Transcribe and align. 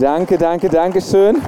Danke, 0.00 0.38
danke, 0.38 0.68
danke 0.68 1.00
schön. 1.00 1.42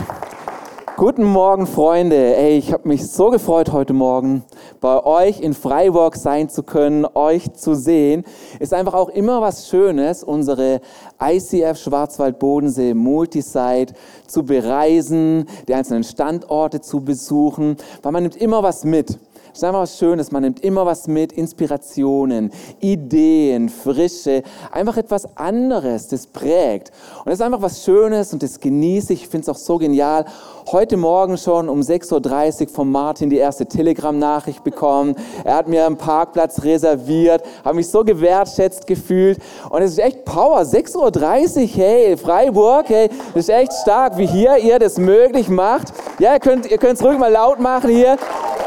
Guten 0.96 1.22
Morgen, 1.22 1.68
Freunde. 1.68 2.36
Ey, 2.36 2.58
ich 2.58 2.72
habe 2.72 2.88
mich 2.88 3.08
so 3.08 3.30
gefreut 3.30 3.70
heute 3.70 3.92
Morgen, 3.92 4.42
bei 4.80 5.04
euch 5.04 5.40
in 5.40 5.54
Freiburg 5.54 6.16
sein 6.16 6.48
zu 6.48 6.64
können, 6.64 7.06
euch 7.14 7.52
zu 7.52 7.76
sehen. 7.76 8.24
Ist 8.58 8.74
einfach 8.74 8.94
auch 8.94 9.08
immer 9.08 9.40
was 9.40 9.68
Schönes, 9.68 10.24
unsere 10.24 10.80
ICF 11.22 11.78
Schwarzwald-Bodensee 11.78 12.94
Multisite 12.94 13.94
zu 14.26 14.42
bereisen, 14.42 15.46
die 15.68 15.74
einzelnen 15.74 16.02
Standorte 16.02 16.80
zu 16.80 17.04
besuchen, 17.04 17.76
weil 18.02 18.10
man 18.10 18.24
nimmt 18.24 18.36
immer 18.36 18.64
was 18.64 18.84
mit. 18.84 19.16
Das 19.50 19.58
ist 19.58 19.64
einfach 19.64 19.80
was 19.80 19.98
Schönes. 19.98 20.30
Man 20.30 20.42
nimmt 20.42 20.60
immer 20.62 20.86
was 20.86 21.08
mit, 21.08 21.32
Inspirationen, 21.32 22.52
Ideen, 22.78 23.68
Frische, 23.68 24.44
einfach 24.70 24.96
etwas 24.96 25.36
anderes, 25.36 26.06
das 26.06 26.28
prägt. 26.28 26.92
Und 27.18 27.26
das 27.26 27.34
ist 27.34 27.42
einfach 27.42 27.60
was 27.60 27.84
Schönes 27.84 28.32
und 28.32 28.44
das 28.44 28.60
genieße 28.60 29.12
ich. 29.12 29.22
Ich 29.22 29.28
finde 29.28 29.42
es 29.42 29.48
auch 29.48 29.60
so 29.60 29.78
genial. 29.78 30.24
Heute 30.70 30.96
Morgen 30.96 31.36
schon 31.36 31.68
um 31.68 31.80
6.30 31.80 32.62
Uhr 32.62 32.68
von 32.68 32.92
Martin 32.92 33.28
die 33.28 33.38
erste 33.38 33.66
Telegram-Nachricht 33.66 34.62
bekommen. 34.62 35.16
Er 35.42 35.56
hat 35.56 35.66
mir 35.66 35.84
einen 35.84 35.96
Parkplatz 35.96 36.62
reserviert, 36.62 37.42
habe 37.64 37.76
mich 37.76 37.88
so 37.88 38.04
gewertschätzt 38.04 38.86
gefühlt. 38.86 39.40
Und 39.68 39.82
es 39.82 39.92
ist 39.92 39.98
echt 39.98 40.24
Power. 40.24 40.60
6.30 40.60 41.62
Uhr, 41.62 41.68
hey, 41.74 42.16
Freiburg, 42.16 42.88
hey, 42.88 43.08
das 43.34 43.48
ist 43.48 43.50
echt 43.50 43.72
stark, 43.72 44.16
wie 44.16 44.26
hier 44.26 44.58
ihr 44.58 44.78
das 44.78 44.96
möglich 44.96 45.48
macht. 45.48 45.92
Ja, 46.20 46.34
ihr 46.34 46.40
könnt 46.40 46.66
es 46.66 47.02
ruhig 47.02 47.18
mal 47.18 47.32
laut 47.32 47.58
machen 47.58 47.90
hier 47.90 48.16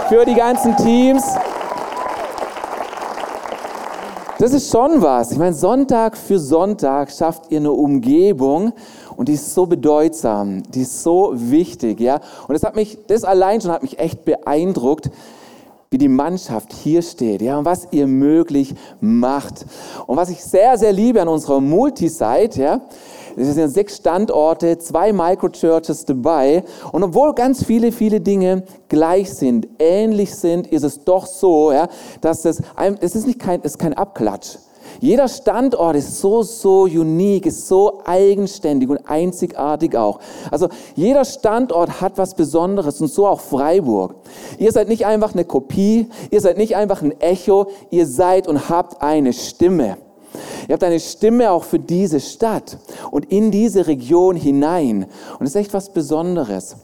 für 0.09 0.25
die 0.25 0.35
ganzen 0.35 0.72
Teams. 0.75 1.23
Das 4.39 4.51
ist 4.51 4.71
schon 4.71 5.01
was. 5.01 5.31
Ich 5.31 5.37
meine, 5.37 5.53
Sonntag 5.53 6.17
für 6.17 6.39
Sonntag 6.39 7.11
schafft 7.11 7.49
ihr 7.49 7.59
eine 7.59 7.71
Umgebung 7.71 8.73
und 9.15 9.29
die 9.29 9.33
ist 9.33 9.53
so 9.53 9.65
bedeutsam, 9.65 10.63
die 10.63 10.81
ist 10.81 11.03
so 11.03 11.31
wichtig, 11.33 11.99
ja. 11.99 12.19
Und 12.47 12.53
das 12.53 12.63
hat 12.63 12.75
mich, 12.75 12.97
das 13.07 13.23
allein 13.23 13.61
schon 13.61 13.71
hat 13.71 13.83
mich 13.83 13.99
echt 13.99 14.25
beeindruckt, 14.25 15.11
wie 15.91 15.97
die 15.97 16.09
Mannschaft 16.09 16.73
hier 16.73 17.03
steht, 17.03 17.41
ja, 17.41 17.57
und 17.57 17.65
was 17.65 17.87
ihr 17.91 18.07
möglich 18.07 18.73
macht. 18.99 19.65
Und 20.07 20.17
was 20.17 20.29
ich 20.29 20.43
sehr, 20.43 20.77
sehr 20.77 20.91
liebe 20.91 21.21
an 21.21 21.27
unserer 21.27 21.61
Multisite, 21.61 22.61
ja, 22.61 22.81
es 23.35 23.55
sind 23.55 23.69
sechs 23.69 23.97
Standorte, 23.97 24.77
zwei 24.77 25.13
Microchurches 25.13 26.05
dabei. 26.05 26.63
Und 26.91 27.03
obwohl 27.03 27.33
ganz 27.33 27.63
viele, 27.63 27.91
viele 27.91 28.21
Dinge 28.21 28.63
gleich 28.89 29.33
sind, 29.33 29.67
ähnlich 29.79 30.35
sind, 30.35 30.67
ist 30.67 30.83
es 30.83 31.03
doch 31.03 31.25
so, 31.25 31.71
ja, 31.71 31.87
dass 32.21 32.45
es, 32.45 32.61
es 32.99 33.15
ist 33.15 33.27
nicht 33.27 33.39
kein, 33.39 33.59
es 33.63 33.73
ist 33.73 33.79
kein 33.79 33.93
Abklatsch. 33.93 34.57
Jeder 34.99 35.27
Standort 35.27 35.95
ist 35.95 36.19
so, 36.19 36.43
so 36.43 36.83
unique, 36.83 37.45
ist 37.45 37.67
so 37.67 38.01
eigenständig 38.05 38.89
und 38.89 38.99
einzigartig 39.09 39.95
auch. 39.95 40.19
Also 40.51 40.69
jeder 40.95 41.25
Standort 41.25 42.01
hat 42.01 42.17
was 42.17 42.35
Besonderes 42.35 43.01
und 43.01 43.07
so 43.07 43.27
auch 43.27 43.39
Freiburg. 43.39 44.15
Ihr 44.57 44.71
seid 44.71 44.87
nicht 44.87 45.05
einfach 45.05 45.33
eine 45.33 45.45
Kopie, 45.45 46.07
ihr 46.31 46.41
seid 46.41 46.57
nicht 46.57 46.75
einfach 46.75 47.01
ein 47.01 47.19
Echo, 47.19 47.67
ihr 47.89 48.07
seid 48.07 48.47
und 48.47 48.69
habt 48.69 49.01
eine 49.01 49.33
Stimme. 49.33 49.97
Ihr 50.67 50.73
habt 50.73 50.83
eine 50.83 50.99
Stimme 50.99 51.51
auch 51.51 51.63
für 51.63 51.79
diese 51.79 52.19
Stadt 52.19 52.77
und 53.11 53.31
in 53.31 53.51
diese 53.51 53.87
Region 53.87 54.35
hinein. 54.35 55.07
Und 55.39 55.45
es 55.45 55.51
ist 55.51 55.55
echt 55.55 55.73
was 55.73 55.91
Besonderes. 55.91 56.75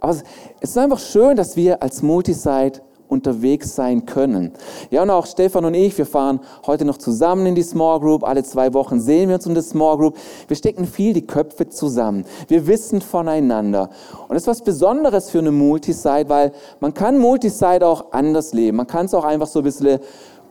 Aber 0.00 0.12
es 0.12 0.22
ist 0.60 0.78
einfach 0.78 0.98
schön, 0.98 1.36
dass 1.36 1.56
wir 1.56 1.82
als 1.82 2.02
Multisite 2.02 2.82
unterwegs 3.08 3.74
sein 3.74 4.04
können. 4.04 4.52
Ja, 4.90 5.02
und 5.02 5.10
auch 5.10 5.26
Stefan 5.26 5.64
und 5.64 5.74
ich, 5.74 5.96
wir 5.96 6.06
fahren 6.06 6.40
heute 6.66 6.84
noch 6.84 6.98
zusammen 6.98 7.46
in 7.46 7.54
die 7.54 7.62
Small 7.62 8.00
Group. 8.00 8.22
Alle 8.22 8.44
zwei 8.44 8.74
Wochen 8.74 9.00
sehen 9.00 9.28
wir 9.28 9.36
uns 9.36 9.46
in 9.46 9.54
der 9.54 9.62
Small 9.62 9.96
Group. 9.96 10.16
Wir 10.46 10.56
stecken 10.56 10.86
viel 10.86 11.14
die 11.14 11.26
Köpfe 11.26 11.68
zusammen. 11.68 12.24
Wir 12.48 12.66
wissen 12.66 13.00
voneinander. 13.00 13.90
Und 14.28 14.34
das 14.34 14.42
ist 14.42 14.48
was 14.48 14.62
Besonderes 14.62 15.30
für 15.30 15.38
eine 15.38 15.50
Multisite, 15.52 16.28
weil 16.28 16.52
man 16.80 16.92
kann 16.92 17.18
Multisite 17.18 17.86
auch 17.86 18.12
anders 18.12 18.52
leben. 18.52 18.76
Man 18.76 18.86
kann 18.86 19.06
es 19.06 19.14
auch 19.14 19.24
einfach 19.24 19.46
so 19.46 19.60
ein 19.60 19.64
bisschen 19.64 20.00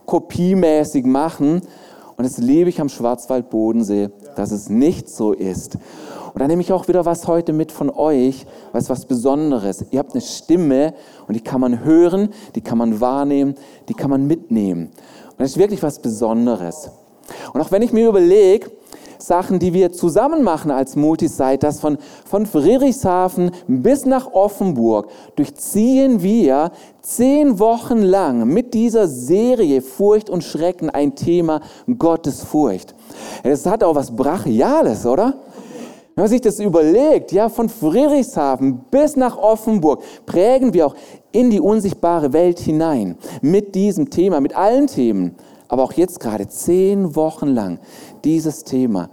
kopiemäßig 0.06 1.04
machen. 1.04 1.62
Und 2.18 2.24
das 2.24 2.38
liebe 2.38 2.68
ich 2.68 2.80
am 2.80 2.88
Schwarzwald-Bodensee, 2.88 4.10
dass 4.34 4.50
es 4.50 4.68
nicht 4.68 5.08
so 5.08 5.32
ist. 5.32 5.76
Und 6.34 6.40
da 6.40 6.48
nehme 6.48 6.62
ich 6.62 6.72
auch 6.72 6.88
wieder 6.88 7.06
was 7.06 7.28
heute 7.28 7.52
mit 7.52 7.70
von 7.70 7.90
euch, 7.90 8.44
weil 8.72 8.80
es 8.80 8.90
was 8.90 9.06
Besonderes. 9.06 9.84
Ihr 9.92 10.00
habt 10.00 10.14
eine 10.14 10.20
Stimme 10.20 10.94
und 11.28 11.34
die 11.34 11.40
kann 11.40 11.60
man 11.60 11.84
hören, 11.84 12.30
die 12.56 12.60
kann 12.60 12.76
man 12.76 13.00
wahrnehmen, 13.00 13.54
die 13.88 13.94
kann 13.94 14.10
man 14.10 14.26
mitnehmen. 14.26 14.86
Und 14.86 15.38
das 15.38 15.52
ist 15.52 15.58
wirklich 15.58 15.80
was 15.84 16.00
Besonderes. 16.00 16.90
Und 17.52 17.60
auch 17.60 17.70
wenn 17.70 17.82
ich 17.82 17.92
mir 17.92 18.08
überlege, 18.08 18.68
Sachen, 19.18 19.58
die 19.58 19.72
wir 19.72 19.92
zusammen 19.92 20.42
machen 20.42 20.70
als 20.70 20.96
Multisite, 20.96 21.58
das 21.58 21.80
von, 21.80 21.98
von 22.24 22.46
Friedrichshafen 22.46 23.50
bis 23.66 24.06
nach 24.06 24.32
Offenburg 24.32 25.08
durchziehen 25.36 26.22
wir 26.22 26.70
zehn 27.02 27.58
Wochen 27.58 28.02
lang 28.02 28.46
mit 28.46 28.74
dieser 28.74 29.08
Serie 29.08 29.82
Furcht 29.82 30.30
und 30.30 30.44
Schrecken 30.44 30.90
ein 30.90 31.14
Thema 31.14 31.60
Gottes 31.98 32.42
Furcht. 32.42 32.94
Das 33.42 33.66
hat 33.66 33.82
auch 33.84 33.94
was 33.94 34.14
Brachiales, 34.14 35.06
oder? 35.06 35.34
Wenn 36.14 36.22
man 36.24 36.30
sich 36.30 36.40
das 36.40 36.58
überlegt, 36.58 37.30
ja, 37.30 37.48
von 37.48 37.68
Friedrichshafen 37.68 38.80
bis 38.90 39.14
nach 39.16 39.38
Offenburg 39.38 40.02
prägen 40.26 40.74
wir 40.74 40.88
auch 40.88 40.94
in 41.30 41.50
die 41.50 41.60
unsichtbare 41.60 42.32
Welt 42.32 42.58
hinein 42.58 43.16
mit 43.40 43.74
diesem 43.74 44.10
Thema, 44.10 44.40
mit 44.40 44.56
allen 44.56 44.88
Themen 44.88 45.36
aber 45.68 45.84
auch 45.84 45.92
jetzt 45.92 46.18
gerade 46.18 46.48
zehn 46.48 47.14
Wochen 47.14 47.48
lang 47.48 47.78
dieses 48.24 48.64
Thema. 48.64 49.08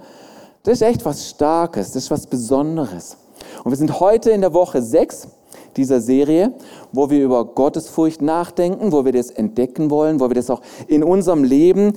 Das 0.63 0.75
ist 0.75 0.81
echt 0.81 1.05
was 1.05 1.29
Starkes, 1.29 1.91
das 1.91 2.03
ist 2.03 2.11
was 2.11 2.27
Besonderes. 2.27 3.17
Und 3.63 3.71
wir 3.71 3.77
sind 3.77 3.99
heute 3.99 4.31
in 4.31 4.41
der 4.41 4.53
Woche 4.53 4.81
sechs 4.81 5.27
dieser 5.77 5.99
Serie, 5.99 6.53
wo 6.91 7.09
wir 7.09 7.23
über 7.23 7.45
Gottesfurcht 7.45 8.21
nachdenken, 8.21 8.91
wo 8.91 9.05
wir 9.05 9.11
das 9.11 9.29
entdecken 9.29 9.89
wollen, 9.89 10.19
wo 10.19 10.29
wir 10.29 10.35
das 10.35 10.49
auch 10.49 10.61
in 10.87 11.03
unserem 11.03 11.43
Leben 11.43 11.93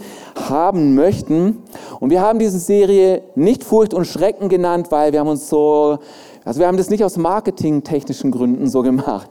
haben 0.48 0.94
möchten. 0.94 1.62
Und 2.00 2.10
wir 2.10 2.20
haben 2.20 2.38
diese 2.38 2.58
Serie 2.58 3.22
nicht 3.34 3.64
Furcht 3.64 3.94
und 3.94 4.06
Schrecken 4.06 4.48
genannt, 4.48 4.88
weil 4.90 5.12
wir 5.12 5.20
haben 5.20 5.28
uns 5.28 5.48
so, 5.48 5.98
also 6.44 6.60
wir 6.60 6.66
haben 6.66 6.76
das 6.76 6.90
nicht 6.90 7.04
aus 7.04 7.16
marketingtechnischen 7.16 8.30
Gründen 8.30 8.68
so 8.68 8.82
gemacht. 8.82 9.30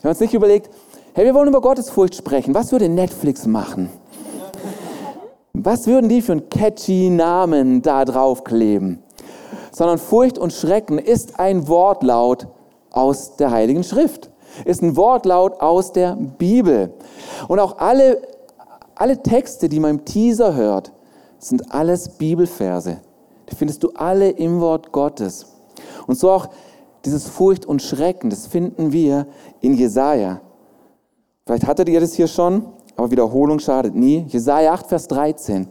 Wir 0.00 0.02
haben 0.02 0.10
uns 0.10 0.20
nicht 0.20 0.34
überlegt, 0.34 0.70
hey, 1.14 1.24
wir 1.24 1.34
wollen 1.34 1.48
über 1.48 1.60
Gottesfurcht 1.60 2.16
sprechen. 2.16 2.54
Was 2.54 2.72
würde 2.72 2.88
Netflix 2.88 3.46
machen? 3.46 3.88
Was 5.64 5.86
würden 5.86 6.10
die 6.10 6.20
für 6.20 6.32
einen 6.32 6.50
catchy 6.50 7.08
Namen 7.08 7.80
da 7.80 8.04
draufkleben? 8.04 9.02
Sondern 9.72 9.96
Furcht 9.96 10.36
und 10.36 10.52
Schrecken 10.52 10.98
ist 10.98 11.40
ein 11.40 11.68
Wortlaut 11.68 12.48
aus 12.90 13.36
der 13.36 13.50
Heiligen 13.50 13.82
Schrift, 13.82 14.30
ist 14.66 14.82
ein 14.82 14.94
Wortlaut 14.94 15.62
aus 15.62 15.92
der 15.92 16.16
Bibel. 16.16 16.92
Und 17.48 17.60
auch 17.60 17.78
alle, 17.78 18.20
alle 18.94 19.22
Texte, 19.22 19.70
die 19.70 19.80
man 19.80 19.92
im 19.92 20.04
Teaser 20.04 20.54
hört, 20.54 20.92
sind 21.38 21.72
alles 21.72 22.10
Bibelverse. 22.10 23.00
Die 23.50 23.56
findest 23.56 23.82
du 23.82 23.90
alle 23.94 24.28
im 24.28 24.60
Wort 24.60 24.92
Gottes. 24.92 25.46
Und 26.06 26.18
so 26.18 26.30
auch 26.30 26.50
dieses 27.06 27.26
Furcht 27.26 27.64
und 27.64 27.80
Schrecken, 27.80 28.28
das 28.28 28.46
finden 28.46 28.92
wir 28.92 29.26
in 29.62 29.72
Jesaja. 29.72 30.42
Vielleicht 31.46 31.66
hattet 31.66 31.88
ihr 31.88 32.00
das 32.00 32.12
hier 32.12 32.28
schon. 32.28 32.66
Aber 32.96 33.10
Wiederholung 33.10 33.58
schadet 33.58 33.94
nie. 33.94 34.24
Jesaja 34.28 34.72
8, 34.72 34.86
Vers 34.86 35.08
13. 35.08 35.66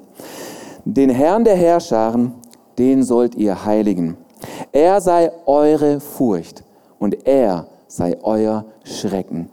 Den 0.86 1.10
Herrn 1.10 1.44
der 1.44 1.56
Herrscharen, 1.56 2.34
den 2.78 3.04
sollt 3.04 3.36
ihr 3.36 3.66
heiligen. 3.66 4.18
Er 4.72 5.00
sei 5.00 5.32
eure 5.46 6.00
Furcht 6.00 6.64
und 7.00 7.26
er 7.26 7.68
sei 7.88 8.18
euer 8.22 8.66
Schrecken. 8.84 9.50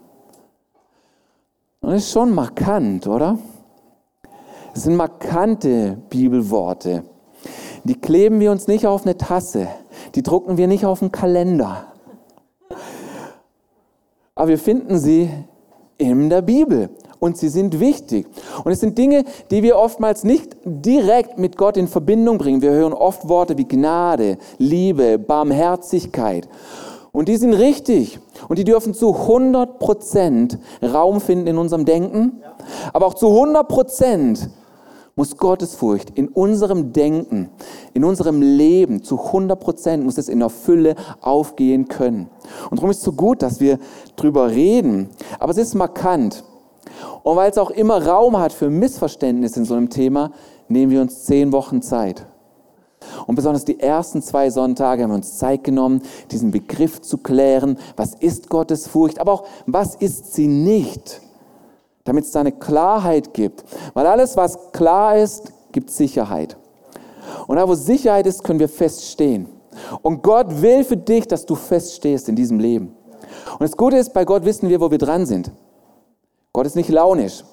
Das 1.79 1.93
ist 1.95 2.11
schon 2.11 2.33
markant, 2.33 3.07
oder? 3.07 3.39
Das 4.73 4.83
sind 4.83 4.95
markante 4.95 5.97
Bibelworte. 6.09 7.03
Die 7.83 7.99
kleben 7.99 8.39
wir 8.39 8.51
uns 8.51 8.67
nicht 8.67 8.85
auf 8.85 9.03
eine 9.03 9.17
Tasse, 9.17 9.67
die 10.13 10.21
drucken 10.21 10.57
wir 10.57 10.67
nicht 10.67 10.85
auf 10.85 11.01
einen 11.01 11.11
Kalender. 11.11 11.87
Aber 14.35 14.49
wir 14.49 14.59
finden 14.59 14.99
sie 14.99 15.29
in 15.97 16.29
der 16.29 16.41
Bibel 16.41 16.89
und 17.21 17.37
sie 17.37 17.49
sind 17.49 17.79
wichtig. 17.79 18.27
Und 18.63 18.71
es 18.71 18.79
sind 18.79 18.97
Dinge, 18.97 19.23
die 19.51 19.61
wir 19.61 19.77
oftmals 19.77 20.23
nicht 20.23 20.57
direkt 20.65 21.37
mit 21.37 21.55
Gott 21.55 21.77
in 21.77 21.87
Verbindung 21.87 22.39
bringen. 22.39 22.63
Wir 22.63 22.71
hören 22.71 22.93
oft 22.93 23.29
Worte 23.29 23.57
wie 23.59 23.67
Gnade, 23.67 24.39
Liebe, 24.57 25.19
Barmherzigkeit. 25.19 26.49
Und 27.11 27.27
die 27.27 27.37
sind 27.37 27.53
richtig. 27.53 28.19
Und 28.49 28.57
die 28.57 28.63
dürfen 28.63 28.95
zu 28.95 29.13
100 29.13 29.77
Prozent 29.77 30.57
Raum 30.81 31.21
finden 31.21 31.45
in 31.45 31.59
unserem 31.59 31.85
Denken. 31.85 32.41
Aber 32.91 33.05
auch 33.05 33.13
zu 33.13 33.27
100 33.27 33.67
Prozent 33.67 34.49
muss 35.15 35.37
Gottesfurcht 35.37 36.09
in 36.17 36.27
unserem 36.27 36.91
Denken, 36.91 37.51
in 37.93 38.03
unserem 38.03 38.41
Leben 38.41 39.03
zu 39.03 39.19
100 39.19 39.59
Prozent 39.59 40.03
muss 40.03 40.17
es 40.17 40.27
in 40.27 40.39
der 40.39 40.49
Fülle 40.49 40.95
aufgehen 41.19 41.87
können. 41.87 42.31
Und 42.71 42.79
darum 42.79 42.89
ist 42.89 42.97
es 42.97 43.03
so 43.03 43.11
gut, 43.11 43.43
dass 43.43 43.59
wir 43.59 43.77
drüber 44.15 44.49
reden. 44.49 45.09
Aber 45.37 45.51
es 45.51 45.57
ist 45.57 45.75
markant. 45.75 46.43
Und 47.23 47.35
weil 47.35 47.51
es 47.51 47.57
auch 47.57 47.69
immer 47.69 48.05
Raum 48.05 48.37
hat 48.37 48.53
für 48.53 48.69
Missverständnisse 48.69 49.59
in 49.59 49.65
so 49.65 49.75
einem 49.75 49.89
Thema, 49.89 50.31
nehmen 50.67 50.91
wir 50.91 51.01
uns 51.01 51.25
zehn 51.25 51.51
Wochen 51.51 51.81
Zeit. 51.81 52.25
Und 53.25 53.35
besonders 53.35 53.65
die 53.65 53.79
ersten 53.79 54.21
zwei 54.21 54.49
Sonntage 54.49 55.03
haben 55.03 55.11
wir 55.11 55.15
uns 55.15 55.37
Zeit 55.37 55.63
genommen, 55.63 56.01
diesen 56.31 56.51
Begriff 56.51 57.01
zu 57.01 57.17
klären. 57.17 57.77
Was 57.95 58.13
ist 58.15 58.49
Gottes 58.49 58.87
Furcht? 58.87 59.19
Aber 59.19 59.33
auch, 59.33 59.43
was 59.65 59.95
ist 59.95 60.33
sie 60.33 60.47
nicht? 60.47 61.21
Damit 62.03 62.25
es 62.25 62.31
da 62.31 62.41
eine 62.41 62.51
Klarheit 62.51 63.33
gibt. 63.33 63.63
Weil 63.93 64.07
alles, 64.07 64.37
was 64.37 64.71
klar 64.71 65.17
ist, 65.17 65.51
gibt 65.71 65.89
Sicherheit. 65.91 66.57
Und 67.47 67.57
da, 67.57 67.67
wo 67.67 67.75
Sicherheit 67.75 68.27
ist, 68.27 68.43
können 68.43 68.59
wir 68.59 68.69
feststehen. 68.69 69.47
Und 70.01 70.21
Gott 70.21 70.61
will 70.61 70.83
für 70.83 70.97
dich, 70.97 71.27
dass 71.27 71.45
du 71.45 71.55
feststehst 71.55 72.29
in 72.29 72.35
diesem 72.35 72.59
Leben. 72.59 72.95
Und 73.53 73.61
das 73.61 73.77
Gute 73.77 73.97
ist, 73.97 74.13
bei 74.13 74.25
Gott 74.25 74.45
wissen 74.45 74.69
wir, 74.69 74.81
wo 74.81 74.91
wir 74.91 74.97
dran 74.97 75.25
sind. 75.25 75.51
Gott 76.53 76.65
ist 76.65 76.75
nicht 76.75 76.89
launisch. 76.89 77.43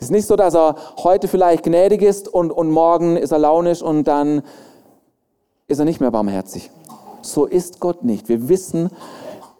Es 0.00 0.06
ist 0.06 0.10
nicht 0.10 0.26
so, 0.26 0.34
dass 0.36 0.54
er 0.54 0.76
heute 1.02 1.28
vielleicht 1.28 1.64
gnädig 1.64 2.00
ist 2.00 2.28
und, 2.28 2.50
und 2.50 2.70
morgen 2.70 3.16
ist 3.16 3.30
er 3.30 3.38
launisch 3.38 3.82
und 3.82 4.04
dann 4.04 4.42
ist 5.66 5.78
er 5.78 5.84
nicht 5.84 6.00
mehr 6.00 6.10
barmherzig. 6.10 6.70
So 7.20 7.44
ist 7.44 7.78
Gott 7.78 8.04
nicht. 8.04 8.30
Wir 8.30 8.48
wissen, 8.48 8.88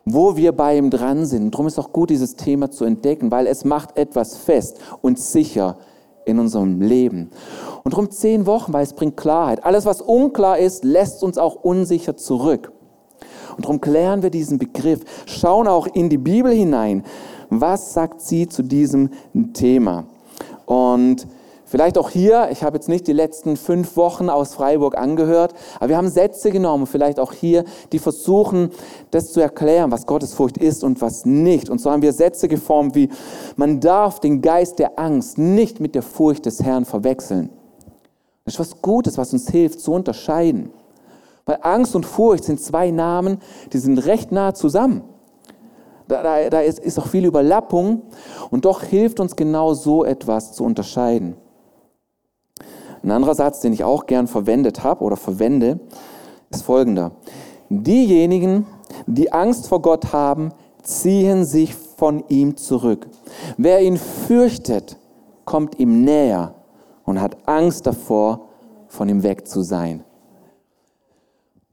wo 0.06 0.37
wir 0.37 0.52
bei 0.52 0.79
ihm 0.79 0.88
dran 0.88 1.26
sind. 1.26 1.52
Darum 1.52 1.67
ist 1.67 1.79
auch 1.79 1.93
gut, 1.93 2.08
dieses 2.08 2.37
Thema 2.37 2.70
zu 2.70 2.87
entdecken, 2.87 3.31
weil 3.31 3.46
es 3.46 3.67
macht 3.67 3.99
etwas 3.99 4.38
fest 4.38 4.79
und 5.02 5.19
sicher 5.19 5.76
in 6.25 6.38
unserem 6.38 6.81
Leben. 6.81 7.31
Und 7.84 7.93
darum 7.93 8.11
zehn 8.11 8.46
Wochen, 8.46 8.73
weil 8.73 8.84
es 8.84 8.94
bringt 8.94 9.19
Klarheit. 9.19 9.64
Alles, 9.64 9.84
was 9.84 10.00
unklar 10.00 10.58
ist, 10.58 10.84
lässt 10.84 11.23
uns 11.23 11.37
auch 11.37 11.56
unsicher 11.56 12.17
zurück. 12.17 12.73
Und 13.56 13.64
darum 13.64 13.81
klären 13.81 14.23
wir 14.23 14.31
diesen 14.31 14.58
Begriff, 14.58 15.00
schauen 15.26 15.67
auch 15.69 15.87
in 15.88 16.08
die 16.08 16.19
Bibel 16.19 16.52
hinein. 16.52 17.05
Was 17.50 17.95
sagt 17.95 18.21
sie 18.21 18.49
zu 18.49 18.62
diesem 18.62 19.11
Thema? 19.53 20.05
Und 20.67 21.27
Vielleicht 21.69 21.99
auch 21.99 22.09
hier, 22.09 22.49
ich 22.50 22.62
habe 22.62 22.79
jetzt 22.79 22.89
nicht 22.89 23.06
die 23.06 23.12
letzten 23.12 23.59
fünf 23.59 23.95
Wochen 23.99 24.31
aus 24.31 24.55
Freiburg 24.55 24.97
angehört, 24.97 25.53
aber 25.77 25.91
wir 25.91 25.99
haben 25.99 26.09
Sätze 26.09 26.50
genommen, 26.50 26.87
vielleicht 26.87 27.21
auch 27.21 27.35
hier, 27.35 27.65
die 27.93 27.99
versuchen, 27.99 28.71
das 29.11 29.33
zu 29.33 29.41
erklären, 29.41 29.91
was 29.91 30.06
Gottesfurcht 30.06 30.56
ist 30.56 30.83
und 30.83 31.03
was 31.03 31.27
nicht. 31.27 31.69
Und 31.69 31.79
so 31.79 31.91
haben 31.91 32.00
wir 32.00 32.15
Sätze 32.15 32.49
geformt 32.49 32.95
wie, 32.95 33.11
man 33.56 33.81
darf 33.81 34.19
den 34.19 34.41
Geist 34.41 34.79
der 34.79 34.99
Angst 34.99 35.37
nicht 35.37 35.79
mit 35.79 35.94
der 35.94 36.01
Furcht 36.01 36.47
des 36.47 36.62
Herrn 36.62 36.87
verwechseln. 36.87 37.51
Das 38.47 38.55
ist 38.55 38.61
was 38.61 38.81
Gutes, 38.81 39.19
was 39.19 39.35
uns 39.35 39.51
hilft 39.51 39.81
zu 39.81 39.93
unterscheiden. 39.93 40.71
Weil 41.44 41.59
Angst 41.61 41.94
und 41.94 42.06
Furcht 42.06 42.44
sind 42.44 42.62
zwei 42.62 42.91
Namen, 42.91 43.43
die 43.75 43.79
sind 43.79 43.99
recht 44.06 44.33
nah 44.33 44.55
zusammen. 44.55 45.03
Da, 46.08 46.49
da, 46.49 46.60
ist, 46.60 46.78
ist 46.78 46.99
auch 46.99 47.06
viel 47.06 47.26
Überlappung 47.26 48.02
und 48.50 48.64
doch 48.64 48.82
hilft 48.82 49.20
uns 49.20 49.37
genau 49.37 49.75
so 49.75 50.05
etwas 50.05 50.52
zu 50.52 50.64
unterscheiden. 50.64 51.37
Ein 53.02 53.10
anderer 53.10 53.34
Satz, 53.34 53.60
den 53.60 53.75
ich 53.75 53.84
auch 53.84 54.06
gern 54.06 54.26
verwendet 54.26 54.82
habe 54.82 55.05
oder 55.05 55.16
verwende, 55.16 55.78
ist 56.50 56.62
folgender. 56.62 57.12
Diejenigen, 57.69 58.66
die 59.06 59.32
Angst 59.32 59.69
vor 59.69 59.82
Gott 59.82 60.12
haben, 60.12 60.50
ziehen 60.82 61.44
sich 61.44 61.75
von 61.75 62.25
ihm 62.28 62.56
zurück. 62.56 63.06
Wer 63.58 63.82
ihn 63.82 63.99
fürchtet, 63.99 64.96
kommt 65.44 65.78
ihm 65.78 66.05
näher 66.05 66.55
und 67.05 67.20
hat 67.20 67.37
Angst 67.46 67.87
davor, 67.87 68.46
von 68.88 69.08
ihm 69.08 69.22
weg 69.22 69.46
zu 69.46 69.62
sein. 69.62 70.02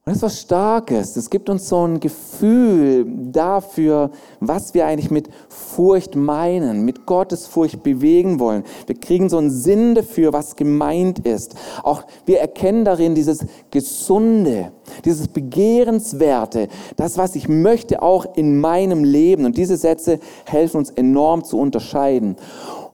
Und 0.07 0.12
das 0.12 0.18
ist 0.18 0.24
was 0.24 0.42
Starkes. 0.42 1.18
Es 1.18 1.31
gibt 1.31 1.50
uns 1.50 1.68
so 1.68 1.84
ein 1.84 2.00
Gefühl 2.00 3.07
dafür, 3.31 4.12
was 4.40 4.75
wir 4.75 4.86
eigentlich 4.86 5.10
mit 5.10 5.31
Furcht 5.50 6.16
meinen, 6.16 6.86
mit 6.86 7.07
Gottes 7.07 7.48
Furcht 7.48 7.81
bewegen 7.81 8.40
wollen. 8.40 8.66
Wir 8.86 9.00
kriegen 9.00 9.30
so 9.30 9.40
einen 9.40 9.50
Sinn 9.50 9.96
dafür, 9.96 10.31
was 10.31 10.56
gemeint 10.56 11.25
ist. 11.25 11.56
Auch 11.81 12.04
wir 12.28 12.40
erkennen 12.40 12.86
darin 12.86 13.16
dieses 13.16 13.48
Gesunde, 13.72 14.74
dieses 15.06 15.28
Begehrenswerte, 15.28 16.68
das, 16.98 17.18
was 17.18 17.36
ich 17.36 17.50
möchte, 17.50 18.04
auch 18.04 18.28
in 18.36 18.60
meinem 18.60 19.04
Leben. 19.04 19.44
Und 19.44 19.57
diese 19.57 19.75
Sätze 19.75 20.19
helfen 20.46 20.78
uns 20.78 20.92
enorm 20.92 21.44
zu 21.44 21.57
unterscheiden. 21.57 22.36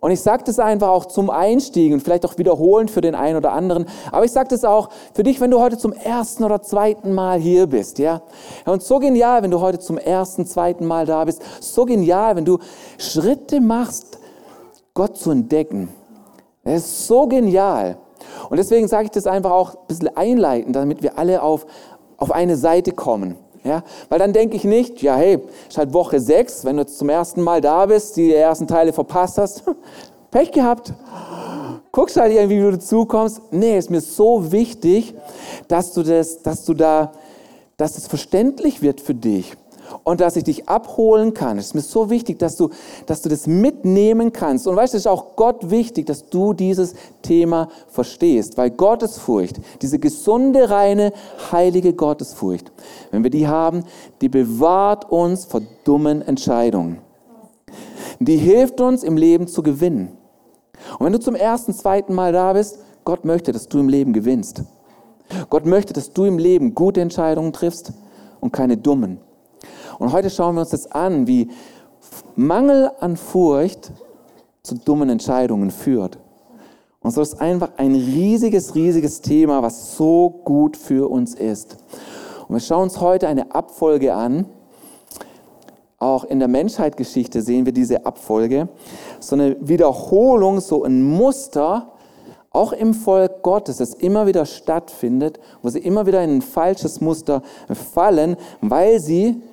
Und 0.01 0.09
ich 0.09 0.19
sage 0.19 0.43
das 0.43 0.57
einfach 0.57 0.89
auch 0.89 1.05
zum 1.05 1.29
Einstieg 1.29 1.93
und 1.93 2.01
vielleicht 2.01 2.25
auch 2.25 2.39
wiederholend 2.39 2.89
für 2.89 3.01
den 3.01 3.13
einen 3.13 3.37
oder 3.37 3.53
anderen. 3.53 3.85
Aber 4.11 4.25
ich 4.25 4.31
sage 4.31 4.49
das 4.49 4.65
auch 4.65 4.89
für 5.13 5.21
dich, 5.21 5.39
wenn 5.39 5.51
du 5.51 5.59
heute 5.59 5.77
zum 5.77 5.93
ersten 5.93 6.43
oder 6.43 6.63
zweiten 6.63 7.13
Mal 7.13 7.39
hier 7.39 7.67
bist. 7.67 7.99
Ja? 7.99 8.23
Und 8.65 8.81
so 8.81 8.97
genial, 8.97 9.43
wenn 9.43 9.51
du 9.51 9.61
heute 9.61 9.77
zum 9.77 9.99
ersten, 9.99 10.47
zweiten 10.47 10.87
Mal 10.87 11.05
da 11.05 11.23
bist. 11.23 11.43
So 11.59 11.85
genial, 11.85 12.35
wenn 12.35 12.45
du 12.45 12.57
Schritte 12.97 13.61
machst, 13.61 14.17
Gott 14.95 15.17
zu 15.17 15.29
entdecken. 15.29 15.89
Es 16.63 16.83
ist 16.83 17.07
so 17.07 17.27
genial. 17.27 17.97
Und 18.49 18.57
deswegen 18.57 18.87
sage 18.87 19.05
ich 19.05 19.11
das 19.11 19.27
einfach 19.27 19.51
auch 19.51 19.75
ein 19.75 19.87
bisschen 19.87 20.17
einleitend, 20.17 20.75
damit 20.75 21.03
wir 21.03 21.19
alle 21.19 21.43
auf, 21.43 21.67
auf 22.17 22.31
eine 22.31 22.57
Seite 22.57 22.91
kommen. 22.91 23.37
Ja, 23.63 23.83
weil 24.09 24.17
dann 24.19 24.33
denke 24.33 24.55
ich 24.55 24.63
nicht, 24.63 25.01
ja 25.01 25.15
hey, 25.15 25.39
ist 25.69 25.77
halt 25.77 25.93
Woche 25.93 26.19
6, 26.19 26.65
wenn 26.65 26.77
du 26.77 26.85
zum 26.85 27.09
ersten 27.09 27.41
Mal 27.41 27.61
da 27.61 27.85
bist, 27.85 28.17
die 28.17 28.33
ersten 28.33 28.67
Teile 28.67 28.91
verpasst 28.91 29.37
hast, 29.37 29.63
Pech 30.31 30.51
gehabt. 30.51 30.93
Guckst 31.91 32.17
halt 32.17 32.33
irgendwie, 32.33 32.57
wie 32.57 32.63
du 32.63 32.71
dazukommst. 32.71 33.41
Nee, 33.51 33.77
ist 33.77 33.89
mir 33.89 34.01
so 34.01 34.51
wichtig, 34.51 35.13
dass 35.67 35.93
du 35.93 36.03
das, 36.03 36.41
dass 36.41 36.65
du 36.65 36.73
da, 36.73 37.11
dass 37.77 37.97
es 37.97 38.07
verständlich 38.07 38.81
wird 38.81 39.01
für 39.01 39.13
dich 39.13 39.57
und 40.03 40.21
dass 40.21 40.35
ich 40.35 40.43
dich 40.43 40.67
abholen 40.69 41.33
kann. 41.33 41.57
Es 41.57 41.67
ist 41.67 41.75
mir 41.75 41.81
so 41.81 42.09
wichtig, 42.09 42.39
dass 42.39 42.55
du, 42.55 42.69
dass 43.05 43.21
du 43.21 43.29
das 43.29 43.47
mitnehmen 43.47 44.31
kannst. 44.31 44.67
Und 44.67 44.75
weißt 44.75 44.93
du, 44.93 44.97
es 44.97 45.03
ist 45.05 45.11
auch 45.11 45.35
Gott 45.35 45.69
wichtig, 45.69 46.05
dass 46.05 46.29
du 46.29 46.53
dieses 46.53 46.93
Thema 47.21 47.69
verstehst, 47.87 48.57
weil 48.57 48.71
Gottesfurcht, 48.71 49.59
diese 49.81 49.99
gesunde, 49.99 50.69
reine, 50.69 51.13
heilige 51.51 51.93
Gottesfurcht, 51.93 52.71
wenn 53.11 53.23
wir 53.23 53.31
die 53.31 53.47
haben, 53.47 53.83
die 54.21 54.29
bewahrt 54.29 55.11
uns 55.11 55.45
vor 55.45 55.61
dummen 55.83 56.21
Entscheidungen. 56.21 56.99
Die 58.19 58.37
hilft 58.37 58.81
uns 58.81 59.03
im 59.03 59.17
Leben 59.17 59.47
zu 59.47 59.63
gewinnen. 59.63 60.17
Und 60.97 61.05
wenn 61.05 61.13
du 61.13 61.19
zum 61.19 61.35
ersten, 61.35 61.73
zweiten 61.73 62.13
Mal 62.13 62.33
da 62.33 62.53
bist, 62.53 62.79
Gott 63.03 63.25
möchte, 63.25 63.51
dass 63.51 63.67
du 63.67 63.79
im 63.79 63.89
Leben 63.89 64.13
gewinnst. 64.13 64.63
Gott 65.49 65.65
möchte, 65.65 65.93
dass 65.93 66.11
du 66.13 66.25
im 66.25 66.37
Leben 66.37 66.75
gute 66.75 67.01
Entscheidungen 67.01 67.53
triffst 67.53 67.93
und 68.39 68.51
keine 68.51 68.77
dummen. 68.77 69.19
Und 70.01 70.13
heute 70.13 70.31
schauen 70.31 70.55
wir 70.55 70.61
uns 70.61 70.71
das 70.71 70.91
an, 70.91 71.27
wie 71.27 71.47
Mangel 72.35 72.89
an 73.01 73.17
Furcht 73.17 73.91
zu 74.63 74.73
dummen 74.73 75.09
Entscheidungen 75.09 75.69
führt. 75.69 76.17
Und 77.01 77.11
so 77.11 77.21
ist 77.21 77.39
einfach 77.39 77.73
ein 77.77 77.93
riesiges, 77.93 78.73
riesiges 78.73 79.21
Thema, 79.21 79.61
was 79.61 79.95
so 79.95 80.41
gut 80.43 80.75
für 80.75 81.07
uns 81.07 81.35
ist. 81.35 81.77
Und 82.47 82.55
wir 82.55 82.61
schauen 82.61 82.81
uns 82.81 82.99
heute 82.99 83.27
eine 83.27 83.53
Abfolge 83.53 84.15
an. 84.15 84.47
Auch 85.99 86.23
in 86.23 86.39
der 86.39 86.47
Menschheitsgeschichte 86.47 87.43
sehen 87.43 87.67
wir 87.67 87.71
diese 87.71 88.03
Abfolge. 88.03 88.69
So 89.19 89.35
eine 89.35 89.55
Wiederholung, 89.59 90.61
so 90.61 90.83
ein 90.83 91.03
Muster, 91.03 91.91
auch 92.49 92.73
im 92.73 92.95
Volk 92.95 93.43
Gottes, 93.43 93.77
das 93.77 93.93
immer 93.93 94.25
wieder 94.25 94.47
stattfindet, 94.47 95.39
wo 95.61 95.69
sie 95.69 95.79
immer 95.79 96.07
wieder 96.07 96.23
in 96.23 96.37
ein 96.37 96.41
falsches 96.41 97.01
Muster 97.01 97.43
fallen, 97.93 98.35
weil 98.61 98.99
sie 98.99 99.43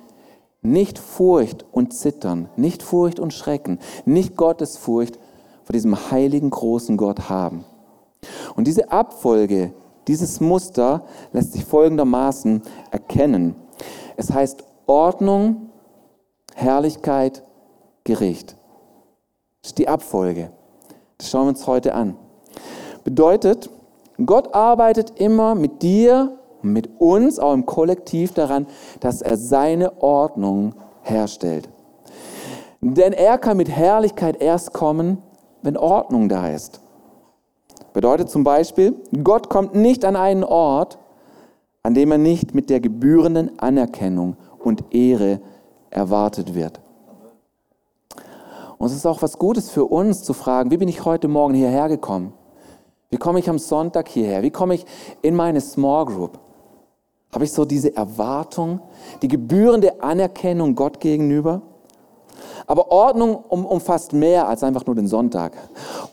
nicht 0.61 0.99
Furcht 0.99 1.65
und 1.71 1.93
Zittern, 1.93 2.49
nicht 2.55 2.83
Furcht 2.83 3.19
und 3.19 3.33
Schrecken, 3.33 3.79
nicht 4.05 4.35
Gottesfurcht 4.35 5.17
vor 5.63 5.73
diesem 5.73 6.11
heiligen 6.11 6.49
großen 6.49 6.97
Gott 6.97 7.29
haben. 7.29 7.63
Und 8.55 8.67
diese 8.67 8.91
Abfolge, 8.91 9.73
dieses 10.07 10.41
Muster 10.41 11.05
lässt 11.31 11.53
sich 11.53 11.63
folgendermaßen 11.63 12.61
erkennen. 12.91 13.55
Es 14.17 14.33
heißt 14.33 14.63
Ordnung, 14.85 15.69
Herrlichkeit, 16.55 17.43
Gericht. 18.03 18.57
Das 19.61 19.71
ist 19.71 19.77
die 19.77 19.87
Abfolge. 19.87 20.51
Das 21.17 21.29
schauen 21.29 21.45
wir 21.45 21.49
uns 21.49 21.67
heute 21.67 21.93
an. 21.93 22.15
Bedeutet, 23.03 23.69
Gott 24.25 24.53
arbeitet 24.53 25.19
immer 25.19 25.55
mit 25.55 25.81
dir 25.81 26.38
mit 26.61 26.89
uns, 26.99 27.39
auch 27.39 27.53
im 27.53 27.65
Kollektiv 27.65 28.33
daran, 28.33 28.67
dass 28.99 29.21
er 29.21 29.37
seine 29.37 30.01
Ordnung 30.01 30.75
herstellt. 31.01 31.69
Denn 32.81 33.13
er 33.13 33.37
kann 33.37 33.57
mit 33.57 33.69
Herrlichkeit 33.69 34.41
erst 34.41 34.73
kommen, 34.73 35.19
wenn 35.61 35.77
Ordnung 35.77 36.29
da 36.29 36.49
ist. 36.49 36.81
Bedeutet 37.93 38.29
zum 38.29 38.43
Beispiel, 38.43 38.95
Gott 39.23 39.49
kommt 39.49 39.75
nicht 39.75 40.05
an 40.05 40.15
einen 40.15 40.43
Ort, 40.43 40.99
an 41.83 41.93
dem 41.93 42.11
er 42.11 42.17
nicht 42.17 42.53
mit 42.53 42.69
der 42.69 42.79
gebührenden 42.79 43.57
Anerkennung 43.59 44.37
und 44.59 44.93
Ehre 44.93 45.41
erwartet 45.89 46.53
wird. 46.53 46.79
Und 48.77 48.87
es 48.87 48.93
ist 48.93 49.05
auch 49.05 49.21
was 49.21 49.37
Gutes 49.37 49.69
für 49.69 49.85
uns 49.85 50.23
zu 50.23 50.33
fragen, 50.33 50.71
wie 50.71 50.77
bin 50.77 50.87
ich 50.87 51.03
heute 51.03 51.27
Morgen 51.27 51.53
hierher 51.53 51.89
gekommen? 51.89 52.33
Wie 53.09 53.17
komme 53.17 53.39
ich 53.39 53.49
am 53.49 53.59
Sonntag 53.59 54.07
hierher? 54.07 54.43
Wie 54.43 54.51
komme 54.51 54.75
ich 54.75 54.85
in 55.21 55.35
meine 55.35 55.59
Small 55.59 56.05
Group? 56.05 56.39
Habe 57.31 57.43
ich 57.43 57.51
so 57.51 57.63
diese 57.63 57.95
Erwartung, 57.95 58.79
die 59.21 59.27
gebührende 59.27 60.01
Anerkennung 60.01 60.75
Gott 60.75 60.99
gegenüber? 60.99 61.61
Aber 62.65 62.91
Ordnung 62.91 63.43
um, 63.49 63.65
umfasst 63.65 64.13
mehr 64.13 64.47
als 64.47 64.63
einfach 64.63 64.85
nur 64.85 64.95
den 64.95 65.07
Sonntag. 65.07 65.53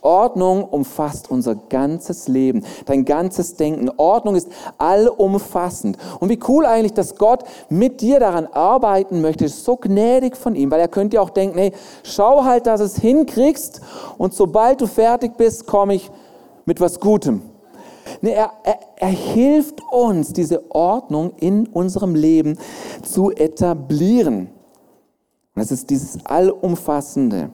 Ordnung 0.01 0.63
umfasst 0.63 1.29
unser 1.29 1.53
ganzes 1.53 2.27
Leben, 2.27 2.63
dein 2.85 3.05
ganzes 3.05 3.55
Denken. 3.55 3.91
Ordnung 3.97 4.35
ist 4.35 4.49
allumfassend. 4.77 5.97
Und 6.19 6.29
wie 6.29 6.39
cool 6.47 6.65
eigentlich, 6.65 6.93
dass 6.93 7.15
Gott 7.15 7.43
mit 7.69 8.01
dir 8.01 8.19
daran 8.19 8.47
arbeiten 8.47 9.21
möchte, 9.21 9.45
ist 9.45 9.65
so 9.65 9.75
gnädig 9.75 10.35
von 10.35 10.55
ihm, 10.55 10.71
weil 10.71 10.79
er 10.79 10.87
könnte 10.87 11.15
ja 11.17 11.21
auch 11.21 11.29
denken, 11.29 11.59
hey, 11.59 11.73
schau 12.03 12.43
halt, 12.43 12.65
dass 12.65 12.81
es 12.81 12.97
hinkriegst 12.97 13.81
und 14.17 14.33
sobald 14.33 14.81
du 14.81 14.87
fertig 14.87 15.37
bist, 15.37 15.67
komme 15.67 15.93
ich 15.93 16.09
mit 16.65 16.81
was 16.81 16.99
Gutem. 16.99 17.41
Er, 18.21 18.51
er, 18.63 18.79
er 18.95 19.07
hilft 19.07 19.81
uns, 19.91 20.33
diese 20.33 20.71
Ordnung 20.71 21.31
in 21.37 21.67
unserem 21.67 22.15
Leben 22.15 22.57
zu 23.03 23.31
etablieren. 23.31 24.49
Das 25.55 25.71
ist 25.71 25.89
dieses 25.89 26.25
Allumfassende. 26.25 27.49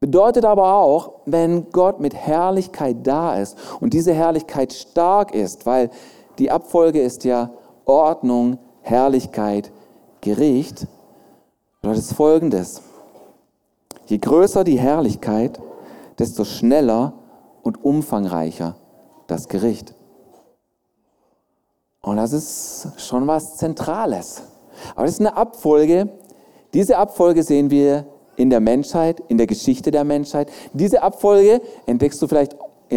Bedeutet 0.00 0.44
aber 0.44 0.74
auch, 0.74 1.12
wenn 1.26 1.70
Gott 1.70 2.00
mit 2.00 2.14
Herrlichkeit 2.14 2.96
da 3.04 3.36
ist 3.36 3.56
und 3.80 3.94
diese 3.94 4.12
Herrlichkeit 4.12 4.72
stark 4.72 5.32
ist, 5.32 5.64
weil 5.64 5.90
die 6.38 6.50
Abfolge 6.50 7.00
ist 7.00 7.22
ja 7.22 7.50
Ordnung, 7.84 8.58
Herrlichkeit, 8.80 9.70
Gericht, 10.20 10.88
bedeutet 11.80 12.02
es 12.02 12.12
folgendes. 12.12 12.82
Je 14.06 14.18
größer 14.18 14.64
die 14.64 14.78
Herrlichkeit, 14.78 15.60
desto 16.18 16.44
schneller 16.44 17.12
und 17.62 17.84
umfangreicher 17.84 18.74
das 19.32 19.48
Gericht. 19.48 19.94
Und 22.02 22.16
das 22.16 22.32
ist 22.32 22.88
schon 22.98 23.26
was 23.26 23.56
Zentrales. 23.56 24.42
Aber 24.94 25.06
das 25.06 25.14
ist 25.14 25.20
eine 25.20 25.36
Abfolge. 25.36 26.08
Diese 26.74 26.98
Abfolge 26.98 27.42
sehen 27.42 27.70
wir 27.70 28.06
in 28.36 28.50
der 28.50 28.60
Menschheit, 28.60 29.22
in 29.28 29.38
der 29.38 29.46
Geschichte 29.46 29.90
der 29.90 30.04
Menschheit. 30.04 30.50
Diese 30.72 31.02
Abfolge 31.02 31.60
entdeckst 31.86 32.20
du 32.20 32.26
vielleicht 32.26 32.56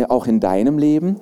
auch 0.10 0.28
in 0.28 0.40
deinem 0.40 0.78
Leben. 0.78 1.20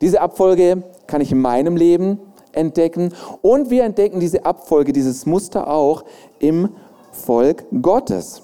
Diese 0.00 0.20
Abfolge 0.20 0.82
kann 1.06 1.20
ich 1.20 1.32
in 1.32 1.40
meinem 1.40 1.76
Leben 1.76 2.20
entdecken. 2.52 3.12
Und 3.42 3.70
wir 3.70 3.84
entdecken 3.84 4.20
diese 4.20 4.44
Abfolge, 4.44 4.92
dieses 4.92 5.26
Muster 5.26 5.68
auch 5.68 6.04
im 6.38 6.70
Volk 7.12 7.64
Gottes. 7.82 8.42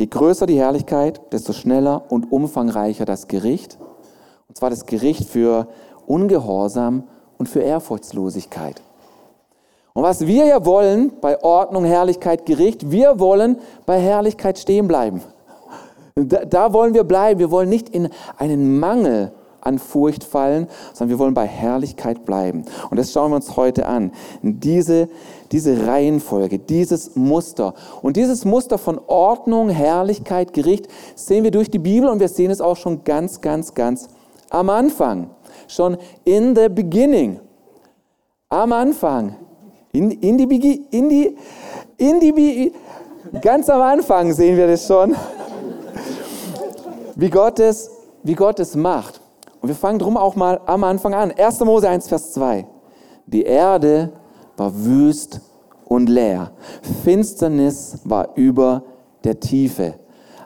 Je 0.00 0.06
größer 0.06 0.46
die 0.46 0.56
Herrlichkeit, 0.56 1.20
desto 1.30 1.52
schneller 1.52 2.04
und 2.08 2.32
umfangreicher 2.32 3.04
das 3.04 3.28
Gericht. 3.28 3.76
Und 4.48 4.56
zwar 4.56 4.70
das 4.70 4.86
Gericht 4.86 5.28
für 5.28 5.68
Ungehorsam 6.06 7.02
und 7.36 7.50
für 7.50 7.60
Ehrfurchtslosigkeit. 7.60 8.80
Und 9.92 10.02
was 10.02 10.26
wir 10.26 10.46
ja 10.46 10.64
wollen 10.64 11.12
bei 11.20 11.42
Ordnung, 11.42 11.84
Herrlichkeit, 11.84 12.46
Gericht, 12.46 12.90
wir 12.90 13.20
wollen 13.20 13.58
bei 13.84 14.00
Herrlichkeit 14.00 14.58
stehen 14.58 14.88
bleiben. 14.88 15.20
Da, 16.14 16.46
da 16.46 16.72
wollen 16.72 16.94
wir 16.94 17.04
bleiben. 17.04 17.38
Wir 17.38 17.50
wollen 17.50 17.68
nicht 17.68 17.90
in 17.90 18.08
einen 18.38 18.78
Mangel 18.80 19.32
an 19.60 19.78
Furcht 19.78 20.24
fallen, 20.24 20.68
sondern 20.94 21.10
wir 21.10 21.18
wollen 21.18 21.34
bei 21.34 21.46
Herrlichkeit 21.46 22.24
bleiben. 22.24 22.64
Und 22.90 22.96
das 22.96 23.12
schauen 23.12 23.32
wir 23.32 23.36
uns 23.36 23.54
heute 23.54 23.84
an. 23.84 24.12
Diese, 24.40 25.10
diese 25.52 25.86
Reihenfolge, 25.86 26.58
dieses 26.58 27.16
Muster. 27.16 27.74
Und 28.02 28.16
dieses 28.16 28.44
Muster 28.44 28.78
von 28.78 29.00
Ordnung, 29.06 29.68
Herrlichkeit, 29.68 30.52
Gericht 30.52 30.86
sehen 31.14 31.44
wir 31.44 31.50
durch 31.50 31.70
die 31.70 31.78
Bibel 31.78 32.08
und 32.08 32.20
wir 32.20 32.28
sehen 32.28 32.50
es 32.50 32.60
auch 32.60 32.76
schon 32.76 33.02
ganz, 33.04 33.40
ganz, 33.40 33.74
ganz 33.74 34.08
am 34.48 34.70
Anfang. 34.70 35.30
Schon 35.66 35.96
in 36.24 36.54
the 36.54 36.68
beginning. 36.68 37.40
Am 38.48 38.72
Anfang. 38.72 39.36
In, 39.92 40.10
in 40.10 40.38
die, 40.38 40.86
in 40.90 41.08
die, 41.08 41.36
in 41.96 42.20
die, 42.20 42.72
ganz 43.40 43.68
am 43.68 43.80
Anfang 43.80 44.32
sehen 44.32 44.56
wir 44.56 44.68
das 44.68 44.86
schon. 44.86 45.16
Wie 47.16 47.28
Gott 47.28 47.58
es, 47.58 47.90
wie 48.22 48.34
Gott 48.34 48.60
es 48.60 48.76
macht. 48.76 49.20
Und 49.60 49.68
wir 49.68 49.76
fangen 49.76 49.98
drum 49.98 50.16
auch 50.16 50.36
mal 50.36 50.60
am 50.66 50.84
Anfang 50.84 51.12
an. 51.12 51.32
1. 51.32 51.60
Mose 51.60 51.88
1, 51.88 52.08
Vers 52.08 52.32
2. 52.32 52.66
Die 53.26 53.42
Erde 53.42 54.12
war 54.60 54.84
wüst 54.84 55.40
und 55.86 56.10
leer. 56.10 56.52
Finsternis 57.02 57.98
war 58.04 58.28
über 58.34 58.82
der 59.24 59.40
Tiefe. 59.40 59.94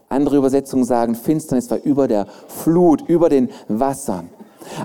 Andere 0.09 0.37
Übersetzungen 0.37 0.85
sagen, 0.85 1.17
Finsternis 1.17 1.69
war 1.69 1.79
über 1.83 2.07
der 2.07 2.27
Flut, 2.47 3.03
über 3.09 3.29
den 3.29 3.51
Wassern. 3.67 4.31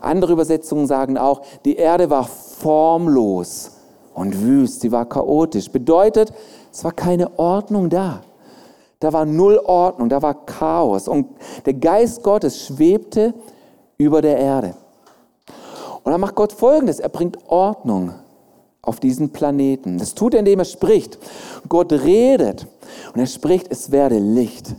Andere 0.01 0.33
Übersetzungen 0.33 0.87
sagen 0.87 1.17
auch, 1.17 1.43
die 1.63 1.75
Erde 1.75 2.09
war 2.09 2.23
formlos 2.25 3.73
und 4.15 4.41
wüst, 4.41 4.81
sie 4.81 4.91
war 4.91 5.07
chaotisch. 5.07 5.69
Bedeutet, 5.69 6.33
es 6.71 6.83
war 6.83 6.91
keine 6.91 7.37
Ordnung 7.37 7.87
da. 7.87 8.21
Da 8.99 9.13
war 9.13 9.25
null 9.25 9.61
Ordnung, 9.63 10.09
da 10.09 10.23
war 10.23 10.33
Chaos. 10.45 11.07
Und 11.07 11.27
der 11.67 11.75
Geist 11.75 12.23
Gottes 12.23 12.65
schwebte 12.65 13.35
über 13.99 14.23
der 14.23 14.37
Erde. 14.37 14.73
Und 16.03 16.11
dann 16.11 16.19
macht 16.19 16.33
Gott 16.33 16.51
Folgendes, 16.51 16.99
er 16.99 17.09
bringt 17.09 17.37
Ordnung 17.47 18.13
auf 18.89 18.99
diesen 18.99 19.29
Planeten. 19.29 19.99
Das 19.99 20.15
tut 20.15 20.33
er, 20.33 20.39
indem 20.39 20.59
er 20.59 20.65
spricht. 20.65 21.19
Gott 21.69 21.93
redet 21.93 22.67
und 23.13 23.21
er 23.21 23.27
spricht, 23.27 23.67
es 23.69 23.91
werde 23.91 24.17
Licht. 24.17 24.75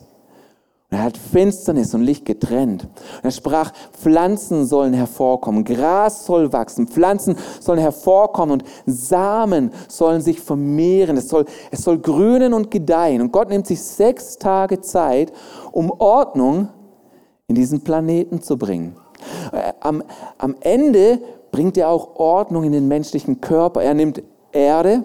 Und 0.91 0.99
er 0.99 1.05
hat 1.05 1.17
Finsternis 1.17 1.95
und 1.95 2.03
Licht 2.03 2.25
getrennt. 2.25 2.83
Und 2.83 3.25
er 3.25 3.31
sprach, 3.31 3.73
Pflanzen 3.93 4.67
sollen 4.67 4.93
hervorkommen, 4.93 5.63
Gras 5.63 6.27
soll 6.27 6.53
wachsen, 6.53 6.89
Pflanzen 6.89 7.37
sollen 7.61 7.79
hervorkommen 7.79 8.61
und 8.61 8.65
Samen 8.87 9.71
sollen 9.87 10.21
sich 10.21 10.41
vermehren. 10.41 11.17
Es 11.17 11.29
soll, 11.29 11.45
es 11.71 11.85
soll 11.85 11.99
grünen 11.99 12.53
und 12.53 12.73
gedeihen. 12.73 13.23
Und 13.23 13.31
Gott 13.31 13.49
nimmt 13.49 13.69
sich 13.69 13.81
sechs 13.81 14.37
Tage 14.39 14.81
Zeit, 14.81 15.33
um 15.71 15.93
Ordnung 15.93 16.69
in 17.47 17.55
diesen 17.55 17.83
Planeten 17.83 18.43
zu 18.43 18.59
bringen. 18.59 18.97
Äh, 19.53 19.73
am, 19.81 20.03
am 20.39 20.57
Ende 20.61 21.21
bringt 21.51 21.77
er 21.77 21.89
auch 21.89 22.17
Ordnung 22.17 22.65
in 22.65 22.73
den 22.73 22.89
menschlichen 22.89 23.41
Körper. 23.41 23.83
Er 23.83 23.95
nimmt 23.95 24.23
Erde 24.53 25.05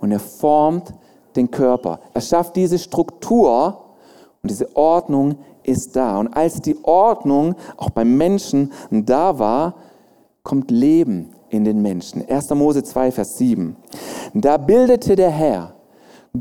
und 0.00 0.12
er 0.12 0.20
formt 0.20 0.92
den 1.36 1.50
Körper. 1.50 2.00
Er 2.14 2.20
schafft 2.20 2.56
diese 2.56 2.78
Struktur 2.78 3.84
und 4.42 4.50
diese 4.50 4.74
Ordnung 4.76 5.36
ist 5.62 5.94
da. 5.94 6.18
Und 6.18 6.28
als 6.28 6.60
die 6.60 6.76
Ordnung 6.82 7.54
auch 7.76 7.90
beim 7.90 8.16
Menschen 8.16 8.72
da 8.90 9.38
war, 9.38 9.74
kommt 10.42 10.70
Leben 10.70 11.30
in 11.50 11.64
den 11.64 11.82
Menschen. 11.82 12.26
1. 12.28 12.50
Mose 12.50 12.82
2, 12.82 13.12
Vers 13.12 13.38
7. 13.38 13.76
Da 14.34 14.56
bildete 14.56 15.16
der 15.16 15.30
Herr 15.30 15.74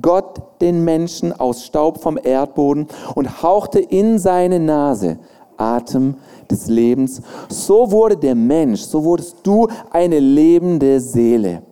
Gott 0.02 0.62
den 0.62 0.84
Menschen 0.84 1.38
aus 1.38 1.66
Staub 1.66 2.00
vom 2.02 2.20
Erdboden 2.22 2.88
und 3.16 3.42
hauchte 3.42 3.80
in 3.80 4.20
seine 4.20 4.60
Nase 4.60 5.18
Atem 5.60 6.16
des 6.50 6.68
Lebens. 6.68 7.22
So 7.50 7.92
wurde 7.92 8.18
der 8.18 8.36
Mensch, 8.36 8.82
so 8.82 9.04
wurdest 9.04 9.38
du 9.44 9.68
eine 9.92 10.20
lebende 10.20 11.00
Seele. 11.00 11.64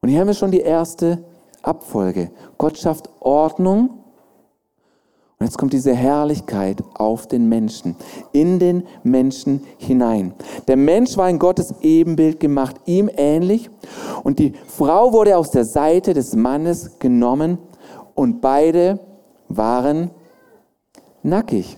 Und 0.00 0.08
hier 0.08 0.20
haben 0.20 0.26
wir 0.26 0.34
schon 0.34 0.50
die 0.50 0.60
erste 0.60 1.24
Abfolge. 1.62 2.30
Gott 2.58 2.76
schafft 2.76 3.08
Ordnung. 3.20 3.90
Und 5.38 5.46
jetzt 5.46 5.58
kommt 5.58 5.72
diese 5.72 5.94
Herrlichkeit 5.94 6.82
auf 6.94 7.26
den 7.26 7.48
Menschen, 7.48 7.96
in 8.32 8.58
den 8.60 8.84
Menschen 9.02 9.64
hinein. 9.78 10.34
Der 10.68 10.76
Mensch 10.76 11.16
war 11.16 11.28
in 11.28 11.38
Gottes 11.38 11.74
Ebenbild 11.80 12.38
gemacht, 12.38 12.76
ihm 12.86 13.10
ähnlich. 13.16 13.68
Und 14.22 14.38
die 14.38 14.52
Frau 14.68 15.12
wurde 15.12 15.36
aus 15.36 15.50
der 15.50 15.64
Seite 15.64 16.14
des 16.14 16.36
Mannes 16.36 16.98
genommen 17.00 17.58
und 18.14 18.40
beide 18.40 19.00
waren 19.48 20.10
nackig. 21.22 21.76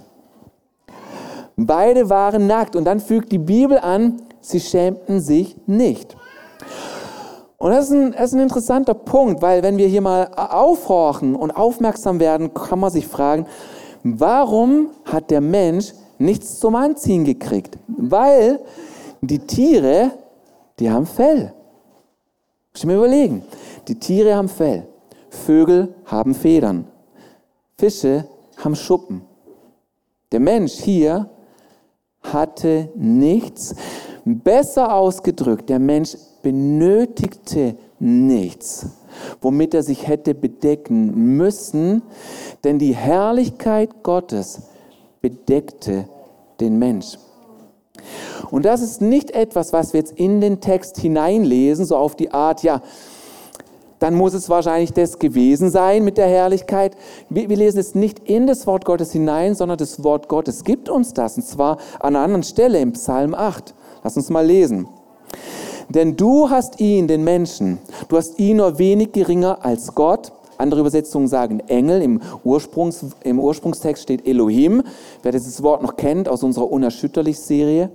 Beide 1.57 2.11
waren 2.11 2.47
nackt. 2.47 2.77
Und 2.77 2.85
dann 2.85 3.01
fügt 3.01 3.33
die 3.33 3.39
Bibel 3.39 3.79
an, 3.79 4.21
sie 4.41 4.61
schämten 4.61 5.21
sich 5.21 5.57
nicht. 5.67 6.17
Und 7.57 7.71
das 7.71 7.87
ist, 7.87 7.93
ein, 7.93 8.13
das 8.13 8.25
ist 8.25 8.35
ein 8.35 8.41
interessanter 8.41 8.95
Punkt, 8.95 9.41
weil 9.41 9.63
wenn 9.63 9.79
wir 9.79 9.87
hier 9.87 10.03
mal 10.03 10.29
aufhorchen 10.35 11.35
und 11.35 11.51
aufmerksam 11.53 12.21
werden, 12.21 12.53
kann 12.53 12.79
man 12.79 12.91
sich 12.91 13.07
fragen, 13.07 13.47
warum 14.03 14.91
hat 15.05 15.31
der 15.31 15.41
Mensch 15.41 15.95
nichts 16.19 16.59
zum 16.61 16.75
Anziehen 16.75 17.25
gekriegt? 17.25 17.79
Weil 17.87 18.61
die 19.23 19.39
Tiere, 19.39 20.11
die 20.79 20.91
haben 20.91 21.07
Fell. 21.07 21.55
Muss 22.73 22.83
ich 22.83 22.87
mir 22.87 22.97
überlegen. 22.97 23.45
Die 23.89 23.99
Tiere 23.99 24.35
haben 24.35 24.49
Fell. 24.49 24.87
Vögel 25.31 25.95
haben 26.05 26.35
Federn. 26.35 26.87
Fische 27.79 28.27
haben 28.57 28.77
Schuppen. 28.77 29.23
Der 30.33 30.41
Mensch 30.41 30.73
hier 30.73 31.31
hatte 32.33 32.89
nichts. 32.95 33.75
Besser 34.25 34.95
ausgedrückt, 34.95 35.69
der 35.69 35.79
Mensch 35.79 36.17
benötigte 36.43 37.77
nichts, 37.99 38.87
womit 39.41 39.75
er 39.75 39.83
sich 39.83 40.09
hätte 40.09 40.35
bedecken 40.35 41.37
müssen, 41.37 42.03
denn 42.65 42.79
die 42.79 42.95
Herrlichkeit 42.95 44.03
Gottes 44.03 44.63
bedeckte 45.21 46.09
den 46.61 46.79
Mensch. 46.79 47.19
Und 48.51 48.65
das 48.65 48.83
ist 48.83 49.01
nicht 49.01 49.31
etwas, 49.31 49.73
was 49.73 49.93
wir 49.93 50.01
jetzt 50.01 50.13
in 50.13 50.41
den 50.41 50.61
Text 50.61 50.99
hineinlesen, 50.99 51.85
so 51.85 51.97
auf 51.97 52.15
die 52.15 52.33
Art, 52.33 52.63
ja, 52.63 52.83
dann 53.99 54.15
muss 54.15 54.35
es 54.35 54.49
wahrscheinlich 54.49 54.93
das 54.93 55.19
gewesen 55.19 55.71
sein 55.71 56.05
mit 56.05 56.19
der 56.19 56.27
Herrlichkeit. 56.27 56.97
Wir, 57.29 57.49
wir, 57.49 57.57
lesen 57.57 57.79
es 57.79 57.95
nicht 57.95 58.29
in 58.29 58.47
das 58.47 58.67
Wort 58.67 58.85
Gottes 58.85 59.13
hinein, 59.13 59.55
sondern 59.55 59.79
das 59.79 60.03
Wort 60.03 60.29
Gottes 60.29 60.65
gibt 60.65 60.89
uns 60.89 61.15
das, 61.15 61.37
und 61.37 61.45
zwar 61.45 61.79
an 62.01 62.15
einer 62.15 62.25
anderen 62.25 62.43
Stelle 62.43 62.81
im 62.81 62.93
Psalm 62.93 63.35
8. 63.35 63.75
Lass 64.03 64.17
uns 64.17 64.31
mal 64.31 64.45
lesen. 64.45 64.89
Denn 65.89 66.17
du 66.17 66.51
hast 66.51 66.81
ihn, 66.81 67.09
den 67.09 67.25
Menschen, 67.25 67.79
du 68.09 68.17
hast 68.17 68.39
ihn 68.39 68.59
nur 68.59 68.79
wenig 68.79 69.13
geringer 69.13 69.65
als 69.65 69.95
Gott. 69.95 70.33
Andere 70.57 70.81
Übersetzungen 70.81 71.29
sagen 71.29 71.61
Engel. 71.61 72.01
Im, 72.03 72.21
Ursprungs, 72.43 73.05
Im 73.23 73.39
Ursprungstext 73.39 74.03
steht 74.03 74.27
Elohim. 74.27 74.83
Wer 75.23 75.33
dieses 75.33 75.63
Wort 75.63 75.83
noch 75.83 75.97
kennt 75.97 76.29
aus 76.29 76.43
unserer 76.43 76.71
Unerschütterlich-Serie. 76.71 77.91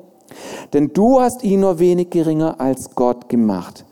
Denn 0.74 0.90
du 0.94 1.20
hast 1.20 1.44
ihn 1.44 1.62
nur 1.62 1.80
wenig 1.80 2.10
geringer 2.10 2.60
als 2.60 2.94
Gott 2.96 3.30
gemacht 3.30 3.86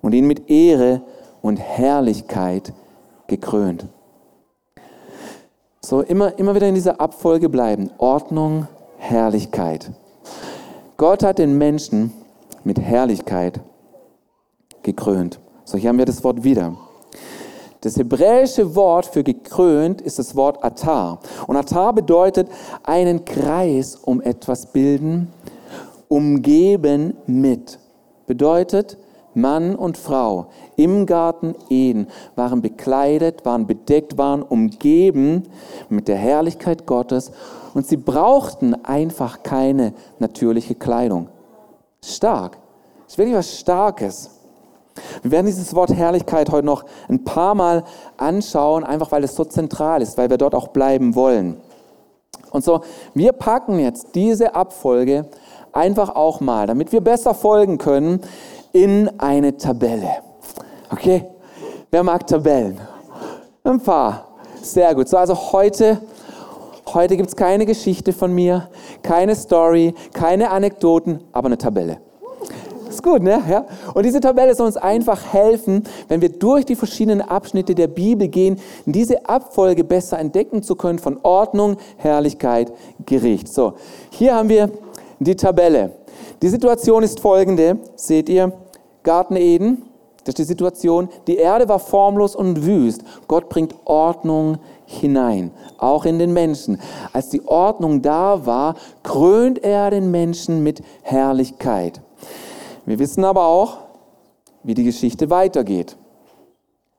und 0.00 0.14
ihn 0.14 0.26
mit 0.26 0.48
Ehre 0.48 1.02
und 1.42 1.58
Herrlichkeit 1.58 2.72
gekrönt. 3.26 3.86
So 5.84 6.00
immer, 6.00 6.38
immer 6.38 6.54
wieder 6.54 6.68
in 6.68 6.74
dieser 6.74 7.00
Abfolge 7.00 7.48
bleiben. 7.48 7.90
Ordnung, 7.98 8.68
Herrlichkeit. 8.98 9.90
Gott 10.96 11.24
hat 11.24 11.38
den 11.38 11.58
Menschen 11.58 12.12
mit 12.62 12.80
Herrlichkeit 12.80 13.60
gekrönt. 14.82 15.40
So, 15.64 15.76
hier 15.76 15.88
haben 15.88 15.98
wir 15.98 16.04
das 16.04 16.22
Wort 16.22 16.44
wieder. 16.44 16.76
Das 17.80 17.96
hebräische 17.96 18.76
Wort 18.76 19.06
für 19.06 19.24
gekrönt 19.24 20.00
ist 20.00 20.20
das 20.20 20.36
Wort 20.36 20.62
Atar. 20.62 21.18
Und 21.48 21.56
Atar 21.56 21.92
bedeutet 21.92 22.48
einen 22.84 23.24
Kreis 23.24 23.96
um 23.96 24.20
etwas 24.20 24.66
bilden, 24.66 25.32
umgeben 26.06 27.16
mit. 27.26 27.80
Bedeutet, 28.28 28.98
Mann 29.34 29.74
und 29.74 29.96
Frau 29.96 30.46
im 30.76 31.06
Garten 31.06 31.54
Eden 31.68 32.08
waren 32.36 32.62
bekleidet, 32.62 33.44
waren 33.44 33.66
bedeckt, 33.66 34.18
waren 34.18 34.42
umgeben 34.42 35.44
mit 35.88 36.08
der 36.08 36.16
Herrlichkeit 36.16 36.86
Gottes 36.86 37.32
und 37.74 37.86
sie 37.86 37.96
brauchten 37.96 38.74
einfach 38.84 39.42
keine 39.42 39.94
natürliche 40.18 40.74
Kleidung. 40.74 41.28
Stark. 42.04 42.58
Das 43.04 43.14
ist 43.14 43.18
wirklich 43.18 43.36
was 43.36 43.58
Starkes. 43.58 44.30
Wir 45.22 45.30
werden 45.30 45.46
dieses 45.46 45.74
Wort 45.74 45.92
Herrlichkeit 45.92 46.50
heute 46.50 46.66
noch 46.66 46.84
ein 47.08 47.24
paar 47.24 47.54
Mal 47.54 47.84
anschauen, 48.16 48.84
einfach 48.84 49.10
weil 49.12 49.24
es 49.24 49.34
so 49.34 49.44
zentral 49.44 50.02
ist, 50.02 50.18
weil 50.18 50.28
wir 50.28 50.38
dort 50.38 50.54
auch 50.54 50.68
bleiben 50.68 51.14
wollen. 51.14 51.56
Und 52.50 52.64
so, 52.64 52.82
wir 53.14 53.32
packen 53.32 53.78
jetzt 53.78 54.14
diese 54.14 54.54
Abfolge 54.54 55.26
einfach 55.72 56.14
auch 56.14 56.40
mal, 56.40 56.66
damit 56.66 56.92
wir 56.92 57.00
besser 57.00 57.34
folgen 57.34 57.78
können, 57.78 58.20
in 58.72 59.10
eine 59.18 59.56
Tabelle. 59.56 60.10
Okay? 60.92 61.24
Wer 61.90 62.02
mag 62.02 62.26
Tabellen? 62.26 62.78
Ein 63.64 63.80
paar. 63.80 64.28
Sehr 64.60 64.94
gut. 64.94 65.08
So, 65.08 65.16
also 65.16 65.34
heute, 65.52 66.00
heute 66.92 67.16
gibt 67.16 67.30
es 67.30 67.36
keine 67.36 67.64
Geschichte 67.64 68.12
von 68.12 68.32
mir, 68.32 68.68
keine 69.02 69.34
Story, 69.34 69.94
keine 70.12 70.50
Anekdoten, 70.50 71.20
aber 71.32 71.46
eine 71.46 71.58
Tabelle. 71.58 71.98
Ist 72.88 73.02
gut, 73.02 73.22
ne? 73.22 73.42
Ja? 73.48 73.64
Und 73.94 74.04
diese 74.04 74.20
Tabelle 74.20 74.54
soll 74.54 74.66
uns 74.66 74.76
einfach 74.76 75.32
helfen, 75.32 75.84
wenn 76.08 76.20
wir 76.20 76.28
durch 76.28 76.66
die 76.66 76.76
verschiedenen 76.76 77.22
Abschnitte 77.22 77.74
der 77.74 77.86
Bibel 77.86 78.28
gehen, 78.28 78.60
diese 78.84 79.26
Abfolge 79.26 79.84
besser 79.84 80.18
entdecken 80.18 80.62
zu 80.62 80.76
können 80.76 80.98
von 80.98 81.18
Ordnung, 81.22 81.78
Herrlichkeit, 81.96 82.70
Gericht. 83.06 83.48
So, 83.48 83.74
hier 84.10 84.34
haben 84.34 84.50
wir 84.50 84.70
die 85.20 85.36
Tabelle. 85.36 85.92
Die 86.42 86.48
Situation 86.48 87.02
ist 87.02 87.20
folgende, 87.20 87.78
seht 87.96 88.28
ihr, 88.28 88.52
Garten 89.02 89.36
Eden, 89.36 89.84
das 90.24 90.34
ist 90.34 90.38
die 90.38 90.44
Situation, 90.44 91.08
die 91.26 91.36
Erde 91.36 91.68
war 91.68 91.80
formlos 91.80 92.36
und 92.36 92.64
wüst. 92.64 93.02
Gott 93.26 93.48
bringt 93.48 93.74
Ordnung 93.84 94.58
hinein, 94.86 95.50
auch 95.78 96.04
in 96.04 96.18
den 96.18 96.32
Menschen. 96.32 96.80
Als 97.12 97.28
die 97.30 97.44
Ordnung 97.46 98.02
da 98.02 98.46
war, 98.46 98.76
krönt 99.02 99.62
er 99.64 99.90
den 99.90 100.10
Menschen 100.10 100.62
mit 100.62 100.82
Herrlichkeit. 101.02 102.00
Wir 102.86 102.98
wissen 102.98 103.24
aber 103.24 103.46
auch, 103.46 103.78
wie 104.62 104.74
die 104.74 104.84
Geschichte 104.84 105.28
weitergeht. 105.28 105.96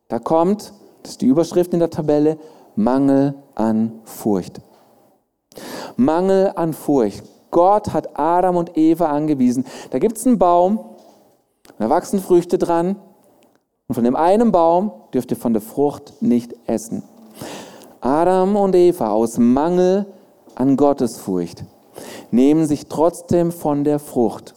Da 0.10 0.20
kommt, 0.20 0.74
das 1.02 1.14
ist 1.14 1.22
die 1.22 1.28
Überschrift 1.28 1.74
in 1.74 1.80
der 1.80 1.90
Tabelle, 1.90 2.38
Mangel 2.76 3.36
an 3.56 4.02
Furcht. 4.04 4.60
Mangel 5.96 6.52
an 6.56 6.74
Furcht. 6.74 7.24
Gott 7.52 7.94
hat 7.94 8.20
Adam 8.20 8.58
und 8.58 8.78
Eva 8.78 9.06
angewiesen. 9.06 9.66
Da 9.92 10.00
gibt 10.00 10.18
es 10.18 10.26
einen 10.26 10.40
Baum, 10.40 10.80
da 11.78 11.90
wachsen 11.90 12.20
Früchte 12.20 12.58
dran 12.58 12.98
und 13.94 13.98
von 13.98 14.06
dem 14.06 14.16
einen 14.16 14.52
Baum 14.52 14.92
dürft 15.14 15.30
ihr 15.30 15.38
von 15.38 15.54
der 15.54 15.62
Frucht 15.62 16.20
nicht 16.20 16.56
essen. 16.66 17.04
Adam 18.02 18.56
und 18.56 18.74
Eva 18.76 19.12
aus 19.12 19.38
Mangel 19.38 20.08
an 20.56 20.78
Gottesfurcht 20.78 21.64
nehmen 22.32 22.66
sich 22.66 22.88
trotzdem 22.88 23.52
von 23.52 23.84
der 23.84 24.00
Frucht. 24.00 24.56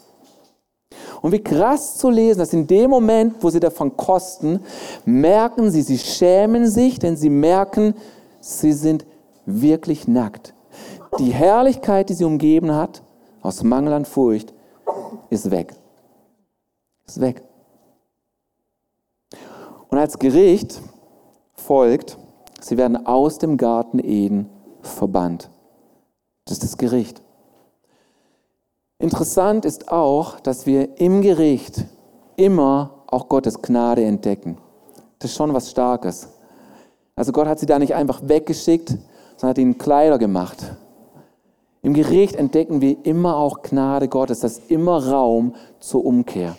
Und 1.21 1.33
wie 1.33 1.45
krass 1.45 1.99
zu 1.99 2.09
lesen, 2.09 2.39
dass 2.39 2.55
in 2.55 2.67
dem 2.67 2.89
Moment, 2.89 3.35
wo 3.41 3.51
sie 3.51 3.61
davon 3.61 3.95
kosten, 3.95 4.61
merken 5.05 5.71
sie, 5.71 5.83
sie 5.83 5.99
schämen 5.99 6.67
sich, 6.67 6.99
denn 6.99 7.19
sie 7.19 7.29
merken, 7.29 7.93
sie 8.41 8.73
sind 8.73 9.05
wirklich 9.45 10.09
nackt. 10.09 10.55
Die 11.19 11.35
Herrlichkeit, 11.35 12.09
die 12.09 12.15
sie 12.15 12.25
umgeben 12.25 12.75
hat, 12.75 13.03
aus 13.43 13.63
Mangel 13.63 13.93
an 13.93 14.07
Furcht, 14.07 14.55
ist 15.29 15.51
weg. 15.51 15.75
Ist 17.07 17.21
weg. 17.21 17.46
Und 19.97 20.03
als 20.03 20.19
Gericht 20.19 20.83
folgt, 21.55 22.19
sie 22.61 22.77
werden 22.77 23.07
aus 23.07 23.39
dem 23.39 23.57
Garten 23.57 23.99
Eden 23.99 24.51
verbannt. 24.83 25.49
Das 26.45 26.59
ist 26.59 26.65
das 26.65 26.77
Gericht. 26.77 27.23
Interessant 28.99 29.65
ist 29.65 29.91
auch, 29.91 30.39
dass 30.41 30.67
wir 30.67 31.01
im 31.01 31.23
Gericht 31.23 31.87
immer 32.37 33.05
auch 33.07 33.31
Gottes 33.31 33.63
Gnade 33.63 34.05
entdecken. 34.05 34.59
Das 35.19 35.31
ist 35.31 35.37
schon 35.39 35.55
was 35.55 35.71
Starkes. 35.71 36.29
Also 37.15 37.33
Gott 37.33 37.47
hat 37.47 37.59
sie 37.59 37.65
da 37.65 37.79
nicht 37.79 37.95
einfach 37.95 38.21
weggeschickt, 38.23 38.91
sondern 39.39 39.49
hat 39.49 39.59
ihnen 39.59 39.79
Kleider 39.79 40.19
gemacht. 40.19 40.77
Im 41.81 41.95
Gericht 41.95 42.37
entdecken 42.37 42.83
wir 42.83 42.99
immer 43.07 43.39
auch 43.39 43.63
Gnade 43.63 44.09
Gottes, 44.09 44.41
das 44.41 44.59
ist 44.59 44.71
immer 44.71 45.07
Raum 45.09 45.55
zur 45.81 46.05
Umkehr. 46.05 46.55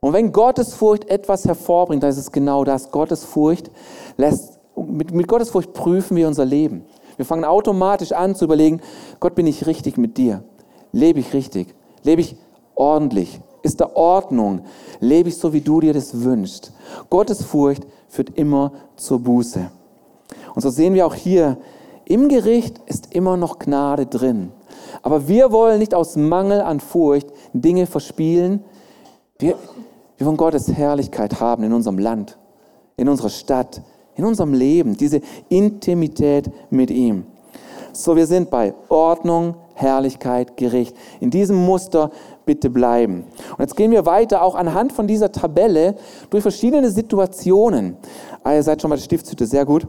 Und 0.00 0.12
wenn 0.12 0.32
Gottesfurcht 0.32 1.08
etwas 1.08 1.44
hervorbringt, 1.44 2.02
dann 2.02 2.10
ist 2.10 2.18
es 2.18 2.32
genau 2.32 2.64
das. 2.64 2.90
Gottesfurcht 2.90 3.70
lässt, 4.16 4.58
mit, 4.76 5.12
mit 5.12 5.26
Gottesfurcht 5.26 5.72
prüfen 5.72 6.16
wir 6.16 6.28
unser 6.28 6.44
Leben. 6.44 6.84
Wir 7.16 7.24
fangen 7.24 7.44
automatisch 7.44 8.12
an 8.12 8.34
zu 8.34 8.44
überlegen, 8.44 8.80
Gott, 9.20 9.34
bin 9.34 9.46
ich 9.46 9.66
richtig 9.66 9.96
mit 9.96 10.18
dir? 10.18 10.44
Lebe 10.92 11.20
ich 11.20 11.32
richtig? 11.32 11.74
Lebe 12.02 12.20
ich 12.20 12.36
ordentlich? 12.74 13.40
Ist 13.62 13.80
da 13.80 13.90
Ordnung? 13.94 14.62
Lebe 15.00 15.28
ich 15.28 15.38
so, 15.38 15.52
wie 15.52 15.60
du 15.60 15.80
dir 15.80 15.92
das 15.92 16.22
wünschst? 16.22 16.72
Gottesfurcht 17.10 17.86
führt 18.08 18.30
immer 18.38 18.72
zur 18.96 19.18
Buße. 19.20 19.70
Und 20.54 20.62
so 20.62 20.70
sehen 20.70 20.94
wir 20.94 21.06
auch 21.06 21.14
hier, 21.14 21.58
im 22.04 22.28
Gericht 22.28 22.80
ist 22.86 23.14
immer 23.14 23.36
noch 23.36 23.58
Gnade 23.58 24.06
drin. 24.06 24.52
Aber 25.02 25.26
wir 25.26 25.50
wollen 25.50 25.78
nicht 25.78 25.94
aus 25.94 26.16
Mangel 26.16 26.60
an 26.60 26.80
Furcht 26.80 27.28
Dinge 27.52 27.86
verspielen, 27.86 28.64
wir, 29.38 29.56
wir 30.16 30.26
wollen 30.26 30.36
Gottes 30.36 30.72
Herrlichkeit 30.72 31.40
haben 31.40 31.62
in 31.64 31.72
unserem 31.72 31.98
Land, 31.98 32.38
in 32.96 33.08
unserer 33.08 33.30
Stadt, 33.30 33.82
in 34.14 34.24
unserem 34.24 34.54
Leben, 34.54 34.96
diese 34.96 35.20
Intimität 35.48 36.50
mit 36.70 36.90
ihm. 36.90 37.26
So, 37.92 38.16
wir 38.16 38.26
sind 38.26 38.50
bei 38.50 38.74
Ordnung, 38.88 39.54
Herrlichkeit, 39.74 40.56
Gericht. 40.56 40.94
In 41.20 41.30
diesem 41.30 41.56
Muster 41.56 42.10
bitte 42.44 42.70
bleiben. 42.70 43.24
Und 43.50 43.60
jetzt 43.60 43.76
gehen 43.76 43.90
wir 43.90 44.06
weiter, 44.06 44.42
auch 44.42 44.54
anhand 44.54 44.92
von 44.92 45.06
dieser 45.06 45.32
Tabelle, 45.32 45.96
durch 46.30 46.42
verschiedene 46.42 46.90
Situationen. 46.90 47.96
Ah, 48.42 48.54
ihr 48.54 48.62
seid 48.62 48.80
schon 48.80 48.90
bei 48.90 48.96
der 48.96 49.02
Stiftshütte, 49.02 49.46
sehr 49.46 49.64
gut. 49.64 49.86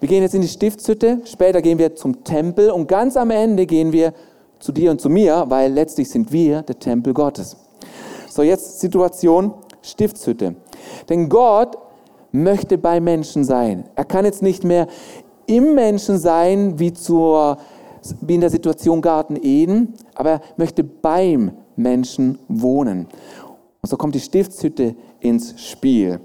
Wir 0.00 0.08
gehen 0.08 0.22
jetzt 0.22 0.34
in 0.34 0.42
die 0.42 0.48
Stiftshütte, 0.48 1.20
später 1.24 1.60
gehen 1.60 1.78
wir 1.78 1.94
zum 1.96 2.24
Tempel 2.24 2.70
und 2.70 2.88
ganz 2.88 3.16
am 3.16 3.30
Ende 3.30 3.66
gehen 3.66 3.92
wir 3.92 4.14
zu 4.58 4.72
dir 4.72 4.90
und 4.90 5.00
zu 5.00 5.10
mir, 5.10 5.44
weil 5.48 5.72
letztlich 5.72 6.08
sind 6.08 6.32
wir 6.32 6.62
der 6.62 6.78
Tempel 6.78 7.12
Gottes. 7.12 7.56
So, 8.40 8.44
jetzt 8.44 8.80
Situation 8.80 9.52
Stiftshütte. 9.82 10.54
Denn 11.10 11.28
Gott 11.28 11.76
möchte 12.32 12.78
bei 12.78 12.98
Menschen 12.98 13.44
sein. 13.44 13.84
Er 13.96 14.06
kann 14.06 14.24
jetzt 14.24 14.40
nicht 14.40 14.64
mehr 14.64 14.86
im 15.44 15.74
Menschen 15.74 16.16
sein, 16.18 16.78
wie, 16.78 16.94
zur, 16.94 17.58
wie 18.22 18.36
in 18.36 18.40
der 18.40 18.48
Situation 18.48 19.02
Garten 19.02 19.36
Eden, 19.36 19.92
aber 20.14 20.30
er 20.30 20.40
möchte 20.56 20.82
beim 20.82 21.50
Menschen 21.76 22.38
wohnen. 22.48 23.08
Und 23.82 23.90
so 23.90 23.98
kommt 23.98 24.14
die 24.14 24.20
Stiftshütte 24.20 24.94
ins 25.18 25.60
Spiel. 25.60 26.20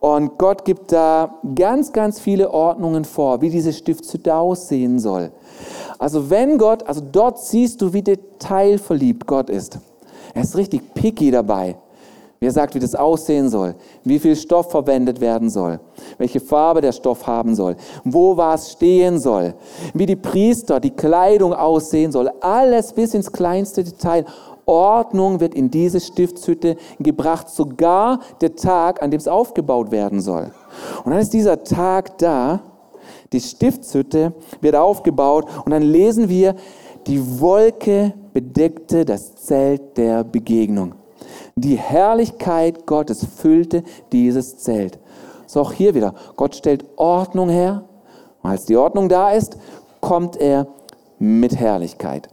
Und 0.00 0.38
Gott 0.38 0.64
gibt 0.64 0.90
da 0.90 1.38
ganz, 1.54 1.92
ganz 1.92 2.18
viele 2.18 2.50
Ordnungen 2.50 3.04
vor, 3.04 3.40
wie 3.40 3.50
diese 3.50 3.72
Stiftshütte 3.72 4.34
aussehen 4.34 4.98
soll. 4.98 5.30
Also 6.00 6.30
wenn 6.30 6.58
Gott, 6.58 6.84
also 6.84 7.00
dort 7.00 7.38
siehst 7.38 7.80
du, 7.80 7.92
wie 7.92 8.02
detailverliebt 8.02 9.24
Gott 9.24 9.48
ist. 9.48 9.78
Er 10.34 10.42
ist 10.42 10.56
richtig 10.56 10.94
picky 10.94 11.30
dabei. 11.30 11.76
Wie 12.42 12.46
er 12.46 12.52
sagt, 12.52 12.74
wie 12.74 12.80
das 12.80 12.96
aussehen 12.96 13.48
soll, 13.48 13.76
wie 14.02 14.18
viel 14.18 14.34
Stoff 14.34 14.72
verwendet 14.72 15.20
werden 15.20 15.48
soll, 15.48 15.78
welche 16.18 16.40
Farbe 16.40 16.80
der 16.80 16.90
Stoff 16.90 17.24
haben 17.24 17.54
soll, 17.54 17.76
wo 18.02 18.36
was 18.36 18.72
stehen 18.72 19.20
soll, 19.20 19.54
wie 19.94 20.06
die 20.06 20.16
Priester 20.16 20.80
die 20.80 20.90
Kleidung 20.90 21.54
aussehen 21.54 22.10
soll, 22.10 22.28
alles 22.40 22.92
bis 22.94 23.14
ins 23.14 23.30
kleinste 23.30 23.84
Detail. 23.84 24.24
Ordnung 24.66 25.38
wird 25.38 25.54
in 25.54 25.70
diese 25.70 26.00
Stiftshütte 26.00 26.76
gebracht, 26.98 27.48
sogar 27.48 28.18
der 28.40 28.56
Tag, 28.56 29.02
an 29.04 29.12
dem 29.12 29.18
es 29.18 29.28
aufgebaut 29.28 29.92
werden 29.92 30.20
soll. 30.20 30.50
Und 31.04 31.12
dann 31.12 31.20
ist 31.20 31.32
dieser 31.32 31.62
Tag 31.62 32.18
da, 32.18 32.60
die 33.32 33.40
Stiftshütte 33.40 34.32
wird 34.60 34.74
aufgebaut. 34.74 35.46
Und 35.64 35.70
dann 35.70 35.82
lesen 35.82 36.28
wir, 36.28 36.56
die 37.06 37.40
Wolke 37.40 38.14
bedeckte 38.32 39.04
das 39.04 39.36
Zelt 39.36 39.96
der 39.96 40.24
Begegnung. 40.24 40.94
Die 41.54 41.76
Herrlichkeit 41.76 42.86
Gottes 42.86 43.24
füllte 43.24 43.82
dieses 44.10 44.58
Zelt. 44.58 44.98
So 45.46 45.60
auch 45.60 45.72
hier 45.72 45.94
wieder. 45.94 46.14
Gott 46.36 46.56
stellt 46.56 46.84
Ordnung 46.96 47.48
her. 47.48 47.84
Als 48.42 48.64
die 48.64 48.76
Ordnung 48.76 49.08
da 49.08 49.32
ist, 49.32 49.56
kommt 50.00 50.36
er 50.36 50.66
mit 51.18 51.56
Herrlichkeit. 51.56 52.28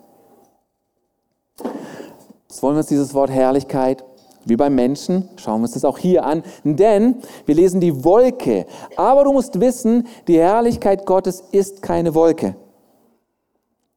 Jetzt 2.47 2.63
wollen 2.63 2.75
wir 2.75 2.79
uns 2.79 2.88
dieses 2.88 3.13
Wort 3.13 3.29
Herrlichkeit 3.29 4.03
wie 4.45 4.55
beim 4.55 4.73
Menschen, 4.73 5.29
schauen 5.35 5.59
wir 5.62 5.65
uns 5.65 5.73
das 5.73 5.85
auch 5.85 5.97
hier 5.97 6.25
an, 6.25 6.43
denn 6.63 7.17
wir 7.45 7.55
lesen 7.55 7.81
die 7.81 8.03
Wolke. 8.03 8.65
Aber 8.95 9.23
du 9.23 9.33
musst 9.33 9.59
wissen, 9.59 10.07
die 10.27 10.39
Herrlichkeit 10.39 11.05
Gottes 11.05 11.43
ist 11.51 11.81
keine 11.81 12.15
Wolke. 12.15 12.55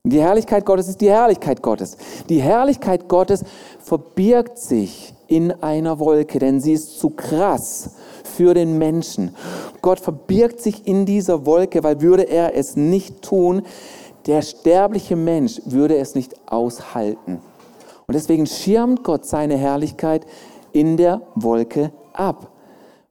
Die 0.04 0.20
Herrlichkeit 0.20 0.66
Gottes 0.66 0.88
ist 0.88 1.00
die 1.00 1.10
Herrlichkeit 1.10 1.62
Gottes. 1.62 1.96
Die 2.28 2.42
Herrlichkeit 2.42 3.08
Gottes 3.08 3.44
verbirgt 3.78 4.58
sich 4.58 5.14
in 5.28 5.52
einer 5.62 6.00
Wolke, 6.00 6.40
denn 6.40 6.60
sie 6.60 6.72
ist 6.72 6.98
zu 6.98 7.10
krass 7.10 7.90
für 8.24 8.52
den 8.52 8.78
Menschen. 8.78 9.32
Gott 9.80 10.00
verbirgt 10.00 10.60
sich 10.60 10.88
in 10.88 11.06
dieser 11.06 11.46
Wolke, 11.46 11.84
weil 11.84 12.00
würde 12.00 12.24
er 12.24 12.56
es 12.56 12.74
nicht 12.74 13.22
tun, 13.22 13.62
der 14.26 14.42
sterbliche 14.42 15.14
Mensch 15.14 15.60
würde 15.66 15.96
es 15.96 16.16
nicht 16.16 16.34
aushalten. 16.50 17.38
Und 18.08 18.14
deswegen 18.14 18.46
schirmt 18.46 19.04
Gott 19.04 19.24
seine 19.24 19.56
Herrlichkeit 19.56 20.26
in 20.72 20.96
der 20.96 21.22
Wolke 21.36 21.92
ab. 22.12 22.50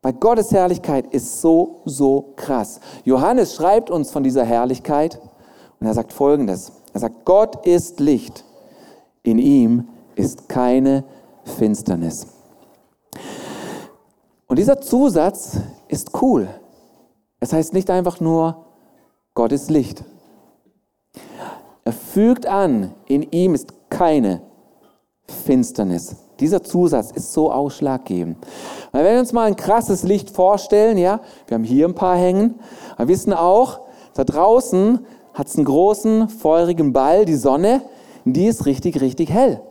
Weil 0.02 0.14
Gottes 0.14 0.52
Herrlichkeit 0.52 1.06
ist 1.14 1.40
so, 1.40 1.84
so 1.86 2.34
krass. 2.36 2.82
Johannes 3.06 3.56
schreibt 3.56 3.90
uns 3.90 4.12
von 4.12 4.24
dieser 4.24 4.44
Herrlichkeit 4.44 5.22
und 5.80 5.88
er 5.88 5.94
sagt 5.94 6.12
folgendes. 6.12 6.81
Er 6.94 7.00
sagt, 7.00 7.26
Gott 7.26 7.66
ist 7.66 8.00
Licht. 8.00 8.44
In 9.24 9.38
ihm 9.38 9.88
ist 10.16 10.50
keine 10.50 11.04
Finsternis. 11.44 12.28
Und 14.48 14.60
dieser 14.60 14.82
Zusatz 14.82 15.58
ist 15.88 16.22
cool. 16.22 16.48
Es 17.40 17.54
heißt 17.54 17.74
nicht 17.74 17.90
einfach 17.90 18.20
nur, 18.20 18.66
Gott 19.34 19.52
ist 19.52 19.70
Licht. 19.70 20.04
Er 21.84 21.94
fügt 21.94 22.46
an, 22.46 22.94
in 23.06 23.24
ihm 23.32 23.56
ist 23.56 23.74
keine 23.90 24.42
Finsternis. 25.46 26.16
Dieser 26.40 26.64
Zusatz 26.64 27.12
ist 27.12 27.34
so 27.34 27.52
ausschlaggebend. 27.52 28.38
Weil 28.92 29.06
wenn 29.06 29.14
wir 29.14 29.20
uns 29.20 29.32
mal 29.32 29.48
ein 29.48 29.56
krasses 29.56 30.04
Licht 30.04 30.30
vorstellen, 30.30 30.98
ja, 30.98 31.22
wir 31.48 31.56
haben 31.56 31.64
hier 31.64 31.88
ein 31.88 31.96
paar 31.96 32.18
hängen, 32.18 32.60
wir 32.98 33.08
wissen 33.08 33.34
auch, 33.34 33.82
da 34.14 34.24
draußen 34.24 35.06
hat 35.34 35.48
es 35.48 35.56
einen 35.56 35.66
großen, 35.66 36.30
feurigen 36.30 36.94
Ball, 36.94 37.26
die 37.26 37.36
Sonne, 37.36 37.82
die 38.26 38.48
ist 38.48 38.66
richtig, 38.66 39.02
richtig 39.02 39.32
hell. 39.32 39.62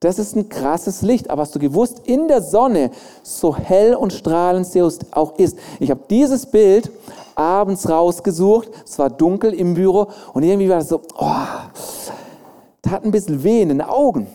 Das 0.00 0.18
ist 0.18 0.34
ein 0.34 0.48
krasses 0.48 1.02
Licht. 1.02 1.28
Aber 1.28 1.42
hast 1.42 1.54
du 1.54 1.58
gewusst, 1.58 2.02
in 2.04 2.26
der 2.26 2.40
Sonne, 2.40 2.90
so 3.22 3.54
hell 3.54 3.94
und 3.94 4.12
strahlend 4.12 4.66
sie 4.66 4.82
auch 4.82 5.38
ist. 5.38 5.58
Ich 5.78 5.90
habe 5.90 6.00
dieses 6.08 6.46
Bild 6.46 6.90
abends 7.34 7.88
rausgesucht. 7.88 8.70
Es 8.84 8.98
war 8.98 9.10
dunkel 9.10 9.52
im 9.52 9.74
Büro 9.74 10.08
und 10.32 10.42
irgendwie 10.42 10.68
war 10.68 10.78
das 10.78 10.88
so, 10.88 11.02
oh, 11.18 11.36
da 12.82 12.90
hat 12.90 13.04
ein 13.04 13.10
bisschen 13.10 13.44
weh 13.44 13.60
in 13.60 13.68
den 13.68 13.82
Augen. 13.82 14.26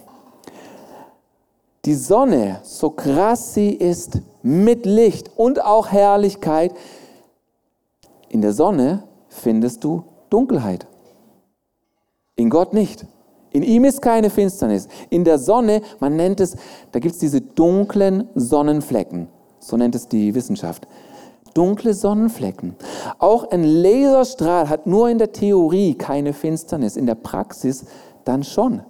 Die 1.86 1.96
Sonne, 1.96 2.60
so 2.64 2.92
krass 2.92 3.54
sie 3.54 3.70
ist, 3.70 4.20
mit 4.42 4.86
Licht 4.86 5.32
und 5.36 5.64
auch 5.64 5.92
Herrlichkeit, 5.92 6.74
in 8.30 8.42
der 8.42 8.54
Sonne 8.54 9.04
findest 9.30 9.84
du 9.84 10.04
Dunkelheit. 10.30 10.88
In 12.36 12.50
Gott 12.50 12.74
nicht. 12.74 13.06
In 13.52 13.64
ihm 13.64 13.86
ist 13.86 14.02
keine 14.02 14.30
Finsternis. 14.30 14.90
In 15.10 15.24
der 15.24 15.40
Sonne, 15.40 15.82
man 16.00 16.18
nennt 16.18 16.42
es, 16.42 16.58
da 16.92 17.00
gibt 17.00 17.14
es 17.14 17.20
diese 17.20 17.40
dunklen 17.40 18.28
Sonnenflecken. 18.36 19.30
So 19.60 19.78
nennt 19.78 19.96
es 19.96 20.08
die 20.08 20.36
Wissenschaft. 20.36 20.88
Dunkle 21.54 21.94
Sonnenflecken. 21.94 22.76
Auch 23.18 23.50
ein 23.52 23.64
Laserstrahl 23.64 24.68
hat 24.68 24.88
nur 24.88 25.10
in 25.10 25.18
der 25.18 25.32
Theorie 25.32 25.96
keine 25.96 26.34
Finsternis, 26.34 26.98
in 26.98 27.06
der 27.06 27.16
Praxis 27.16 27.86
dann 28.26 28.44
schon. 28.44 28.82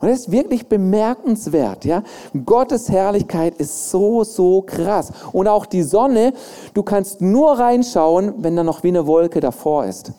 Und 0.00 0.08
das 0.08 0.20
ist 0.20 0.30
wirklich 0.30 0.68
bemerkenswert, 0.68 1.84
ja. 1.84 2.04
Gottes 2.44 2.88
Herrlichkeit 2.88 3.56
ist 3.56 3.90
so, 3.90 4.22
so 4.22 4.62
krass. 4.62 5.12
Und 5.32 5.48
auch 5.48 5.66
die 5.66 5.82
Sonne, 5.82 6.32
du 6.74 6.84
kannst 6.84 7.20
nur 7.20 7.58
reinschauen, 7.58 8.34
wenn 8.38 8.54
da 8.54 8.62
noch 8.62 8.84
wie 8.84 8.88
eine 8.88 9.08
Wolke 9.08 9.40
davor 9.40 9.84
ist. 9.84 10.12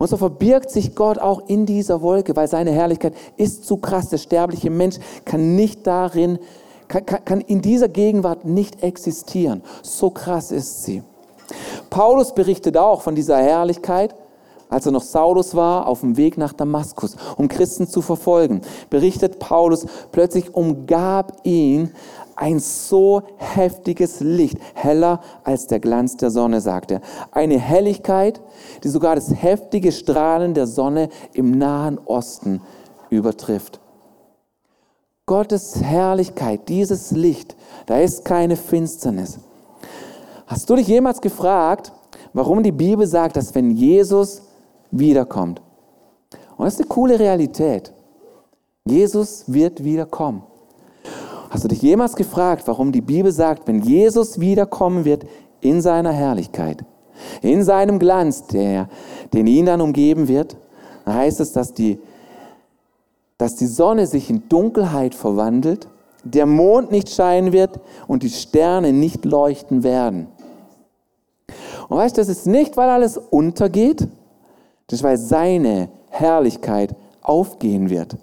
Und 0.00 0.08
so 0.08 0.16
verbirgt 0.16 0.70
sich 0.70 0.94
Gott 0.94 1.18
auch 1.18 1.42
in 1.46 1.66
dieser 1.66 2.00
Wolke, 2.00 2.34
weil 2.34 2.48
seine 2.48 2.72
Herrlichkeit 2.72 3.12
ist 3.36 3.66
zu 3.66 3.76
krass. 3.76 4.08
Der 4.08 4.16
sterbliche 4.16 4.70
Mensch 4.70 4.96
kann 5.26 5.56
nicht 5.56 5.86
darin, 5.86 6.38
kann, 6.88 7.04
kann, 7.04 7.42
in 7.42 7.60
dieser 7.60 7.90
Gegenwart 7.90 8.46
nicht 8.46 8.82
existieren. 8.82 9.62
So 9.82 10.08
krass 10.08 10.52
ist 10.52 10.84
sie. 10.84 11.02
Paulus 11.90 12.34
berichtet 12.34 12.78
auch 12.78 13.02
von 13.02 13.14
dieser 13.14 13.36
Herrlichkeit, 13.42 14.14
als 14.70 14.86
er 14.86 14.92
noch 14.92 15.02
Saulus 15.02 15.54
war, 15.54 15.86
auf 15.86 16.00
dem 16.00 16.16
Weg 16.16 16.38
nach 16.38 16.54
Damaskus, 16.54 17.16
um 17.36 17.48
Christen 17.48 17.86
zu 17.86 18.00
verfolgen. 18.00 18.62
Berichtet 18.88 19.38
Paulus, 19.38 19.84
plötzlich 20.12 20.54
umgab 20.54 21.36
ihn 21.44 21.90
ein 22.40 22.58
so 22.58 23.22
heftiges 23.36 24.20
Licht, 24.20 24.56
heller 24.72 25.20
als 25.44 25.66
der 25.66 25.78
Glanz 25.78 26.16
der 26.16 26.30
Sonne, 26.30 26.62
sagt 26.62 26.90
er. 26.90 27.02
Eine 27.32 27.58
Helligkeit, 27.58 28.40
die 28.82 28.88
sogar 28.88 29.14
das 29.14 29.30
heftige 29.30 29.92
Strahlen 29.92 30.54
der 30.54 30.66
Sonne 30.66 31.10
im 31.34 31.58
Nahen 31.58 31.98
Osten 31.98 32.62
übertrifft. 33.10 33.78
Gottes 35.26 35.82
Herrlichkeit, 35.82 36.68
dieses 36.70 37.10
Licht, 37.10 37.56
da 37.84 37.98
ist 37.98 38.24
keine 38.24 38.56
Finsternis. 38.56 39.38
Hast 40.46 40.70
du 40.70 40.76
dich 40.76 40.88
jemals 40.88 41.20
gefragt, 41.20 41.92
warum 42.32 42.62
die 42.62 42.72
Bibel 42.72 43.06
sagt, 43.06 43.36
dass 43.36 43.54
wenn 43.54 43.72
Jesus 43.72 44.42
wiederkommt? 44.90 45.60
Und 46.56 46.64
das 46.64 46.74
ist 46.74 46.80
eine 46.80 46.88
coole 46.88 47.18
Realität. 47.18 47.92
Jesus 48.86 49.44
wird 49.46 49.84
wiederkommen. 49.84 50.42
Hast 51.50 51.64
du 51.64 51.68
dich 51.68 51.82
jemals 51.82 52.14
gefragt, 52.14 52.62
warum 52.66 52.92
die 52.92 53.00
Bibel 53.00 53.32
sagt, 53.32 53.66
wenn 53.66 53.82
Jesus 53.82 54.38
wiederkommen 54.38 55.04
wird 55.04 55.24
in 55.60 55.80
seiner 55.82 56.12
Herrlichkeit, 56.12 56.84
in 57.42 57.64
seinem 57.64 57.98
Glanz, 57.98 58.46
der, 58.46 58.88
den 59.34 59.48
ihn 59.48 59.66
dann 59.66 59.80
umgeben 59.80 60.28
wird, 60.28 60.56
dann 61.04 61.14
heißt 61.14 61.40
es, 61.40 61.52
dass 61.52 61.74
die, 61.74 61.98
dass 63.36 63.56
die 63.56 63.66
Sonne 63.66 64.06
sich 64.06 64.30
in 64.30 64.48
Dunkelheit 64.48 65.12
verwandelt, 65.12 65.88
der 66.22 66.46
Mond 66.46 66.92
nicht 66.92 67.10
scheinen 67.10 67.52
wird 67.52 67.80
und 68.06 68.22
die 68.22 68.30
Sterne 68.30 68.92
nicht 68.92 69.24
leuchten 69.24 69.82
werden. 69.82 70.28
Und 71.88 71.96
weißt 71.96 72.16
du, 72.16 72.20
das 72.20 72.28
ist 72.28 72.46
nicht, 72.46 72.76
weil 72.76 72.88
alles 72.88 73.16
untergeht, 73.18 74.06
das 74.86 75.00
ist, 75.00 75.02
weil 75.02 75.16
seine 75.16 75.88
Herrlichkeit 76.10 76.94
aufgehen 77.22 77.90
wird. 77.90 78.16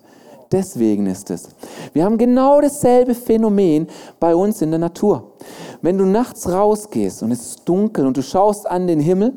Deswegen 0.52 1.08
ist 1.08 1.30
es. 1.30 1.50
Wir 1.94 2.06
haben 2.06 2.18
genau 2.18 2.62
dasselbe 2.62 3.14
Phänomen 3.14 3.88
bei 4.20 4.36
uns 4.36 4.62
in 4.62 4.72
der 4.72 4.80
Natur. 4.80 5.34
Wenn 5.82 5.98
du 5.98 6.06
nachts 6.06 6.50
rausgehst 6.50 7.22
und 7.24 7.32
es 7.32 7.42
ist 7.42 7.70
dunkel 7.70 8.06
und 8.06 8.18
du 8.18 8.24
schaust 8.24 8.66
an 8.66 8.88
den 8.88 9.00
Himmel, 9.00 9.34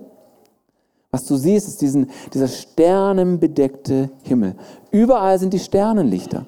was 1.11 1.25
du 1.25 1.37
siehst, 1.37 1.66
ist 1.66 1.81
diesen, 1.81 2.09
dieser 2.33 2.46
sternenbedeckte 2.46 4.11
Himmel. 4.23 4.55
Überall 4.92 5.38
sind 5.40 5.53
die 5.53 5.59
Sternenlichter. 5.59 6.46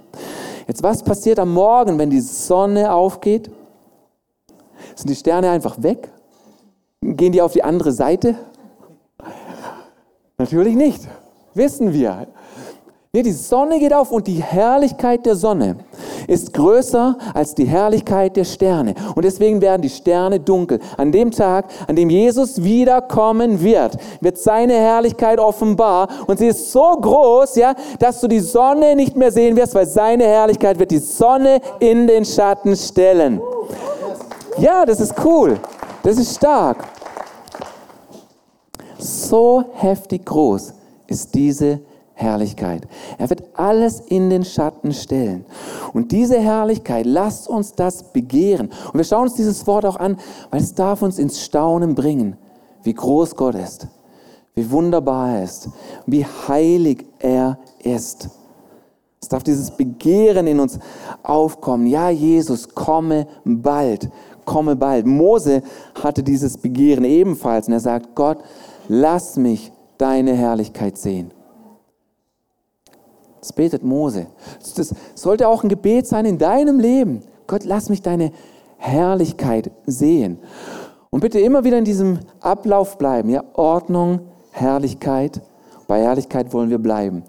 Jetzt, 0.68 0.84
was 0.84 1.02
passiert 1.02 1.40
am 1.40 1.52
Morgen, 1.52 1.98
wenn 1.98 2.10
die 2.10 2.20
Sonne 2.20 2.92
aufgeht? 2.92 3.50
Sind 4.94 5.10
die 5.10 5.16
Sterne 5.16 5.50
einfach 5.50 5.82
weg? 5.82 6.10
Gehen 7.00 7.32
die 7.32 7.42
auf 7.42 7.52
die 7.52 7.64
andere 7.64 7.90
Seite? 7.90 8.36
Natürlich 10.38 10.76
nicht. 10.76 11.08
Wissen 11.54 11.92
wir. 11.92 12.28
Nee, 13.14 13.24
die 13.24 13.32
Sonne 13.32 13.78
geht 13.78 13.92
auf 13.92 14.10
und 14.10 14.26
die 14.26 14.42
Herrlichkeit 14.42 15.26
der 15.26 15.36
Sonne, 15.36 15.76
ist 16.28 16.54
größer 16.54 17.18
als 17.34 17.54
die 17.54 17.66
Herrlichkeit 17.66 18.34
der 18.38 18.44
Sterne. 18.44 18.94
Und 19.14 19.26
deswegen 19.26 19.60
werden 19.60 19.82
die 19.82 19.90
Sterne 19.90 20.40
dunkel. 20.40 20.80
An 20.96 21.12
dem 21.12 21.30
Tag, 21.30 21.66
an 21.86 21.94
dem 21.94 22.08
Jesus 22.08 22.62
wiederkommen 22.62 23.62
wird, 23.62 23.98
wird 24.22 24.38
seine 24.38 24.72
Herrlichkeit 24.72 25.38
offenbar. 25.38 26.08
Und 26.26 26.38
sie 26.38 26.46
ist 26.46 26.72
so 26.72 26.96
groß, 26.98 27.56
ja, 27.56 27.74
dass 27.98 28.18
du 28.22 28.28
die 28.28 28.40
Sonne 28.40 28.96
nicht 28.96 29.14
mehr 29.14 29.30
sehen 29.30 29.56
wirst, 29.56 29.74
weil 29.74 29.86
seine 29.86 30.24
Herrlichkeit 30.24 30.78
wird 30.78 30.90
die 30.90 30.96
Sonne 30.96 31.60
in 31.80 32.06
den 32.06 32.24
Schatten 32.24 32.74
stellen. 32.74 33.42
Ja, 34.56 34.86
das 34.86 35.00
ist 35.00 35.14
cool. 35.22 35.60
Das 36.02 36.16
ist 36.16 36.36
stark. 36.36 36.78
So 38.98 39.64
heftig 39.74 40.24
groß 40.24 40.72
ist 41.08 41.34
diese 41.34 41.66
Herrlichkeit. 41.66 41.91
Er 42.22 43.30
wird 43.30 43.42
alles 43.54 44.00
in 44.00 44.30
den 44.30 44.44
Schatten 44.44 44.92
stellen. 44.92 45.44
Und 45.92 46.12
diese 46.12 46.38
Herrlichkeit, 46.38 47.06
lasst 47.06 47.48
uns 47.48 47.72
das 47.72 48.12
begehren. 48.12 48.70
Und 48.92 48.98
wir 48.98 49.04
schauen 49.04 49.24
uns 49.24 49.34
dieses 49.34 49.66
Wort 49.66 49.84
auch 49.84 49.96
an, 49.96 50.16
weil 50.50 50.60
es 50.60 50.74
darf 50.74 51.02
uns 51.02 51.18
ins 51.18 51.42
Staunen 51.42 51.94
bringen, 51.94 52.36
wie 52.82 52.94
groß 52.94 53.36
Gott 53.36 53.54
ist, 53.54 53.86
wie 54.54 54.70
wunderbar 54.70 55.36
er 55.36 55.44
ist, 55.44 55.68
wie 56.06 56.24
heilig 56.24 57.06
er 57.18 57.58
ist. 57.82 58.28
Es 59.20 59.28
darf 59.28 59.42
dieses 59.42 59.70
Begehren 59.70 60.46
in 60.46 60.58
uns 60.58 60.78
aufkommen. 61.22 61.86
Ja, 61.86 62.10
Jesus, 62.10 62.68
komme 62.68 63.26
bald, 63.44 64.10
komme 64.44 64.74
bald. 64.76 65.06
Mose 65.06 65.62
hatte 66.02 66.22
dieses 66.22 66.58
Begehren 66.58 67.04
ebenfalls 67.04 67.68
und 67.68 67.74
er 67.74 67.80
sagt, 67.80 68.14
Gott, 68.14 68.38
lass 68.88 69.36
mich 69.36 69.72
deine 69.96 70.34
Herrlichkeit 70.34 70.98
sehen. 70.98 71.32
Das 73.42 73.52
betet 73.52 73.82
Mose. 73.82 74.28
Das 74.76 74.94
sollte 75.16 75.48
auch 75.48 75.64
ein 75.64 75.68
Gebet 75.68 76.06
sein 76.06 76.26
in 76.26 76.38
deinem 76.38 76.78
Leben. 76.78 77.22
Gott, 77.48 77.64
lass 77.64 77.88
mich 77.88 78.00
deine 78.00 78.30
Herrlichkeit 78.78 79.72
sehen. 79.84 80.38
Und 81.10 81.20
bitte 81.20 81.40
immer 81.40 81.64
wieder 81.64 81.76
in 81.76 81.84
diesem 81.84 82.20
Ablauf 82.40 82.98
bleiben. 82.98 83.30
Ja, 83.30 83.42
Ordnung, 83.54 84.20
Herrlichkeit. 84.52 85.40
Bei 85.88 86.00
Herrlichkeit 86.00 86.52
wollen 86.52 86.70
wir 86.70 86.78
bleiben. 86.78 87.24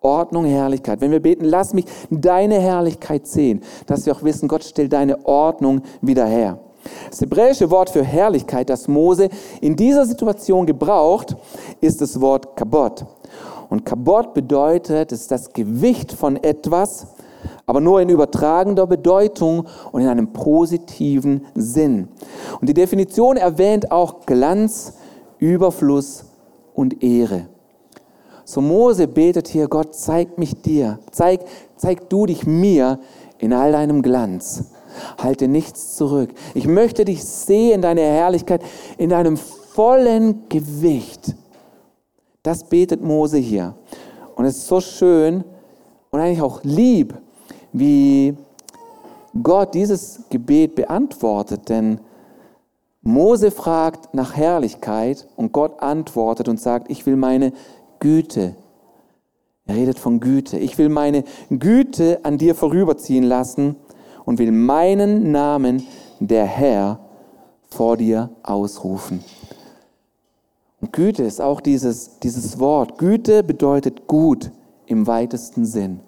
Ordnung, 0.00 0.46
Herrlichkeit. 0.46 1.02
Wenn 1.02 1.10
wir 1.10 1.20
beten, 1.20 1.44
lass 1.44 1.74
mich 1.74 1.84
deine 2.08 2.58
Herrlichkeit 2.58 3.26
sehen, 3.26 3.60
dass 3.86 4.06
wir 4.06 4.14
auch 4.14 4.22
wissen, 4.22 4.48
Gott 4.48 4.64
stellt 4.64 4.94
deine 4.94 5.26
Ordnung 5.26 5.82
wieder 6.00 6.24
her. 6.24 6.60
Das 7.10 7.20
hebräische 7.20 7.70
Wort 7.70 7.90
für 7.90 8.02
Herrlichkeit, 8.02 8.70
das 8.70 8.88
Mose 8.88 9.28
in 9.60 9.76
dieser 9.76 10.06
Situation 10.06 10.64
gebraucht, 10.64 11.36
ist 11.82 12.00
das 12.00 12.18
Wort 12.22 12.56
Kabot. 12.56 13.04
Und 13.70 13.84
Kabot 13.84 14.34
bedeutet, 14.34 15.12
es 15.12 15.22
ist 15.22 15.30
das 15.30 15.52
Gewicht 15.52 16.12
von 16.12 16.36
etwas, 16.36 17.08
aber 17.66 17.80
nur 17.80 18.00
in 18.00 18.08
übertragender 18.08 18.86
Bedeutung 18.86 19.66
und 19.92 20.00
in 20.00 20.08
einem 20.08 20.32
positiven 20.32 21.46
Sinn. 21.54 22.08
Und 22.60 22.68
die 22.68 22.74
Definition 22.74 23.36
erwähnt 23.36 23.92
auch 23.92 24.26
Glanz, 24.26 24.94
Überfluss 25.38 26.24
und 26.74 27.02
Ehre. 27.02 27.48
So 28.44 28.62
Mose 28.62 29.06
betet 29.06 29.48
hier, 29.48 29.68
Gott, 29.68 29.94
zeig 29.94 30.38
mich 30.38 30.62
dir, 30.62 30.98
zeig, 31.10 31.40
zeig 31.76 32.08
du 32.08 32.24
dich 32.24 32.46
mir 32.46 32.98
in 33.38 33.52
all 33.52 33.72
deinem 33.72 34.00
Glanz. 34.00 34.70
Halte 35.22 35.48
nichts 35.48 35.96
zurück. 35.96 36.30
Ich 36.54 36.66
möchte 36.66 37.04
dich 37.04 37.22
sehen, 37.22 37.74
in 37.74 37.82
deiner 37.82 38.00
Herrlichkeit, 38.00 38.62
in 38.96 39.10
deinem 39.10 39.36
vollen 39.36 40.48
Gewicht. 40.48 41.34
Das 42.48 42.64
betet 42.64 43.02
Mose 43.02 43.36
hier. 43.36 43.74
Und 44.34 44.46
es 44.46 44.56
ist 44.56 44.68
so 44.68 44.80
schön 44.80 45.44
und 46.08 46.18
eigentlich 46.18 46.40
auch 46.40 46.64
lieb, 46.64 47.12
wie 47.74 48.38
Gott 49.42 49.74
dieses 49.74 50.20
Gebet 50.30 50.74
beantwortet. 50.74 51.68
Denn 51.68 52.00
Mose 53.02 53.50
fragt 53.50 54.14
nach 54.14 54.34
Herrlichkeit 54.34 55.28
und 55.36 55.52
Gott 55.52 55.82
antwortet 55.82 56.48
und 56.48 56.58
sagt, 56.58 56.90
ich 56.90 57.04
will 57.04 57.16
meine 57.16 57.52
Güte. 58.00 58.56
Er 59.66 59.74
redet 59.74 59.98
von 59.98 60.18
Güte. 60.18 60.56
Ich 60.56 60.78
will 60.78 60.88
meine 60.88 61.24
Güte 61.50 62.20
an 62.22 62.38
dir 62.38 62.54
vorüberziehen 62.54 63.24
lassen 63.24 63.76
und 64.24 64.38
will 64.38 64.52
meinen 64.52 65.32
Namen, 65.32 65.86
der 66.18 66.46
Herr, 66.46 66.98
vor 67.68 67.98
dir 67.98 68.30
ausrufen. 68.42 69.22
Und 70.80 70.92
Güte 70.92 71.24
ist 71.24 71.40
auch 71.40 71.60
dieses, 71.60 72.18
dieses 72.20 72.58
Wort. 72.58 72.98
Güte 72.98 73.42
bedeutet 73.42 74.06
gut 74.06 74.52
im 74.86 75.06
weitesten 75.06 75.64
Sinn. 75.64 76.00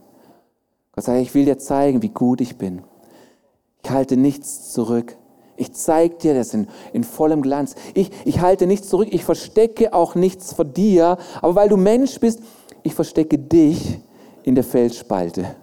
Gott 0.92 1.04
sagt, 1.04 1.20
ich 1.20 1.34
will 1.34 1.44
dir 1.44 1.58
zeigen, 1.58 2.02
wie 2.02 2.08
gut 2.08 2.40
ich 2.40 2.56
bin. 2.56 2.82
Ich 3.82 3.90
halte 3.90 4.16
nichts 4.16 4.72
zurück. 4.72 5.16
Ich 5.56 5.72
zeige 5.72 6.16
dir 6.16 6.34
das 6.34 6.54
in, 6.54 6.68
in 6.92 7.04
vollem 7.04 7.42
Glanz. 7.42 7.74
Ich, 7.94 8.10
ich 8.24 8.40
halte 8.40 8.66
nichts 8.66 8.88
zurück. 8.88 9.08
Ich 9.10 9.24
verstecke 9.24 9.92
auch 9.92 10.14
nichts 10.14 10.52
vor 10.52 10.64
dir. 10.64 11.18
Aber 11.42 11.54
weil 11.54 11.68
du 11.68 11.76
Mensch 11.76 12.18
bist, 12.20 12.40
ich 12.82 12.94
verstecke 12.94 13.38
dich 13.38 13.98
in 14.42 14.54
der 14.54 14.64
Felsspalte. 14.64 15.56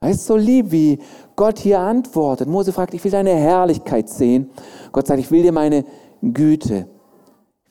Es 0.00 0.16
ist 0.16 0.26
so 0.26 0.36
lieb, 0.36 0.72
wie 0.72 0.98
Gott 1.36 1.58
hier 1.58 1.80
antwortet. 1.80 2.48
Mose 2.48 2.72
fragt, 2.72 2.94
ich 2.94 3.04
will 3.04 3.10
deine 3.10 3.34
Herrlichkeit 3.34 4.08
sehen. 4.08 4.50
Gott 4.92 5.06
sagt, 5.06 5.20
ich 5.20 5.30
will 5.30 5.42
dir 5.42 5.52
meine 5.52 5.84
Güte 6.22 6.88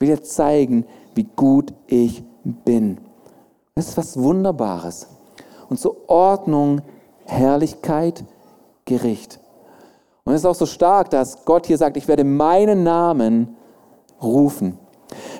will 0.00 0.08
dir 0.08 0.22
zeigen, 0.22 0.86
wie 1.14 1.28
gut 1.36 1.72
ich 1.86 2.24
bin. 2.42 2.98
Das 3.74 3.88
ist 3.88 3.96
was 3.96 4.18
Wunderbares. 4.18 5.06
Und 5.68 5.78
so 5.78 5.98
Ordnung, 6.08 6.80
Herrlichkeit, 7.24 8.24
Gericht. 8.84 9.38
Und 10.24 10.34
es 10.34 10.40
ist 10.40 10.46
auch 10.46 10.54
so 10.54 10.66
stark, 10.66 11.10
dass 11.10 11.44
Gott 11.44 11.66
hier 11.66 11.78
sagt, 11.78 11.96
ich 11.96 12.08
werde 12.08 12.24
meinen 12.24 12.82
Namen 12.82 13.56
rufen. 14.22 14.78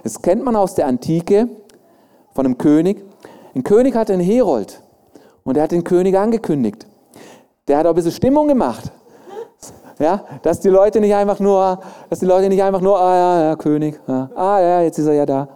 Das 0.02 0.22
kennt 0.22 0.44
man 0.44 0.56
aus 0.56 0.74
der 0.74 0.86
Antike 0.86 1.48
von 2.34 2.46
einem 2.46 2.58
König. 2.58 3.04
Ein 3.54 3.64
König 3.64 3.94
hatte 3.94 4.12
einen 4.12 4.22
Herold 4.22 4.82
und 5.44 5.56
er 5.56 5.64
hat 5.64 5.72
den 5.72 5.84
König 5.84 6.16
angekündigt. 6.16 6.86
Der 7.66 7.78
hat 7.78 7.86
auch 7.86 7.90
ein 7.90 7.96
bisschen 7.96 8.12
Stimmung 8.12 8.48
gemacht. 8.48 8.92
Ja, 10.00 10.24
dass 10.42 10.60
die 10.60 10.70
Leute 10.70 10.98
nicht 10.98 11.14
einfach 11.14 11.38
nur, 11.40 11.78
dass 12.08 12.20
die 12.20 12.26
Leute 12.26 12.48
nicht 12.48 12.62
einfach 12.62 12.80
nur, 12.80 12.98
ah 12.98 13.14
ja, 13.14 13.42
ja 13.50 13.56
König, 13.56 14.00
ja, 14.08 14.30
ah 14.34 14.58
ja, 14.58 14.80
jetzt 14.80 14.98
ist 14.98 15.06
er 15.06 15.12
ja 15.12 15.26
da. 15.26 15.48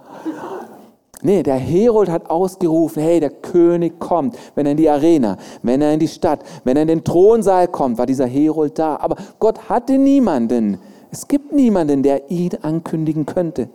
Nee, 1.22 1.42
der 1.42 1.56
Herold 1.56 2.10
hat 2.10 2.28
ausgerufen, 2.28 3.02
hey, 3.02 3.18
der 3.18 3.30
König 3.30 3.98
kommt, 3.98 4.36
wenn 4.54 4.66
er 4.66 4.72
in 4.72 4.76
die 4.76 4.90
Arena, 4.90 5.38
wenn 5.62 5.80
er 5.80 5.94
in 5.94 5.98
die 5.98 6.08
Stadt, 6.08 6.40
wenn 6.64 6.76
er 6.76 6.82
in 6.82 6.88
den 6.88 7.04
Thronsaal 7.04 7.68
kommt, 7.68 7.96
war 7.96 8.04
dieser 8.04 8.26
Herold 8.26 8.78
da. 8.78 8.96
Aber 8.96 9.16
Gott 9.38 9.70
hatte 9.70 9.96
niemanden. 9.96 10.76
Es 11.10 11.26
gibt 11.26 11.52
niemanden, 11.52 12.02
der 12.02 12.30
ihn 12.30 12.50
ankündigen 12.60 13.24
könnte. 13.24 13.70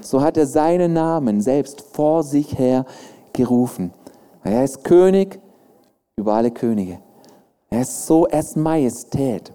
So 0.00 0.22
hat 0.22 0.36
er 0.36 0.46
seinen 0.46 0.92
Namen 0.92 1.40
selbst 1.40 1.80
vor 1.80 2.22
sich 2.22 2.56
her 2.56 2.84
gerufen. 3.32 3.92
Er 4.44 4.62
ist 4.62 4.84
König 4.84 5.40
über 6.14 6.34
alle 6.34 6.52
Könige. 6.52 7.00
Er 7.70 7.80
ist 7.80 8.06
so, 8.06 8.26
er 8.26 8.38
ist 8.38 8.56
Majestät. 8.56 9.50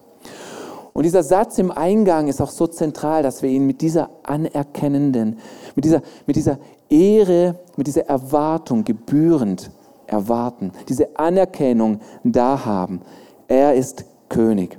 Und 0.93 1.03
dieser 1.03 1.23
Satz 1.23 1.57
im 1.57 1.71
Eingang 1.71 2.27
ist 2.27 2.41
auch 2.41 2.49
so 2.49 2.67
zentral, 2.67 3.23
dass 3.23 3.41
wir 3.41 3.49
ihn 3.49 3.65
mit 3.65 3.81
dieser 3.81 4.09
anerkennenden, 4.23 5.37
mit 5.75 5.85
dieser, 5.85 6.01
mit 6.25 6.35
dieser 6.35 6.57
Ehre, 6.89 7.59
mit 7.77 7.87
dieser 7.87 8.07
Erwartung 8.07 8.83
gebührend 8.83 9.71
erwarten, 10.07 10.71
diese 10.87 11.17
Anerkennung 11.17 11.99
da 12.23 12.65
haben. 12.65 13.01
Er 13.47 13.75
ist 13.75 14.05
König. 14.27 14.77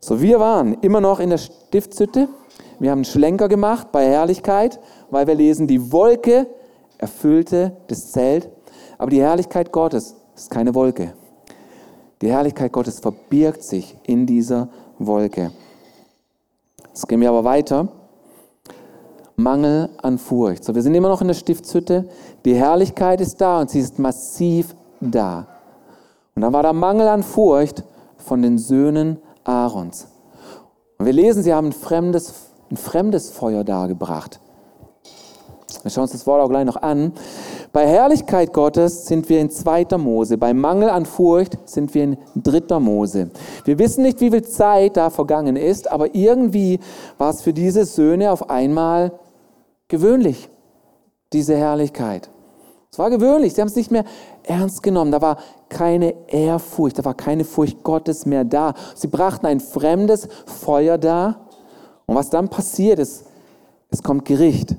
So, 0.00 0.20
wir 0.20 0.38
waren 0.40 0.74
immer 0.80 1.00
noch 1.00 1.20
in 1.20 1.30
der 1.30 1.38
Stiftshütte. 1.38 2.28
Wir 2.78 2.90
haben 2.90 2.98
einen 2.98 3.04
Schlenker 3.04 3.48
gemacht 3.48 3.90
bei 3.90 4.06
Herrlichkeit, 4.06 4.78
weil 5.10 5.26
wir 5.26 5.34
lesen, 5.34 5.66
die 5.66 5.92
Wolke 5.92 6.46
erfüllte 6.98 7.76
das 7.88 8.12
Zelt. 8.12 8.48
Aber 8.98 9.10
die 9.10 9.20
Herrlichkeit 9.20 9.72
Gottes 9.72 10.16
ist 10.34 10.50
keine 10.50 10.74
Wolke. 10.74 11.14
Die 12.20 12.30
Herrlichkeit 12.30 12.72
Gottes 12.72 13.00
verbirgt 13.00 13.62
sich 13.62 13.96
in 14.04 14.26
dieser 14.26 14.68
Wolke. 14.98 15.52
Jetzt 16.88 17.08
gehen 17.08 17.20
wir 17.20 17.28
aber 17.28 17.44
weiter. 17.44 17.88
Mangel 19.36 19.88
an 20.02 20.18
Furcht. 20.18 20.64
So, 20.64 20.74
wir 20.74 20.82
sind 20.82 20.94
immer 20.94 21.08
noch 21.08 21.20
in 21.20 21.28
der 21.28 21.34
Stiftshütte. 21.34 22.08
Die 22.44 22.54
Herrlichkeit 22.54 23.20
ist 23.20 23.40
da 23.40 23.60
und 23.60 23.70
sie 23.70 23.78
ist 23.78 23.98
massiv 24.00 24.74
da. 25.00 25.46
Und 26.34 26.42
dann 26.42 26.52
war 26.52 26.64
da 26.64 26.72
Mangel 26.72 27.06
an 27.06 27.22
Furcht 27.22 27.84
von 28.16 28.42
den 28.42 28.58
Söhnen 28.58 29.18
Aarons. 29.44 30.08
Und 30.98 31.06
wir 31.06 31.12
lesen, 31.12 31.44
sie 31.44 31.54
haben 31.54 31.68
ein 31.68 31.72
fremdes, 31.72 32.34
ein 32.70 32.76
fremdes 32.76 33.30
Feuer 33.30 33.62
dargebracht. 33.62 34.40
Wir 35.82 35.90
schauen 35.90 36.02
uns 36.02 36.12
das 36.12 36.26
Wort 36.26 36.42
auch 36.42 36.48
gleich 36.48 36.64
noch 36.64 36.82
an. 36.82 37.12
Bei 37.72 37.86
Herrlichkeit 37.86 38.52
Gottes 38.52 39.06
sind 39.06 39.28
wir 39.28 39.40
in 39.40 39.50
zweiter 39.50 39.98
Mose. 39.98 40.36
Bei 40.36 40.52
Mangel 40.52 40.90
an 40.90 41.06
Furcht 41.06 41.58
sind 41.64 41.94
wir 41.94 42.04
in 42.04 42.18
dritter 42.34 42.80
Mose. 42.80 43.30
Wir 43.64 43.78
wissen 43.78 44.02
nicht, 44.02 44.20
wie 44.20 44.30
viel 44.30 44.42
Zeit 44.42 44.96
da 44.96 45.10
vergangen 45.10 45.56
ist, 45.56 45.90
aber 45.90 46.14
irgendwie 46.14 46.80
war 47.16 47.30
es 47.30 47.42
für 47.42 47.52
diese 47.52 47.84
Söhne 47.84 48.32
auf 48.32 48.50
einmal 48.50 49.12
gewöhnlich, 49.86 50.48
diese 51.32 51.56
Herrlichkeit. 51.56 52.28
Es 52.90 52.98
war 52.98 53.10
gewöhnlich, 53.10 53.54
sie 53.54 53.60
haben 53.60 53.68
es 53.68 53.76
nicht 53.76 53.90
mehr 53.90 54.04
ernst 54.42 54.82
genommen. 54.82 55.12
Da 55.12 55.20
war 55.20 55.38
keine 55.68 56.14
Ehrfurcht, 56.28 56.98
da 56.98 57.04
war 57.04 57.14
keine 57.14 57.44
Furcht 57.44 57.84
Gottes 57.84 58.26
mehr 58.26 58.44
da. 58.44 58.74
Sie 58.94 59.06
brachten 59.06 59.46
ein 59.46 59.60
fremdes 59.60 60.28
Feuer 60.46 60.98
dar. 60.98 61.48
Und 62.06 62.16
was 62.16 62.30
dann 62.30 62.48
passiert 62.48 62.98
ist, 62.98 63.26
es 63.90 64.02
kommt 64.02 64.24
Gericht. 64.24 64.74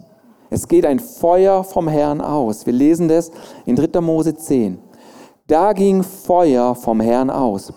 Es 0.50 0.68
geht 0.68 0.86
ein 0.86 1.00
Feuer 1.00 1.64
vom 1.64 1.88
Herrn 1.88 2.22
aus. 2.22 2.66
Wir 2.66 2.74
lesen 2.74 3.08
das 3.08 3.32
in 3.66 3.76
3. 3.76 4.02
Mose 4.02 4.36
10. 4.36 4.80
Da 5.48 5.74
ging 5.74 6.04
Feuer 6.04 6.76
vom 6.76 7.00
Herrn 7.00 7.30
aus 7.30 7.72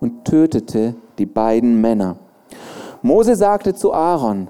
und 0.00 0.24
tötete 0.24 0.94
die 1.18 1.26
beiden 1.26 1.80
Männer. 1.80 2.16
Mose 3.02 3.36
sagte 3.36 3.74
zu 3.74 3.92
Aaron, 3.92 4.48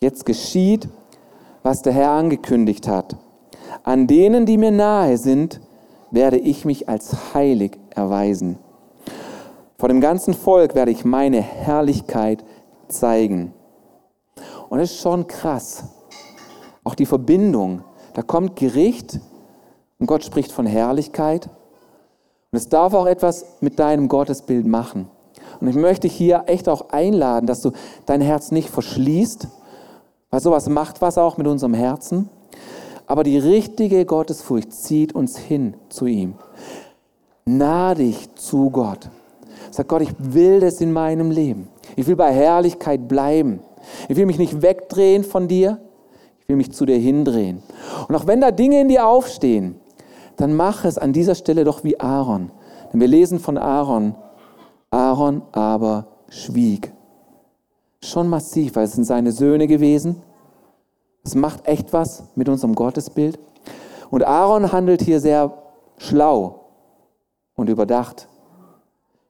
jetzt 0.00 0.26
geschieht, 0.26 0.88
was 1.62 1.82
der 1.82 1.92
Herr 1.92 2.10
angekündigt 2.10 2.88
hat. 2.88 3.16
An 3.82 4.06
denen, 4.06 4.46
die 4.46 4.58
mir 4.58 4.72
nahe 4.72 5.18
sind, 5.18 5.60
werde 6.10 6.38
ich 6.38 6.64
mich 6.64 6.88
als 6.88 7.34
heilig 7.34 7.78
erweisen. 7.90 8.58
Vor 9.78 9.88
dem 9.88 10.00
ganzen 10.00 10.34
Volk 10.34 10.74
werde 10.74 10.90
ich 10.90 11.04
meine 11.04 11.40
Herrlichkeit 11.40 12.44
zeigen. 12.88 13.52
Und 14.68 14.80
es 14.80 14.92
ist 14.92 15.00
schon 15.00 15.26
krass. 15.26 15.84
Auch 16.86 16.94
die 16.94 17.04
Verbindung. 17.04 17.82
Da 18.14 18.22
kommt 18.22 18.54
Gericht 18.54 19.18
und 19.98 20.06
Gott 20.06 20.22
spricht 20.22 20.52
von 20.52 20.66
Herrlichkeit. 20.66 21.50
Und 22.52 22.58
es 22.58 22.68
darf 22.68 22.94
auch 22.94 23.06
etwas 23.06 23.44
mit 23.60 23.80
deinem 23.80 24.06
Gottesbild 24.06 24.68
machen. 24.68 25.08
Und 25.60 25.66
ich 25.66 25.74
möchte 25.74 26.06
hier 26.06 26.44
echt 26.46 26.68
auch 26.68 26.90
einladen, 26.90 27.48
dass 27.48 27.60
du 27.60 27.72
dein 28.06 28.20
Herz 28.20 28.52
nicht 28.52 28.70
verschließt, 28.70 29.48
weil 30.30 30.40
sowas 30.40 30.68
macht 30.68 31.02
was 31.02 31.18
auch 31.18 31.36
mit 31.38 31.48
unserem 31.48 31.74
Herzen. 31.74 32.28
Aber 33.08 33.24
die 33.24 33.38
richtige 33.38 34.04
Gottesfurcht 34.04 34.72
zieht 34.72 35.12
uns 35.12 35.36
hin 35.36 35.74
zu 35.88 36.06
ihm. 36.06 36.34
Nah 37.46 37.96
dich 37.96 38.32
zu 38.36 38.70
Gott. 38.70 39.10
Sag 39.72 39.88
Gott, 39.88 40.02
ich 40.02 40.14
will 40.20 40.60
das 40.60 40.80
in 40.80 40.92
meinem 40.92 41.32
Leben. 41.32 41.66
Ich 41.96 42.06
will 42.06 42.14
bei 42.14 42.32
Herrlichkeit 42.32 43.08
bleiben. 43.08 43.58
Ich 44.08 44.16
will 44.16 44.26
mich 44.26 44.38
nicht 44.38 44.62
wegdrehen 44.62 45.24
von 45.24 45.48
dir. 45.48 45.80
Ich 46.46 46.48
will 46.48 46.58
mich 46.58 46.70
zu 46.70 46.86
dir 46.86 46.96
hindrehen. 46.96 47.60
Und 48.06 48.14
auch 48.14 48.28
wenn 48.28 48.40
da 48.40 48.52
Dinge 48.52 48.80
in 48.80 48.86
dir 48.86 49.04
aufstehen, 49.04 49.80
dann 50.36 50.54
mach 50.54 50.84
es 50.84 50.96
an 50.96 51.12
dieser 51.12 51.34
Stelle 51.34 51.64
doch 51.64 51.82
wie 51.82 51.98
Aaron. 51.98 52.52
Denn 52.92 53.00
wir 53.00 53.08
lesen 53.08 53.40
von 53.40 53.58
Aaron. 53.58 54.14
Aaron 54.92 55.42
aber 55.50 56.06
schwieg. 56.28 56.92
Schon 58.00 58.28
massiv, 58.28 58.76
weil 58.76 58.84
es 58.84 58.92
sind 58.92 59.02
seine 59.02 59.32
Söhne 59.32 59.66
gewesen. 59.66 60.22
Es 61.24 61.34
macht 61.34 61.66
echt 61.66 61.92
was 61.92 62.22
mit 62.36 62.48
unserem 62.48 62.76
Gottesbild. 62.76 63.40
Und 64.10 64.24
Aaron 64.24 64.70
handelt 64.70 65.02
hier 65.02 65.18
sehr 65.18 65.52
schlau 65.98 66.60
und 67.56 67.68
überdacht. 67.68 68.28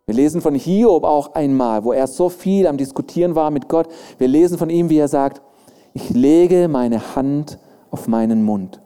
Wir 0.05 0.17
lesen 0.17 0.43
von 0.43 0.55
Hiob 0.55 1.05
auch 1.05 1.35
einmal, 1.35 1.83
wo 1.83 1.95
er 1.95 2.09
so 2.09 2.29
viel 2.29 2.67
am 2.67 2.77
Diskutieren 2.77 3.35
war 3.35 3.51
mit 3.51 3.71
Gott. 3.71 3.89
Wir 4.19 4.29
lesen 4.29 4.59
von 4.59 4.69
ihm, 4.69 4.91
wie 4.91 4.99
er 4.99 5.09
sagt, 5.09 5.41
ich 5.97 6.11
lege 6.11 6.69
meine 6.69 7.17
Hand 7.17 7.59
auf 7.91 8.07
meinen 8.07 8.45
Mund. 8.45 8.81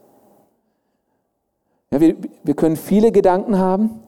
Ja, 1.91 2.01
wir, 2.01 2.17
wir 2.45 2.55
können 2.55 2.77
viele 2.77 3.11
Gedanken 3.11 3.59
haben, 3.59 4.01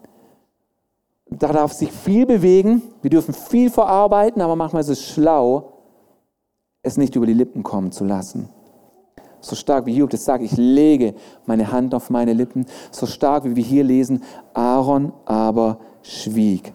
da 1.29 1.53
darf 1.53 1.73
sich 1.73 1.91
viel 1.91 2.27
bewegen, 2.27 2.83
wir 3.03 3.11
dürfen 3.11 3.35
viel 3.35 3.71
verarbeiten, 3.71 4.41
aber 4.41 4.55
manchmal 4.55 4.83
ist 4.83 4.89
es 4.89 5.03
schlau, 5.03 5.73
es 6.83 6.97
nicht 6.97 7.17
über 7.17 7.27
die 7.27 7.35
Lippen 7.35 7.63
kommen 7.63 7.91
zu 7.93 8.05
lassen 8.05 8.49
so 9.45 9.57
stark 9.57 9.87
wie 9.87 9.93
Hiob 9.93 10.11
das 10.11 10.25
sagt, 10.25 10.43
ich 10.45 10.57
lege 10.57 11.15
meine 11.47 11.73
Hand 11.73 11.95
auf 11.95 12.11
meine 12.11 12.33
Lippen, 12.33 12.67
so 12.91 13.07
stark 13.07 13.45
wie 13.45 13.57
wir 13.57 13.65
hier 13.65 13.85
lesen, 13.85 14.23
Aaron 14.55 15.13
aber 15.25 15.79
schwieg. 16.03 16.73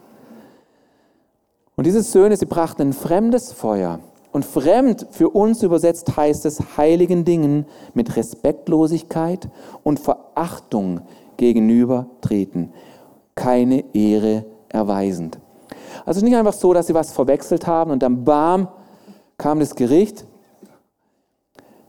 Und 1.75 1.85
diese 1.85 2.01
Söhne, 2.01 2.35
sie 2.35 2.45
brachten 2.45 2.81
ein 2.81 2.93
fremdes 2.93 3.51
Feuer. 3.53 3.99
Und 4.31 4.45
fremd 4.45 5.07
für 5.11 5.29
uns 5.29 5.63
übersetzt 5.63 6.15
heißt 6.15 6.45
es 6.45 6.77
heiligen 6.77 7.25
Dingen 7.25 7.65
mit 7.93 8.15
Respektlosigkeit 8.15 9.49
und 9.83 9.99
Verachtung 9.99 11.01
gegenübertreten, 11.37 12.73
keine 13.35 13.83
Ehre 13.93 14.45
erweisend. 14.69 15.39
Also 16.05 16.23
nicht 16.23 16.35
einfach 16.35 16.53
so, 16.53 16.73
dass 16.73 16.87
sie 16.87 16.93
was 16.93 17.11
verwechselt 17.11 17.67
haben 17.67 17.91
und 17.91 18.03
dann 18.03 18.23
bam, 18.23 18.67
kam 19.37 19.59
das 19.59 19.75
Gericht 19.75 20.25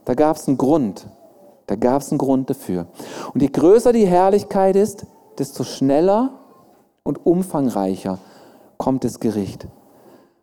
da 0.09 0.15
gab 0.15 0.37
es 0.37 0.47
einen 0.47 0.57
Grund. 0.57 1.05
Da 1.67 1.75
gab 1.75 2.01
es 2.01 2.09
einen 2.09 2.17
Grund 2.17 2.49
dafür. 2.49 2.87
Und 3.31 3.43
je 3.43 3.47
größer 3.49 3.93
die 3.93 4.07
Herrlichkeit 4.07 4.75
ist, 4.75 5.05
desto 5.37 5.63
schneller 5.63 6.31
und 7.03 7.27
umfangreicher 7.27 8.17
kommt 8.77 9.03
das 9.03 9.19
Gericht. 9.19 9.67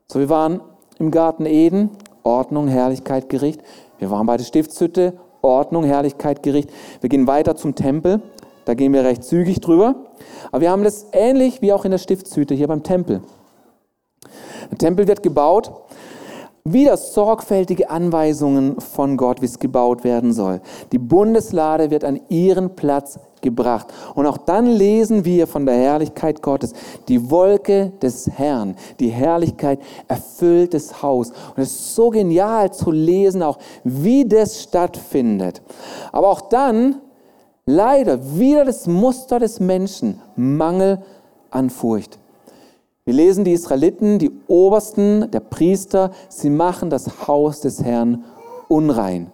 So, 0.06 0.20
wir 0.20 0.28
waren 0.28 0.60
im 0.98 1.10
Garten 1.10 1.46
Eden, 1.46 1.90
Ordnung, 2.22 2.68
Herrlichkeit, 2.68 3.28
Gericht. 3.28 3.60
Wir 3.98 4.10
waren 4.10 4.26
bei 4.26 4.36
der 4.36 4.44
Stiftshütte, 4.44 5.14
Ordnung, 5.42 5.84
Herrlichkeit, 5.84 6.42
Gericht. 6.42 6.70
Wir 7.00 7.08
gehen 7.08 7.26
weiter 7.26 7.56
zum 7.56 7.74
Tempel, 7.74 8.22
da 8.64 8.74
gehen 8.74 8.92
wir 8.92 9.04
recht 9.04 9.24
zügig 9.24 9.60
drüber. 9.60 9.94
Aber 10.50 10.60
wir 10.60 10.70
haben 10.70 10.84
das 10.84 11.06
ähnlich 11.12 11.62
wie 11.62 11.72
auch 11.72 11.84
in 11.84 11.90
der 11.90 11.98
Stiftshütte 11.98 12.54
hier 12.54 12.68
beim 12.68 12.82
Tempel. 12.82 13.22
Der 14.70 14.78
Tempel 14.78 15.06
wird 15.06 15.22
gebaut 15.22 15.72
wieder 16.72 16.96
sorgfältige 16.96 17.90
Anweisungen 17.90 18.80
von 18.80 19.16
Gott, 19.16 19.40
wie 19.40 19.46
es 19.46 19.60
gebaut 19.60 20.02
werden 20.02 20.32
soll. 20.32 20.60
Die 20.90 20.98
Bundeslade 20.98 21.90
wird 21.90 22.04
an 22.04 22.20
ihren 22.28 22.74
Platz 22.74 23.20
gebracht. 23.46 23.86
Und 24.14 24.26
auch 24.26 24.36
dann 24.36 24.66
lesen 24.66 25.24
wir 25.24 25.46
von 25.46 25.64
der 25.64 25.76
Herrlichkeit 25.76 26.42
Gottes. 26.42 26.72
Die 27.08 27.30
Wolke 27.30 27.92
des 28.02 28.28
Herrn, 28.28 28.76
die 29.00 29.08
Herrlichkeit 29.08 29.80
erfüllt 30.08 30.74
das 30.74 31.02
Haus. 31.02 31.30
Und 31.30 31.62
es 31.62 31.70
ist 31.70 31.94
so 31.94 32.10
genial 32.10 32.72
zu 32.72 32.90
lesen, 32.90 33.42
auch 33.42 33.58
wie 33.84 34.26
das 34.26 34.62
stattfindet. 34.62 35.62
Aber 36.12 36.28
auch 36.28 36.42
dann 36.42 36.96
leider 37.64 38.36
wieder 38.38 38.64
das 38.64 38.86
Muster 38.86 39.38
des 39.38 39.60
Menschen, 39.60 40.20
Mangel 40.34 40.98
an 41.50 41.70
Furcht. 41.70 42.18
Wir 43.04 43.14
lesen 43.14 43.44
die 43.44 43.52
Israeliten, 43.52 44.18
die 44.18 44.32
Obersten, 44.48 45.30
der 45.30 45.38
Priester, 45.38 46.10
sie 46.28 46.50
machen 46.50 46.90
das 46.90 47.28
Haus 47.28 47.60
des 47.60 47.82
Herrn 47.84 48.24
unrein. 48.68 49.30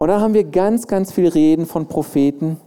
Und 0.00 0.08
dann 0.08 0.20
haben 0.20 0.34
wir 0.34 0.44
ganz, 0.44 0.86
ganz 0.86 1.12
viel 1.12 1.26
Reden 1.26 1.66
von 1.66 1.86
Propheten, 1.86 2.58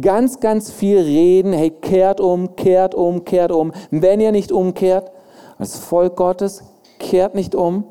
ganz, 0.00 0.40
ganz 0.40 0.70
viel 0.70 0.98
Reden, 0.98 1.52
hey, 1.52 1.70
kehrt 1.70 2.22
um, 2.22 2.56
kehrt 2.56 2.94
um, 2.94 3.24
kehrt 3.26 3.52
um. 3.52 3.72
Wenn 3.90 4.18
ihr 4.18 4.32
nicht 4.32 4.50
umkehrt, 4.50 5.10
als 5.58 5.76
Volk 5.76 6.16
Gottes, 6.16 6.62
kehrt 6.98 7.34
nicht 7.34 7.54
um, 7.54 7.84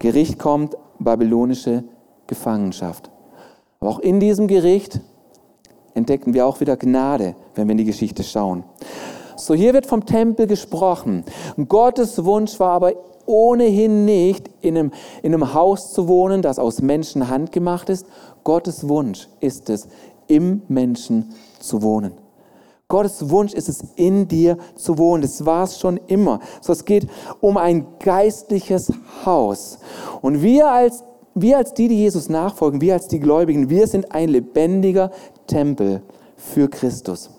Gericht 0.00 0.40
kommt, 0.40 0.76
babylonische 0.98 1.84
Gefangenschaft. 2.26 3.10
Aber 3.78 3.90
auch 3.90 3.98
in 4.00 4.18
diesem 4.18 4.48
Gericht 4.48 5.00
entdecken 5.94 6.34
wir 6.34 6.46
auch 6.46 6.58
wieder 6.58 6.76
Gnade, 6.76 7.36
wenn 7.54 7.68
wir 7.68 7.72
in 7.72 7.78
die 7.78 7.84
Geschichte 7.84 8.24
schauen. 8.24 8.64
So, 9.36 9.54
hier 9.54 9.72
wird 9.72 9.86
vom 9.86 10.04
Tempel 10.04 10.48
gesprochen. 10.48 11.24
Gottes 11.68 12.24
Wunsch 12.24 12.58
war 12.58 12.72
aber 12.72 12.92
ohnehin 13.30 14.04
nicht, 14.04 14.50
in 14.60 14.76
einem, 14.76 14.92
in 15.22 15.32
einem 15.32 15.54
Haus 15.54 15.92
zu 15.92 16.08
wohnen, 16.08 16.42
das 16.42 16.58
aus 16.58 16.82
Menschenhand 16.82 17.52
gemacht 17.52 17.88
ist. 17.88 18.06
Gottes 18.44 18.88
Wunsch 18.88 19.28
ist 19.40 19.70
es, 19.70 19.88
im 20.26 20.62
Menschen 20.68 21.32
zu 21.60 21.82
wohnen. 21.82 22.12
Gottes 22.88 23.30
Wunsch 23.30 23.54
ist 23.54 23.68
es, 23.68 23.84
in 23.94 24.26
dir 24.26 24.58
zu 24.74 24.98
wohnen. 24.98 25.22
Das 25.22 25.46
war 25.46 25.64
es 25.64 25.78
schon 25.78 25.98
immer. 26.08 26.40
So, 26.60 26.72
es 26.72 26.84
geht 26.84 27.06
um 27.40 27.56
ein 27.56 27.86
geistliches 28.00 28.92
Haus. 29.24 29.78
Und 30.20 30.42
wir 30.42 30.68
als, 30.68 31.04
wir 31.34 31.56
als 31.56 31.72
die, 31.72 31.86
die 31.86 31.98
Jesus 31.98 32.28
nachfolgen, 32.28 32.80
wir 32.80 32.94
als 32.94 33.06
die 33.06 33.20
Gläubigen, 33.20 33.70
wir 33.70 33.86
sind 33.86 34.12
ein 34.12 34.28
lebendiger 34.28 35.12
Tempel 35.46 36.02
für 36.40 36.68
Christus. 36.68 37.30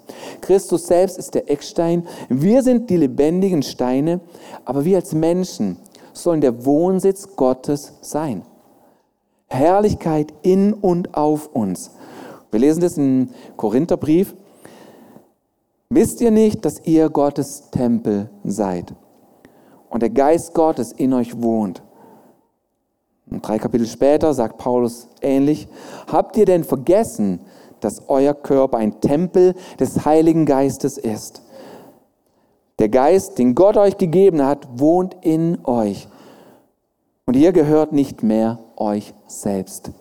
Christus 0.41 0.87
selbst 0.87 1.17
ist 1.17 1.33
der 1.33 1.49
Eckstein. 1.49 2.07
Wir 2.29 2.63
sind 2.63 2.89
die 2.89 2.97
lebendigen 2.97 3.63
Steine, 3.63 4.21
aber 4.65 4.85
wir 4.85 4.97
als 4.97 5.13
Menschen 5.13 5.77
sollen 6.13 6.41
der 6.41 6.65
Wohnsitz 6.65 7.36
Gottes 7.36 7.93
sein. 8.01 8.43
Herrlichkeit 9.47 10.34
in 10.43 10.73
und 10.73 11.15
auf 11.15 11.47
uns. 11.47 11.91
Wir 12.51 12.59
lesen 12.59 12.82
das 12.82 12.97
im 12.97 13.30
Korintherbrief. 13.57 14.36
Wisst 15.89 16.21
ihr 16.21 16.32
nicht, 16.32 16.63
dass 16.63 16.86
ihr 16.86 17.09
Gottes 17.09 17.69
Tempel 17.71 18.30
seid 18.43 18.93
und 19.89 20.01
der 20.01 20.09
Geist 20.09 20.53
Gottes 20.53 20.93
in 20.93 21.13
euch 21.13 21.41
wohnt? 21.41 21.82
Und 23.30 23.47
drei 23.47 23.57
Kapitel 23.57 23.88
später 23.88 24.34
sagt 24.34 24.57
Paulus 24.57 25.07
ähnlich. 25.21 25.67
Habt 26.07 26.36
ihr 26.36 26.45
denn 26.45 26.63
vergessen, 26.65 27.39
dass 27.82 28.07
euer 28.07 28.34
Körper 28.34 28.77
ein 28.77 29.01
Tempel 29.01 29.55
des 29.79 30.05
Heiligen 30.05 30.45
Geistes 30.45 30.97
ist. 30.97 31.41
Der 32.79 32.89
Geist, 32.89 33.38
den 33.38 33.53
Gott 33.53 33.77
euch 33.77 33.97
gegeben 33.97 34.43
hat, 34.43 34.67
wohnt 34.79 35.15
in 35.21 35.59
euch. 35.65 36.07
Und 37.25 37.36
ihr 37.36 37.51
gehört 37.51 37.91
nicht 37.91 38.23
mehr 38.23 38.59
euch 38.75 39.13
selbst. 39.27 39.91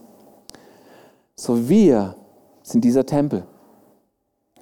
So 1.37 1.69
wir 1.69 2.17
sind 2.63 2.85
dieser 2.85 3.05
Tempel. 3.05 3.45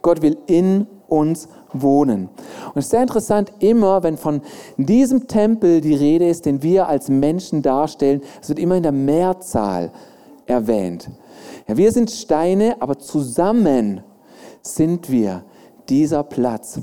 Gott 0.03 0.23
will 0.23 0.37
in 0.47 0.87
uns 1.09 1.49
wohnen. 1.73 2.29
Und 2.67 2.77
es 2.77 2.87
ist 2.87 2.91
sehr 2.91 3.03
interessant, 3.03 3.53
immer 3.59 4.03
wenn 4.03 4.17
von 4.17 4.43
diesem 4.77 5.27
Tempel 5.27 5.81
die 5.81 5.95
Rede 5.95 6.29
ist, 6.29 6.47
den 6.47 6.63
wir 6.63 6.89
als 6.89 7.09
Menschen 7.09 7.63
darstellen, 7.63 8.23
es 8.41 8.49
wird 8.49 8.59
immer 8.59 8.77
in 8.77 8.83
der 8.83 8.93
Mehrzahl 8.93 9.91
erwähnt. 10.47 11.11
Ja, 11.69 11.77
wir 11.77 11.93
sind 11.93 12.11
Steine, 12.11 12.77
aber 12.81 12.99
zusammen 12.99 14.03
sind 14.63 15.11
wir 15.11 15.45
dieser 15.91 16.23
Platz. 16.23 16.81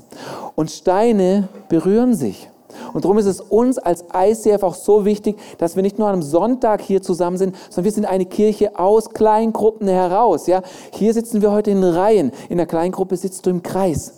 Und 0.54 0.70
Steine 0.70 1.50
berühren 1.70 2.14
sich. 2.14 2.52
Und 2.94 3.04
darum 3.04 3.18
ist 3.18 3.26
es 3.26 3.42
uns 3.42 3.80
als 3.80 4.06
ICF 4.14 4.62
auch 4.62 4.76
so 4.76 5.04
wichtig, 5.04 5.38
dass 5.58 5.76
wir 5.76 5.82
nicht 5.82 5.98
nur 5.98 6.08
am 6.08 6.22
Sonntag 6.22 6.82
hier 6.82 7.02
zusammen 7.02 7.38
sind, 7.38 7.56
sondern 7.70 7.86
wir 7.86 7.92
sind 7.94 8.06
eine 8.06 8.28
Kirche 8.28 8.78
aus 8.78 9.10
Kleingruppen 9.10 9.88
heraus. 9.88 10.46
Ja? 10.46 10.62
Hier 10.92 11.16
sitzen 11.16 11.42
wir 11.42 11.52
heute 11.52 11.72
in 11.72 11.84
Reihen. 11.84 12.32
In 12.50 12.58
der 12.58 12.68
Kleingruppe 12.68 13.18
sitzt 13.18 13.48
du 13.48 13.50
im 13.50 13.64
Kreis. 13.64 14.14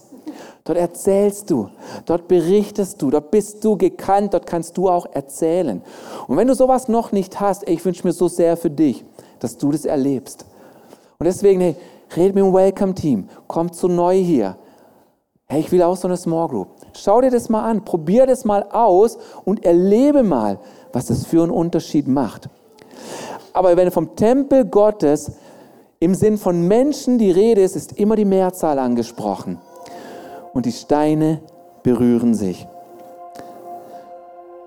Dort 0.66 0.78
erzählst 0.78 1.50
du, 1.50 1.70
dort 2.06 2.28
berichtest 2.28 3.02
du, 3.02 3.10
dort 3.10 3.32
bist 3.32 3.64
du 3.64 3.78
gekannt, 3.78 4.34
dort 4.34 4.46
kannst 4.46 4.76
du 4.76 4.90
auch 4.90 5.06
erzählen. 5.14 5.82
Und 6.28 6.36
wenn 6.36 6.48
du 6.50 6.56
sowas 6.56 6.90
noch 6.90 7.14
nicht 7.14 7.40
hast, 7.40 7.70
ich 7.70 7.86
wünsche 7.86 8.06
mir 8.06 8.12
so 8.12 8.28
sehr 8.28 8.58
für 8.58 8.70
dich, 8.70 9.06
dass 9.40 9.58
du 9.58 9.72
das 9.72 9.86
erlebst. 9.86 10.46
Und 11.20 11.26
deswegen, 11.26 11.62
hey, 11.62 11.76
red 12.16 12.36
mit 12.36 12.44
dem 12.44 12.54
Welcome-Team, 12.54 13.28
komm 13.48 13.72
zu 13.72 13.88
neu 13.88 14.16
hier. 14.16 14.56
Hey, 15.48 15.62
ich 15.62 15.72
will 15.72 15.82
auch 15.82 15.98
so 15.98 16.08
eine 16.08 16.16
Small 16.16 16.48
Group. 16.48 16.68
Schau 16.94 17.22
dir 17.22 17.32
das 17.32 17.50
mal 17.50 17.64
an, 17.64 17.84
probier 17.84 18.28
das 18.28 18.46
mal 18.46 18.64
aus 18.70 19.18
und 19.44 19.66
erlebe 19.66 20.22
mal, 20.22 20.60
was 20.94 21.08
das 21.08 21.26
für 21.26 21.42
einen 21.42 21.52
Unterschied 21.52 22.08
macht. 22.08 22.50
Aber 23.52 23.76
wenn 23.76 23.90
vom 23.90 24.16
Tempel 24.16 24.66
Gottes 24.66 25.32
im 26.00 26.14
Sinn 26.14 26.38
von 26.38 26.68
Menschen 26.68 27.18
die 27.18 27.32
Rede 27.32 27.62
ist, 27.62 27.76
ist 27.76 27.94
immer 27.94 28.16
die 28.16 28.26
Mehrzahl 28.26 28.78
angesprochen 28.78 29.58
und 30.54 30.68
die 30.68 30.72
Steine 30.72 31.42
berühren 31.82 32.36
sich. 32.36 32.68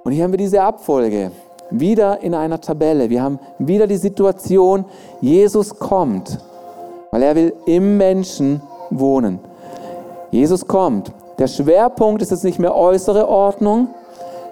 Und 0.03 0.11
hier 0.11 0.25
haben 0.25 0.33
wir 0.33 0.39
diese 0.39 0.63
Abfolge 0.63 1.31
wieder 1.71 2.23
in 2.23 2.35
einer 2.35 2.61
Tabelle. 2.61 3.11
Wir 3.11 3.23
haben 3.23 3.39
wieder 3.59 3.87
die 3.87 3.97
Situation, 3.97 4.85
Jesus 5.21 5.79
kommt, 5.79 6.39
weil 7.11 7.23
er 7.23 7.35
will 7.35 7.53
im 7.67 7.97
Menschen 7.97 8.61
wohnen. 8.91 9.39
Jesus 10.31 10.67
kommt. 10.67 11.13
Der 11.39 11.47
Schwerpunkt 11.47 12.23
ist 12.23 12.31
jetzt 12.31 12.45
nicht 12.45 12.59
mehr 12.59 12.77
äußere 12.77 13.29
Ordnung, 13.29 13.89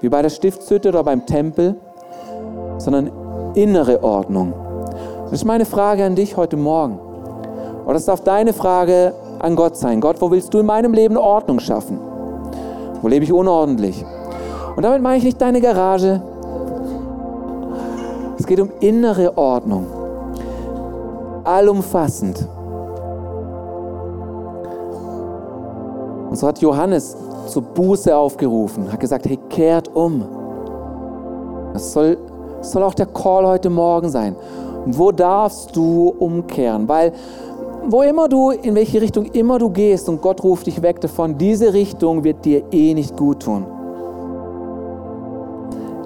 wie 0.00 0.08
bei 0.08 0.22
der 0.22 0.30
Stiftshütte 0.30 0.88
oder 0.88 1.04
beim 1.04 1.26
Tempel, 1.26 1.76
sondern 2.78 3.10
innere 3.54 4.02
Ordnung. 4.02 4.52
Das 5.24 5.32
ist 5.32 5.44
meine 5.44 5.66
Frage 5.66 6.04
an 6.04 6.14
dich 6.14 6.36
heute 6.36 6.56
Morgen. 6.56 6.98
Oder 7.84 7.94
das 7.94 8.06
darf 8.06 8.22
deine 8.22 8.52
Frage 8.52 9.12
an 9.38 9.56
Gott 9.56 9.76
sein. 9.76 10.00
Gott, 10.00 10.20
wo 10.20 10.30
willst 10.30 10.52
du 10.54 10.58
in 10.58 10.66
meinem 10.66 10.92
Leben 10.92 11.16
Ordnung 11.16 11.60
schaffen? 11.60 11.98
Wo 13.02 13.08
lebe 13.08 13.24
ich 13.24 13.32
unordentlich? 13.32 14.04
Und 14.76 14.82
damit 14.82 15.02
meine 15.02 15.18
ich 15.18 15.24
nicht 15.24 15.40
deine 15.40 15.60
Garage. 15.60 16.22
Es 18.38 18.46
geht 18.46 18.60
um 18.60 18.70
innere 18.80 19.36
Ordnung. 19.36 19.86
Allumfassend. 21.44 22.46
Und 26.30 26.36
so 26.36 26.46
hat 26.46 26.60
Johannes 26.60 27.16
zur 27.48 27.62
Buße 27.62 28.14
aufgerufen, 28.14 28.92
hat 28.92 29.00
gesagt, 29.00 29.26
hey, 29.26 29.38
kehrt 29.48 29.94
um. 29.94 30.24
Das 31.72 31.92
soll, 31.92 32.18
das 32.58 32.70
soll 32.70 32.82
auch 32.82 32.94
der 32.94 33.06
Call 33.06 33.46
heute 33.46 33.70
Morgen 33.70 34.08
sein. 34.10 34.36
Wo 34.86 35.10
darfst 35.10 35.74
du 35.74 36.14
umkehren? 36.18 36.88
Weil 36.88 37.12
wo 37.86 38.02
immer 38.02 38.28
du, 38.28 38.50
in 38.50 38.74
welche 38.74 39.00
Richtung 39.00 39.24
immer 39.26 39.58
du 39.58 39.70
gehst 39.70 40.08
und 40.08 40.20
Gott 40.20 40.44
ruft 40.44 40.66
dich 40.66 40.82
weg 40.82 41.00
davon, 41.00 41.38
diese 41.38 41.72
Richtung 41.72 42.22
wird 42.22 42.44
dir 42.44 42.62
eh 42.70 42.92
nicht 42.92 43.16
gut 43.16 43.42
tun. 43.44 43.64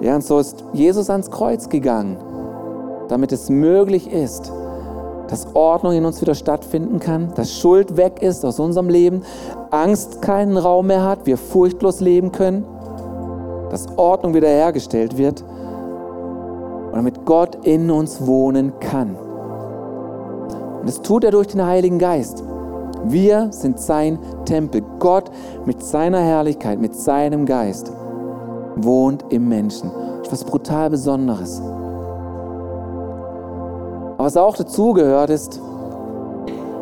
Ja, 0.03 0.15
und 0.15 0.23
so 0.23 0.37
ist 0.37 0.65
Jesus 0.73 1.09
ans 1.09 1.31
Kreuz 1.31 1.69
gegangen, 1.69 2.17
damit 3.07 3.31
es 3.31 3.49
möglich 3.49 4.11
ist, 4.11 4.51
dass 5.29 5.55
Ordnung 5.55 5.93
in 5.93 6.03
uns 6.03 6.19
wieder 6.19 6.35
stattfinden 6.35 6.99
kann, 6.99 7.31
dass 7.35 7.57
Schuld 7.57 7.95
weg 7.95 8.21
ist 8.21 8.43
aus 8.43 8.59
unserem 8.59 8.89
Leben, 8.89 9.21
Angst 9.71 10.21
keinen 10.21 10.57
Raum 10.57 10.87
mehr 10.87 11.05
hat, 11.05 11.25
wir 11.25 11.37
furchtlos 11.37 12.01
leben 12.01 12.33
können, 12.33 12.65
dass 13.69 13.97
Ordnung 13.97 14.33
wiederhergestellt 14.33 15.17
wird 15.17 15.41
und 15.41 16.95
damit 16.95 17.23
Gott 17.23 17.65
in 17.65 17.89
uns 17.89 18.27
wohnen 18.27 18.73
kann. 18.81 19.15
Und 20.81 20.89
das 20.89 21.01
tut 21.01 21.23
er 21.23 21.31
durch 21.31 21.47
den 21.47 21.65
Heiligen 21.65 21.97
Geist. 21.97 22.43
Wir 23.05 23.53
sind 23.53 23.79
sein 23.79 24.19
Tempel. 24.43 24.83
Gott 24.99 25.31
mit 25.65 25.81
seiner 25.81 26.19
Herrlichkeit, 26.19 26.81
mit 26.81 26.93
seinem 26.93 27.45
Geist 27.45 27.93
wohnt 28.75 29.25
im 29.29 29.47
Menschen. 29.47 29.91
Das 30.19 30.27
ist 30.27 30.31
was 30.31 30.43
brutal 30.43 30.89
Besonderes. 30.89 31.61
Aber 34.13 34.25
was 34.25 34.37
auch 34.37 34.55
dazu 34.55 34.93
gehört, 34.93 35.29
ist, 35.29 35.59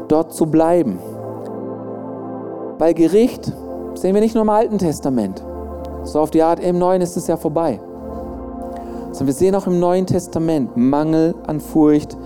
dort 0.07 0.33
zu 0.33 0.45
bleiben. 0.45 0.99
Weil 2.77 2.93
Gericht 2.93 3.51
sehen 3.95 4.13
wir 4.13 4.21
nicht 4.21 4.35
nur 4.35 4.43
im 4.43 4.49
Alten 4.49 4.77
Testament. 4.77 5.43
So 6.03 6.19
auf 6.19 6.31
die 6.31 6.41
Art, 6.41 6.59
im 6.59 6.79
Neuen 6.79 7.01
ist 7.01 7.15
es 7.15 7.27
ja 7.27 7.37
vorbei. 7.37 7.79
Sondern 9.11 9.27
wir 9.27 9.33
sehen 9.33 9.55
auch 9.55 9.67
im 9.67 9.79
Neuen 9.79 10.05
Testament 10.05 10.75
Mangel 10.75 11.35
an 11.47 11.59
Furcht, 11.59 12.17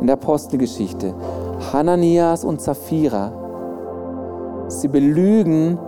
in 0.00 0.06
der 0.06 0.14
Apostelgeschichte. 0.14 1.14
Hananias 1.72 2.44
und 2.44 2.60
Sapphira, 2.60 3.32
sie 4.68 4.88
belügen 4.88 5.78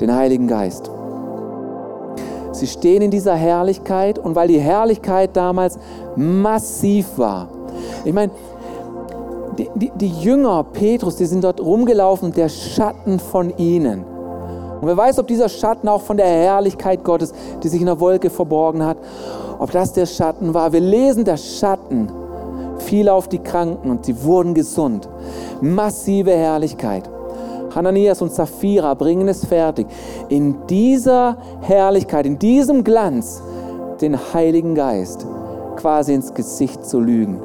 den 0.00 0.14
Heiligen 0.14 0.46
Geist. 0.46 0.90
Sie 2.58 2.66
stehen 2.66 3.02
in 3.02 3.10
dieser 3.10 3.34
Herrlichkeit 3.34 4.18
und 4.18 4.34
weil 4.34 4.48
die 4.48 4.58
Herrlichkeit 4.58 5.30
damals 5.34 5.78
massiv 6.16 7.06
war. 7.16 7.48
Ich 8.04 8.12
meine, 8.12 8.32
die, 9.58 9.68
die, 9.74 9.92
die, 9.94 10.08
Jünger 10.20 10.64
Petrus, 10.64 11.16
die 11.16 11.26
sind 11.26 11.42
dort 11.42 11.60
rumgelaufen, 11.60 12.32
der 12.32 12.48
Schatten 12.48 13.18
von 13.18 13.56
ihnen. 13.56 14.04
Und 14.80 14.86
wer 14.86 14.96
weiß, 14.96 15.18
ob 15.18 15.26
dieser 15.26 15.48
Schatten 15.48 15.88
auch 15.88 16.02
von 16.02 16.16
der 16.16 16.26
Herrlichkeit 16.26 17.02
Gottes, 17.02 17.32
die 17.62 17.68
sich 17.68 17.80
in 17.80 17.86
der 17.86 17.98
Wolke 17.98 18.30
verborgen 18.30 18.84
hat, 18.84 18.98
ob 19.58 19.72
das 19.72 19.92
der 19.92 20.06
Schatten 20.06 20.54
war. 20.54 20.72
Wir 20.72 20.80
lesen, 20.80 21.24
der 21.24 21.36
Schatten 21.36 22.08
fiel 22.78 23.08
auf 23.08 23.28
die 23.28 23.40
Kranken 23.40 23.90
und 23.90 24.06
sie 24.06 24.22
wurden 24.22 24.54
gesund. 24.54 25.08
Massive 25.60 26.30
Herrlichkeit. 26.30 27.10
Hananias 27.74 28.22
und 28.22 28.32
Sapphira 28.32 28.94
bringen 28.94 29.28
es 29.28 29.44
fertig, 29.44 29.86
in 30.28 30.66
dieser 30.66 31.36
Herrlichkeit, 31.60 32.26
in 32.26 32.38
diesem 32.38 32.84
Glanz, 32.84 33.42
den 34.00 34.16
Heiligen 34.32 34.74
Geist 34.74 35.26
quasi 35.78 36.12
ins 36.12 36.34
Gesicht 36.34 36.84
zu 36.84 37.00
lügen. 37.00 37.40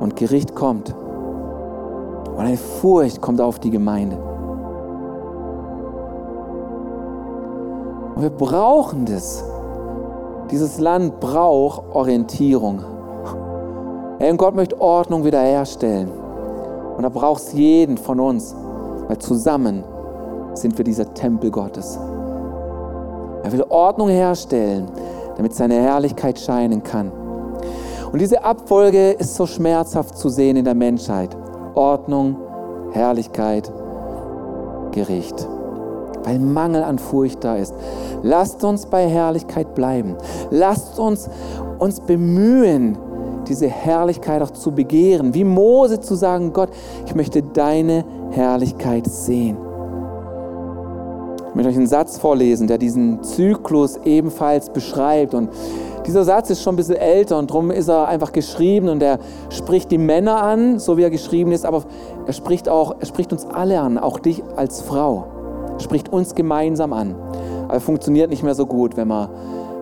Und 0.00 0.16
Gericht 0.16 0.54
kommt. 0.54 0.94
Und 0.94 2.38
eine 2.38 2.56
Furcht 2.56 3.20
kommt 3.20 3.40
auf 3.40 3.58
die 3.58 3.70
Gemeinde. 3.70 4.18
Und 8.14 8.22
wir 8.22 8.30
brauchen 8.30 9.06
das. 9.06 9.44
Dieses 10.50 10.78
Land 10.78 11.20
braucht 11.20 11.82
Orientierung. 11.94 12.80
Hey, 14.18 14.30
und 14.30 14.36
Gott 14.36 14.54
möchte 14.54 14.80
Ordnung 14.80 15.24
wiederherstellen. 15.24 16.10
Und 16.96 17.02
da 17.02 17.08
braucht 17.08 17.42
es 17.42 17.52
jeden 17.52 17.96
von 17.96 18.20
uns, 18.20 18.54
weil 19.08 19.18
zusammen 19.18 19.84
sind 20.54 20.76
wir 20.78 20.84
dieser 20.84 21.12
Tempel 21.14 21.50
Gottes. 21.50 21.98
Er 23.42 23.52
will 23.52 23.64
Ordnung 23.68 24.08
herstellen, 24.08 24.88
damit 25.36 25.54
seine 25.54 25.74
Herrlichkeit 25.74 26.38
scheinen 26.38 26.82
kann. 26.82 27.10
Und 28.12 28.20
diese 28.20 28.44
Abfolge 28.44 29.10
ist 29.10 29.34
so 29.34 29.46
schmerzhaft 29.46 30.16
zu 30.16 30.28
sehen 30.28 30.56
in 30.56 30.64
der 30.64 30.74
Menschheit. 30.74 31.36
Ordnung, 31.74 32.36
Herrlichkeit, 32.92 33.70
Gericht. 34.92 35.48
Weil 36.22 36.38
Mangel 36.38 36.84
an 36.84 36.98
Furcht 36.98 37.42
da 37.44 37.56
ist. 37.56 37.74
Lasst 38.22 38.64
uns 38.64 38.86
bei 38.86 39.06
Herrlichkeit 39.08 39.74
bleiben. 39.74 40.16
Lasst 40.50 40.98
uns 40.98 41.28
uns 41.78 42.00
bemühen, 42.00 42.96
diese 43.48 43.68
Herrlichkeit 43.68 44.42
auch 44.42 44.50
zu 44.50 44.72
begehren. 44.72 45.34
Wie 45.34 45.44
Mose 45.44 46.00
zu 46.00 46.14
sagen, 46.14 46.52
Gott, 46.52 46.70
ich 47.06 47.14
möchte 47.14 47.42
deine 47.42 48.04
Herrlichkeit 48.30 49.06
sehen. 49.06 49.56
Ich 51.48 51.54
möchte 51.54 51.70
euch 51.70 51.76
einen 51.76 51.86
Satz 51.86 52.18
vorlesen, 52.18 52.66
der 52.66 52.78
diesen 52.78 53.22
Zyklus 53.22 53.98
ebenfalls 54.04 54.70
beschreibt. 54.70 55.34
Und 55.34 55.50
dieser 56.06 56.24
Satz 56.24 56.50
ist 56.50 56.62
schon 56.62 56.74
ein 56.74 56.76
bisschen 56.76 56.96
älter 56.96 57.38
und 57.38 57.50
darum 57.50 57.70
ist 57.70 57.88
er 57.88 58.08
einfach 58.08 58.32
geschrieben 58.32 58.88
und 58.88 59.02
er 59.02 59.18
spricht 59.50 59.90
die 59.90 59.98
Männer 59.98 60.42
an, 60.42 60.78
so 60.78 60.96
wie 60.96 61.02
er 61.02 61.10
geschrieben 61.10 61.52
ist, 61.52 61.64
aber 61.64 61.84
er 62.26 62.32
spricht 62.32 62.68
auch, 62.68 62.96
er 62.98 63.06
spricht 63.06 63.32
uns 63.32 63.46
alle 63.46 63.80
an, 63.80 63.98
auch 63.98 64.18
dich 64.18 64.42
als 64.56 64.82
Frau. 64.82 65.26
Er 65.74 65.80
spricht 65.80 66.12
uns 66.12 66.34
gemeinsam 66.34 66.92
an. 66.92 67.14
Aber 67.64 67.74
er 67.74 67.80
funktioniert 67.80 68.30
nicht 68.30 68.42
mehr 68.42 68.54
so 68.54 68.66
gut, 68.66 68.96
wenn 68.96 69.08
man, 69.08 69.28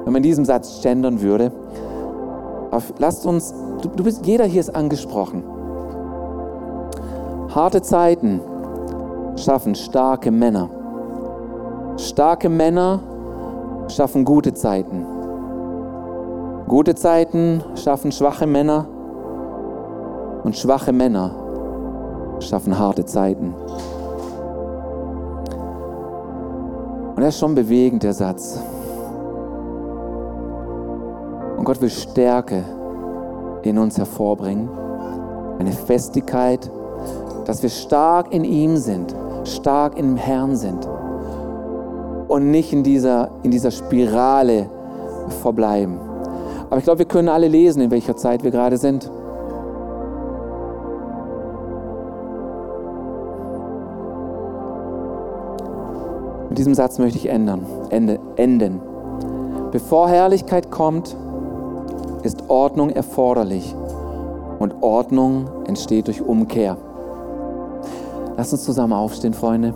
wenn 0.04 0.12
man 0.12 0.20
in 0.20 0.28
diesem 0.28 0.44
Satz 0.44 0.80
gendern 0.82 1.22
würde. 1.22 1.52
Aber 2.72 2.82
lasst 2.98 3.26
uns, 3.26 3.54
du, 3.82 3.88
du 3.90 4.02
bist, 4.02 4.24
jeder 4.26 4.46
hier 4.46 4.60
ist 4.60 4.74
angesprochen. 4.74 5.44
Harte 7.54 7.82
Zeiten 7.82 8.40
schaffen 9.36 9.74
starke 9.74 10.30
Männer. 10.30 10.70
Starke 11.98 12.48
Männer 12.48 13.00
schaffen 13.88 14.24
gute 14.24 14.54
Zeiten. 14.54 15.04
Gute 16.66 16.94
Zeiten 16.94 17.62
schaffen 17.74 18.10
schwache 18.10 18.46
Männer 18.46 18.86
und 20.42 20.56
schwache 20.56 20.92
Männer 20.92 21.30
schaffen 22.40 22.78
harte 22.78 23.04
Zeiten. 23.04 23.54
Und 27.14 27.22
er 27.22 27.28
ist 27.28 27.38
schon 27.38 27.54
bewegend, 27.54 28.02
der 28.02 28.14
Satz. 28.14 28.58
Und 31.62 31.66
Gott 31.66 31.80
will 31.80 31.90
Stärke 31.90 32.64
in 33.62 33.78
uns 33.78 33.96
hervorbringen, 33.96 34.68
eine 35.60 35.70
Festigkeit, 35.70 36.68
dass 37.44 37.62
wir 37.62 37.70
stark 37.70 38.34
in 38.34 38.42
ihm 38.42 38.76
sind, 38.76 39.14
stark 39.44 39.96
im 39.96 40.16
Herrn 40.16 40.56
sind 40.56 40.88
und 42.26 42.50
nicht 42.50 42.72
in 42.72 42.82
dieser, 42.82 43.30
in 43.44 43.52
dieser 43.52 43.70
Spirale 43.70 44.68
verbleiben. 45.40 46.00
Aber 46.68 46.78
ich 46.78 46.84
glaube, 46.84 46.98
wir 46.98 47.06
können 47.06 47.28
alle 47.28 47.46
lesen, 47.46 47.80
in 47.80 47.92
welcher 47.92 48.16
Zeit 48.16 48.42
wir 48.42 48.50
gerade 48.50 48.76
sind. 48.76 49.08
Mit 56.48 56.58
diesem 56.58 56.74
Satz 56.74 56.98
möchte 56.98 57.18
ich 57.18 57.28
ändern, 57.28 57.64
ende, 57.90 58.18
enden. 58.34 58.80
Bevor 59.70 60.08
Herrlichkeit 60.08 60.72
kommt, 60.72 61.16
ist 62.22 62.48
Ordnung 62.48 62.90
erforderlich. 62.90 63.74
Und 64.58 64.82
Ordnung 64.82 65.48
entsteht 65.66 66.06
durch 66.06 66.22
Umkehr. 66.22 66.76
Lass 68.36 68.52
uns 68.52 68.64
zusammen 68.64 68.92
aufstehen, 68.92 69.34
Freunde. 69.34 69.74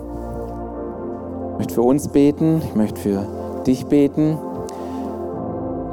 Ich 1.51 1.57
möchte 1.57 1.73
für 1.73 1.81
uns 1.81 2.07
beten, 2.07 2.61
ich 2.63 2.75
möchte 2.75 3.01
für 3.01 3.25
dich 3.65 3.85
beten. 3.87 4.37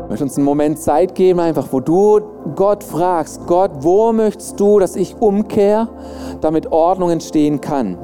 Ich 0.05 0.11
möchte 0.11 0.25
uns 0.25 0.37
einen 0.37 0.45
Moment 0.45 0.79
Zeit 0.79 1.15
geben, 1.15 1.41
einfach 1.41 1.69
wo 1.73 1.81
du 1.81 2.21
Gott 2.55 2.85
fragst, 2.85 3.47
Gott, 3.47 3.71
wo 3.81 4.13
möchtest 4.13 4.61
du, 4.61 4.79
dass 4.79 4.97
ich 4.97 5.17
umkehre, 5.19 5.89
damit 6.41 6.71
Ordnung 6.71 7.11
entstehen 7.11 7.61
kann? 7.61 7.99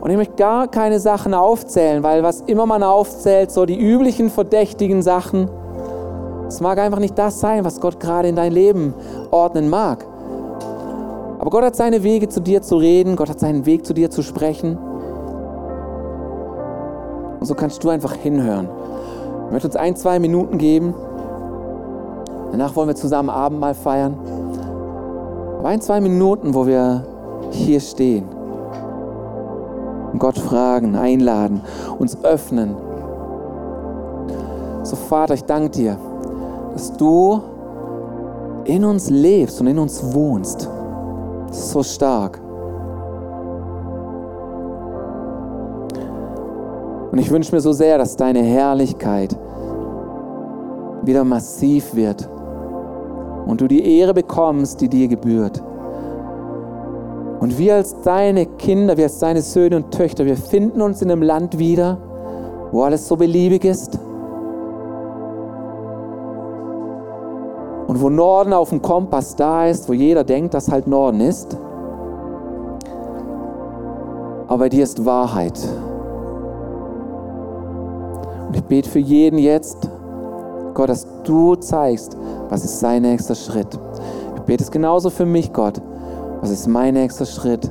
Und 0.00 0.10
ich 0.10 0.16
möchte 0.16 0.34
gar 0.34 0.66
keine 0.66 0.98
Sachen 0.98 1.34
aufzählen, 1.34 2.02
weil 2.02 2.22
was 2.22 2.40
immer 2.40 2.66
man 2.66 2.82
aufzählt, 2.82 3.52
so 3.52 3.66
die 3.66 3.78
üblichen 3.78 4.30
verdächtigen 4.30 5.02
Sachen, 5.02 5.48
es 6.52 6.60
mag 6.60 6.78
einfach 6.78 6.98
nicht 6.98 7.18
das 7.18 7.40
sein, 7.40 7.64
was 7.64 7.80
Gott 7.80 7.98
gerade 7.98 8.28
in 8.28 8.36
dein 8.36 8.52
Leben 8.52 8.92
ordnen 9.30 9.70
mag. 9.70 10.06
Aber 11.38 11.50
Gott 11.50 11.64
hat 11.64 11.76
seine 11.76 12.02
Wege 12.02 12.28
zu 12.28 12.40
dir 12.40 12.60
zu 12.60 12.76
reden, 12.76 13.16
Gott 13.16 13.30
hat 13.30 13.40
seinen 13.40 13.64
Weg 13.64 13.86
zu 13.86 13.94
dir 13.94 14.10
zu 14.10 14.22
sprechen. 14.22 14.76
Und 17.40 17.46
so 17.46 17.54
kannst 17.54 17.82
du 17.82 17.88
einfach 17.88 18.14
hinhören. 18.14 18.68
Ich 19.46 19.52
möchte 19.52 19.68
uns 19.68 19.76
ein, 19.76 19.96
zwei 19.96 20.18
Minuten 20.18 20.58
geben. 20.58 20.94
Danach 22.50 22.76
wollen 22.76 22.88
wir 22.88 22.96
zusammen 22.96 23.30
Abendmahl 23.30 23.74
feiern. 23.74 24.14
Aber 25.58 25.68
ein, 25.68 25.80
zwei 25.80 26.02
Minuten, 26.02 26.54
wo 26.54 26.66
wir 26.66 27.06
hier 27.50 27.80
stehen 27.80 28.28
und 30.12 30.18
Gott 30.18 30.38
fragen, 30.38 30.96
einladen, 30.96 31.62
uns 31.98 32.22
öffnen. 32.22 32.76
So 34.82 34.96
Vater, 34.96 35.32
ich 35.34 35.44
danke 35.44 35.70
dir, 35.70 35.96
dass 36.72 36.96
du 36.96 37.40
in 38.64 38.84
uns 38.84 39.10
lebst 39.10 39.60
und 39.60 39.66
in 39.66 39.78
uns 39.78 40.02
wohnst. 40.14 40.68
So 41.50 41.82
stark. 41.82 42.40
Und 47.10 47.18
ich 47.18 47.30
wünsche 47.30 47.54
mir 47.54 47.60
so 47.60 47.72
sehr, 47.72 47.98
dass 47.98 48.16
deine 48.16 48.40
Herrlichkeit 48.40 49.36
wieder 51.02 51.24
massiv 51.24 51.94
wird 51.94 52.28
und 53.46 53.60
du 53.60 53.68
die 53.68 53.98
Ehre 53.98 54.14
bekommst, 54.14 54.80
die 54.80 54.88
dir 54.88 55.08
gebührt. 55.08 55.62
Und 57.40 57.58
wir 57.58 57.74
als 57.74 58.00
deine 58.02 58.46
Kinder, 58.46 58.96
wir 58.96 59.04
als 59.04 59.18
deine 59.18 59.42
Söhne 59.42 59.76
und 59.76 59.90
Töchter, 59.90 60.24
wir 60.24 60.36
finden 60.36 60.80
uns 60.80 61.02
in 61.02 61.10
einem 61.10 61.22
Land 61.22 61.58
wieder, 61.58 61.98
wo 62.70 62.82
alles 62.82 63.06
so 63.08 63.16
beliebig 63.16 63.64
ist. 63.64 63.98
Und 67.92 68.00
wo 68.00 68.08
Norden 68.08 68.54
auf 68.54 68.70
dem 68.70 68.80
Kompass 68.80 69.36
da 69.36 69.66
ist, 69.66 69.86
wo 69.86 69.92
jeder 69.92 70.24
denkt, 70.24 70.54
dass 70.54 70.70
halt 70.70 70.86
Norden 70.86 71.20
ist. 71.20 71.54
Aber 74.48 74.58
bei 74.60 74.68
dir 74.70 74.84
ist 74.84 75.04
Wahrheit. 75.04 75.60
Und 78.48 78.56
ich 78.56 78.64
bete 78.64 78.88
für 78.88 78.98
jeden 78.98 79.38
jetzt, 79.38 79.90
Gott, 80.72 80.88
dass 80.88 81.06
du 81.24 81.54
zeigst, 81.56 82.16
was 82.48 82.64
ist 82.64 82.80
sein 82.80 83.02
nächster 83.02 83.34
Schritt. 83.34 83.78
Ich 84.36 84.42
bete 84.42 84.64
es 84.64 84.70
genauso 84.70 85.10
für 85.10 85.26
mich, 85.26 85.52
Gott 85.52 85.82
was 86.42 86.50
ist 86.50 86.66
mein 86.66 86.94
nächster 86.94 87.24
Schritt? 87.24 87.70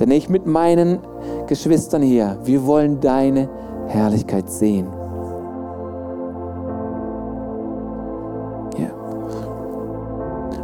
Denn 0.00 0.10
ich 0.10 0.28
mit 0.28 0.44
meinen 0.44 0.98
Geschwistern 1.46 2.02
hier, 2.02 2.36
wir 2.42 2.66
wollen 2.66 3.00
deine 3.00 3.48
Herrlichkeit 3.86 4.50
sehen. 4.50 4.99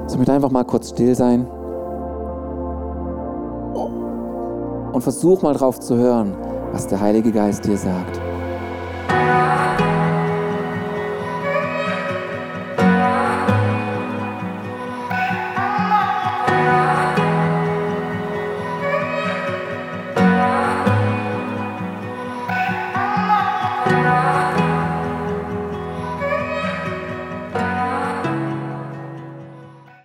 So 0.07 0.19
mit 0.19 0.31
einfach 0.31 0.51
mal 0.51 0.65
kurz 0.65 0.91
still 0.91 1.15
sein. 1.15 1.47
Und 4.93 5.03
versuch 5.03 5.43
mal 5.43 5.55
drauf 5.55 5.81
zu 5.81 5.97
hören, 5.97 6.35
was 6.73 6.87
der 6.87 7.01
Heilige 7.01 7.33
Geist 7.33 7.65
dir 7.65 7.77
sagt. 7.77 8.21